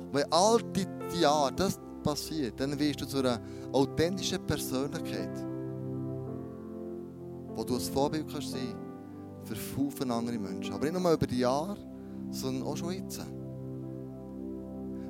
Und 0.08 0.14
wenn 0.14 0.32
all 0.32 0.60
die, 0.74 0.86
Jahre 1.22 1.54
das 1.54 1.80
passiert, 2.04 2.60
dann 2.60 2.78
wirst 2.78 3.02
du 3.02 3.06
zu 3.06 3.20
einer 3.20 3.40
authentischen 3.72 4.46
Persönlichkeit, 4.46 5.30
wo 7.56 7.64
du 7.64 7.76
ein 7.76 7.82
Vorbild 7.82 8.28
kannst 8.32 8.52
sein 8.52 8.76
für 9.44 9.56
viele 9.56 10.14
andere 10.14 10.38
Menschen. 10.38 10.74
Aber 10.74 10.84
nicht 10.90 11.00
nur 11.00 11.14
über 11.14 11.28
die 11.28 11.40
Jahre, 11.40 11.78
sondern 12.30 12.64
auch 12.64 12.76
schon 12.76 12.92
jetzt. 12.92 13.22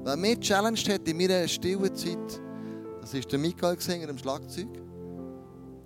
Weil 0.04 0.18
mir 0.18 0.40
challenged 0.40 0.90
hat 0.90 1.08
in 1.08 1.18
meiner 1.18 1.48
stillen 1.48 1.96
Zeit, 1.96 2.42
das 3.02 3.14
war 3.14 3.22
der 3.22 3.40
Michael 3.40 3.76
Gesinger 3.76 4.10
am 4.10 4.18
Schlagzeug. 4.18 4.70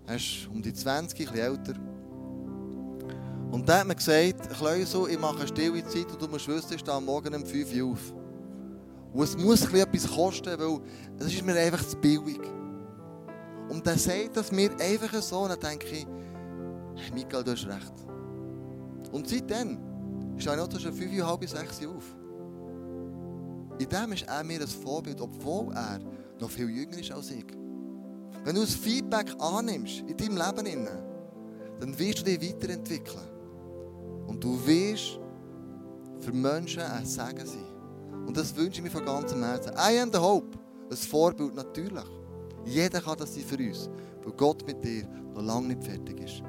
Er 0.05 0.18
ist 0.18 0.47
um 0.53 0.61
die 0.61 0.74
20, 0.74 1.20
ein 1.20 1.26
bisschen 1.26 1.39
älter. 1.39 1.74
Und 3.51 3.68
da 3.68 3.80
hat 3.80 3.88
mir 3.88 3.95
gesagt, 3.95 4.49
Kleusel, 4.49 5.09
ich 5.09 5.20
mache 5.20 5.39
eine 5.39 5.47
stille 5.47 5.84
Zeit 5.86 6.11
und 6.11 6.22
du 6.22 6.28
musst 6.28 6.47
wissen, 6.47 6.74
ich 6.74 6.82
stehe 6.82 6.95
am 6.95 7.05
Morgen 7.05 7.34
um 7.34 7.45
5 7.45 7.74
Uhr 7.74 7.91
auf. 7.91 8.13
Und 9.13 9.24
es 9.24 9.38
muss 9.38 9.74
etwas 9.74 10.13
kosten, 10.13 10.59
weil 10.59 10.82
es 11.20 11.28
ist 11.28 11.43
mir 11.43 11.55
einfach 11.55 11.88
zu 11.88 11.95
billig. 11.97 12.41
Und 13.70 13.88
dann 13.88 13.97
sagt 13.97 14.36
das 14.36 14.51
mir 14.51 14.72
einfach 14.80 15.22
so 15.22 15.39
und 15.39 15.49
dann 15.49 15.59
denke 15.59 15.88
ich, 15.88 16.05
hey 16.95 17.11
Michael, 17.13 17.43
du 17.43 17.51
hast 17.51 17.66
recht. 17.66 17.93
Und 19.11 19.28
seitdem 19.30 19.80
stehe 20.38 20.55
ich 20.55 20.61
auch 20.61 20.80
schon 20.80 20.93
5, 20.93 21.24
halb 21.24 21.47
6 21.47 21.86
Uhr 21.86 21.95
auf. 21.95 22.16
In 23.80 23.89
dem 23.89 24.11
ist 24.11 24.28
er 24.28 24.43
mir 24.43 24.61
ein 24.61 24.68
Vorbild, 24.68 25.20
obwohl 25.22 25.74
er 25.74 25.99
noch 26.40 26.50
viel 26.50 26.70
jünger 26.70 27.00
ist 27.00 27.12
als 27.12 27.32
ich. 27.32 27.46
Wenn 28.44 28.56
du 28.56 28.62
das 28.62 28.76
Feedback 28.76 29.34
annimmst 29.40 30.04
in 30.08 30.18
deinem 30.18 30.38
Leben, 30.38 30.88
dann 31.80 32.00
wirst 32.00 32.20
du 32.20 32.24
dich 32.24 32.42
weiterentwickeln. 32.42 33.24
Und 34.28 34.44
du 34.44 34.66
wirst 34.66 35.20
für 36.20 36.32
Menschen 36.32 36.82
ein 36.82 37.06
Segen 37.06 37.46
sein. 37.46 37.76
Und 38.26 38.36
das 38.38 38.56
wünsche 38.56 38.80
ich 38.80 38.84
mir 38.84 38.90
von 38.90 39.06
ganzem 39.06 39.44
Herzen. 39.44 39.74
I 39.74 40.00
am 40.00 40.12
the 40.12 40.20
hope. 40.20 40.58
Ein 40.90 40.98
Vorbild 40.98 41.56
natürlich. 41.56 42.06
Jeder 42.66 43.02
kann 43.02 43.18
das 43.18 43.34
sein 43.34 43.44
für 43.44 43.58
uns, 43.58 43.90
weil 44.24 44.34
Gott 44.34 44.66
mit 44.66 44.84
dir 44.84 45.08
noch 45.34 45.44
lange 45.44 45.68
nicht 45.68 45.84
fertig 45.84 46.20
ist. 46.22 46.42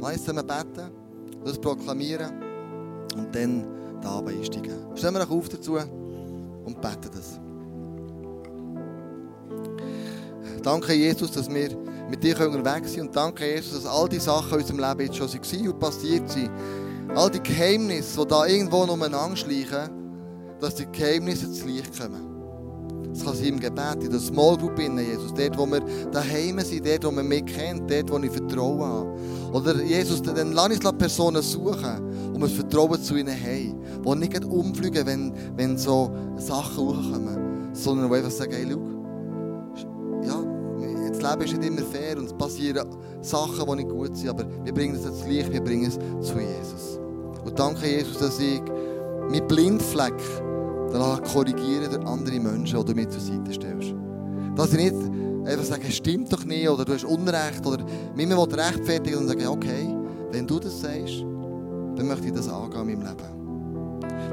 Lass 0.00 0.12
uns 0.12 0.24
zusammen 0.24 0.46
beten, 0.46 0.90
das 1.44 1.58
proklamieren 1.58 2.42
und 3.16 3.34
dann 3.34 3.66
da 4.02 4.20
einsteigen. 4.20 4.96
Stellen 4.96 5.14
wir 5.14 5.30
auf 5.30 5.48
dazu 5.48 5.76
und 5.76 6.80
beten 6.80 7.10
das. 7.12 7.40
Danke, 10.62 10.94
Jesus, 10.94 11.30
dass 11.30 11.48
wir 11.48 11.70
mit 12.10 12.22
dir 12.22 12.38
unterwegs 12.40 12.92
sind. 12.92 13.08
Und 13.08 13.16
danke, 13.16 13.54
Jesus, 13.54 13.82
dass 13.82 13.86
all 13.86 14.08
die 14.08 14.18
Sachen 14.18 14.52
in 14.52 14.60
unserem 14.60 14.78
Leben 14.78 15.00
jetzt 15.00 15.16
schon 15.16 15.28
waren 15.28 15.68
und 15.68 15.78
passiert 15.78 16.30
sind. 16.30 16.50
All 17.14 17.30
die 17.30 17.42
Geheimnisse, 17.42 18.20
die 18.20 18.26
da 18.26 18.46
irgendwo 18.46 18.82
umeinander 18.82 19.36
schleichen, 19.36 19.90
dass 20.60 20.74
die 20.74 20.86
Geheimnisse 20.90 21.46
ins 21.46 21.64
Licht 21.64 21.98
kommen. 21.98 22.28
Das 23.12 23.24
kann 23.24 23.34
sein 23.34 23.46
im 23.46 23.60
Gebet, 23.60 24.04
in 24.04 24.10
der 24.10 24.20
Small 24.20 24.56
Group, 24.56 24.78
Jesus. 24.78 25.32
Dort, 25.34 25.58
wo 25.58 25.66
wir 25.66 25.80
daheim 26.12 26.60
sind, 26.60 26.86
dort, 26.86 27.04
wo 27.04 27.10
man 27.10 27.26
mich 27.26 27.46
kennt, 27.46 27.90
dort, 27.90 28.10
wo 28.10 28.18
ich 28.18 28.30
Vertrauen 28.30 28.80
habe. 28.80 29.18
Oder 29.52 29.82
Jesus, 29.82 30.22
dann 30.22 30.52
lass 30.52 30.68
uns 30.68 30.98
Personen 30.98 31.42
suchen, 31.42 32.34
um 32.34 32.42
ein 32.42 32.50
Vertrauen 32.50 33.02
zu 33.02 33.16
ihnen 33.16 33.34
haben. 33.34 33.74
Die 34.04 34.14
nicht 34.16 34.44
umfliegen, 34.44 35.06
wenn, 35.06 35.32
wenn 35.56 35.78
so 35.78 36.10
Sachen 36.36 36.76
hochkommen, 36.76 37.70
sondern 37.72 38.12
einfach 38.12 38.30
sagen, 38.30 38.52
hey, 38.52 38.66
schau, 38.70 38.97
das 41.18 41.30
Leben 41.30 41.44
ist 41.44 41.58
nicht 41.58 41.68
immer 41.68 41.86
fair 41.86 42.18
und 42.18 42.26
es 42.26 42.32
passieren 42.32 42.88
Sachen, 43.22 43.66
die 43.66 43.74
nicht 43.76 43.88
gut 43.88 44.16
sind, 44.16 44.28
aber 44.30 44.44
wir 44.64 44.72
bringen 44.72 44.94
es 44.94 45.04
ins 45.04 45.24
Licht, 45.26 45.52
wir 45.52 45.62
bringen 45.62 45.86
es 45.86 45.94
zu 45.94 46.38
Jesus. 46.38 46.98
Und 47.44 47.58
danke, 47.58 47.86
Jesus, 47.86 48.18
dass 48.18 48.38
ich 48.38 48.60
meinen 49.28 49.46
Blindfleck 49.46 50.14
korrigieren 51.32 51.90
durch 51.90 52.06
andere 52.06 52.40
Menschen, 52.40 52.78
die 52.78 52.84
du 52.84 52.94
mir 52.94 53.08
zur 53.08 53.20
Seite 53.20 53.52
stellst. 53.52 53.94
Dass 54.56 54.72
ich 54.72 54.78
nicht 54.78 54.94
einfach 55.44 55.64
sage, 55.64 55.88
es 55.88 55.96
stimmt 55.96 56.32
doch 56.32 56.44
nicht 56.44 56.68
oder 56.68 56.84
du 56.84 56.92
hast 56.92 57.04
Unrecht 57.04 57.64
oder 57.66 57.84
mich 58.14 58.28
immer 58.28 58.46
rechtfertigen 58.50 59.18
und 59.18 59.28
sagen, 59.28 59.46
okay, 59.46 59.94
wenn 60.30 60.46
du 60.46 60.58
das 60.58 60.80
sagst, 60.80 61.20
dann 61.20 62.06
möchte 62.06 62.28
ich 62.28 62.32
das 62.32 62.48
angehen 62.48 62.88
in 62.88 62.98
meinem 62.98 63.16
Leben. 63.16 63.38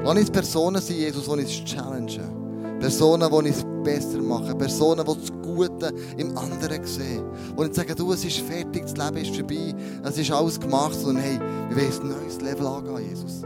Lass 0.04 0.16
uns 0.16 0.30
Personen 0.30 0.80
sein, 0.80 0.96
Jesus, 0.96 1.24
die 1.24 1.30
uns 1.30 1.64
challengen. 1.64 2.78
Personen, 2.78 3.28
die 3.28 3.34
uns 3.34 3.65
besser 3.86 4.20
machen. 4.20 4.58
Personen, 4.58 5.06
die 5.06 5.14
das 5.14 5.32
Gute 5.42 5.94
im 6.16 6.36
anderen 6.36 6.84
sehen. 6.84 7.22
Die 7.56 7.62
nicht 7.62 7.74
sagen, 7.74 7.94
du, 7.96 8.12
es 8.12 8.24
ist 8.24 8.40
fertig, 8.40 8.82
das 8.82 8.96
Leben 8.96 9.16
ist 9.16 9.36
vorbei, 9.36 9.74
es 10.02 10.18
ist 10.18 10.30
alles 10.30 10.58
gemacht, 10.58 10.94
sondern 10.94 11.22
hey, 11.22 11.38
wir 11.70 11.76
wollen 11.76 12.02
ein 12.02 12.22
neues 12.22 12.40
Level 12.40 12.66
angehen, 12.66 13.10
Jesus. 13.10 13.42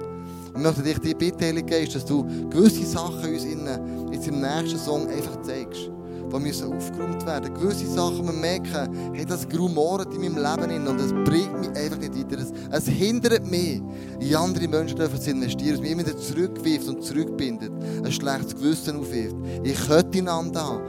Und 0.52 0.56
ich 0.56 0.62
möchte 0.62 0.82
dich 0.82 0.98
die 0.98 1.14
Bitte, 1.14 1.62
Geist, 1.62 1.94
dass 1.94 2.04
du 2.04 2.24
gewisse 2.48 2.86
Sachen 2.86 3.32
uns 3.32 3.44
in, 3.44 3.66
in 3.66 4.22
im 4.22 4.40
nächsten 4.40 4.78
Song 4.78 5.08
einfach 5.08 5.40
zeigst 5.42 5.90
die 6.32 6.40
müssen 6.40 6.72
aufgeräumt 6.72 7.24
werden. 7.26 7.54
Gewisse 7.54 7.86
Sachen, 7.86 8.24
wir 8.24 8.32
merken, 8.32 9.12
hey, 9.12 9.24
das 9.24 9.48
grumoret 9.48 10.12
in 10.14 10.20
meinem 10.20 10.36
Leben 10.36 10.86
und 10.86 11.00
es 11.00 11.12
bringt 11.12 11.60
mich 11.60 11.70
einfach 11.70 11.98
nicht 11.98 12.16
weiter. 12.16 12.44
Es, 12.70 12.86
hindert 12.86 13.50
mich, 13.50 13.82
in 14.20 14.34
andere 14.34 14.68
Menschen 14.68 14.96
zu 14.96 15.30
investieren, 15.30 15.74
es 15.74 15.80
mich 15.80 15.90
immer 15.90 16.06
wieder 16.06 16.16
zurückwirft 16.16 16.88
und 16.88 17.02
zurückbindet, 17.02 17.72
ein 18.04 18.12
schlechtes 18.12 18.54
Gewissen 18.54 18.98
aufwirft. 18.98 19.36
Ich 19.62 19.86
könnte 19.86 20.18
einander 20.18 20.64
haben. 20.64 20.82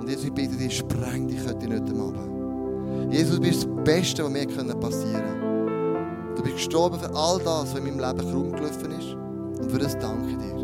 Und 0.00 0.08
Jesus, 0.08 0.24
ich 0.24 0.32
bitte 0.32 0.56
dich, 0.56 0.78
spreng 0.78 1.28
dich 1.28 1.40
heute 1.46 1.66
nicht 1.66 1.90
am 1.90 2.00
Abend. 2.00 3.12
Jesus, 3.12 3.36
du 3.36 3.40
bist 3.40 3.64
das 3.64 3.84
Beste, 3.84 4.24
was 4.24 4.32
mir 4.32 4.46
passieren 4.46 5.22
kann. 5.22 6.36
Du 6.36 6.42
bist 6.42 6.56
gestorben 6.56 6.98
für 7.00 7.12
all 7.14 7.38
das, 7.38 7.72
was 7.72 7.78
in 7.78 7.84
meinem 7.84 7.98
Leben 7.98 8.30
krumm 8.30 8.52
gelaufen 8.52 8.92
ist. 8.92 9.60
Und 9.60 9.70
für 9.70 9.78
das 9.78 9.98
danke 9.98 10.30
ich 10.30 10.36
dir. 10.36 10.56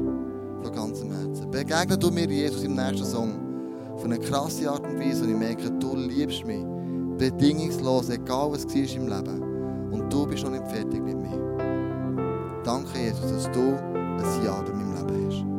Von 0.62 0.72
ganzem 0.72 1.10
Herzen. 1.10 1.50
Begegne 1.50 1.98
du 1.98 2.10
mir, 2.10 2.28
Jesus, 2.28 2.62
im 2.62 2.74
nächsten 2.74 3.04
Song 3.04 3.43
auf 4.04 4.10
eine 4.10 4.18
krasse 4.18 4.70
Art 4.70 4.86
und 4.86 5.00
Weise 5.00 5.24
und 5.24 5.30
ich 5.30 5.36
merke, 5.36 5.70
du 5.70 5.96
liebst 5.96 6.44
mich. 6.44 6.62
Bedingungslos, 7.16 8.10
egal 8.10 8.52
was 8.52 8.66
war 8.66 8.74
im 8.74 9.08
Leben. 9.08 9.90
Und 9.92 10.12
du 10.12 10.26
bist 10.26 10.44
noch 10.44 10.50
nicht 10.50 10.66
fertig 10.66 11.02
mit 11.02 11.16
mir. 11.16 12.62
Danke, 12.64 12.98
Jesus, 12.98 13.32
dass 13.32 13.52
du 13.52 13.60
ein 13.60 14.44
Ja 14.44 14.60
in 14.60 14.76
meinem 14.76 15.06
Leben 15.08 15.26
hast. 15.26 15.53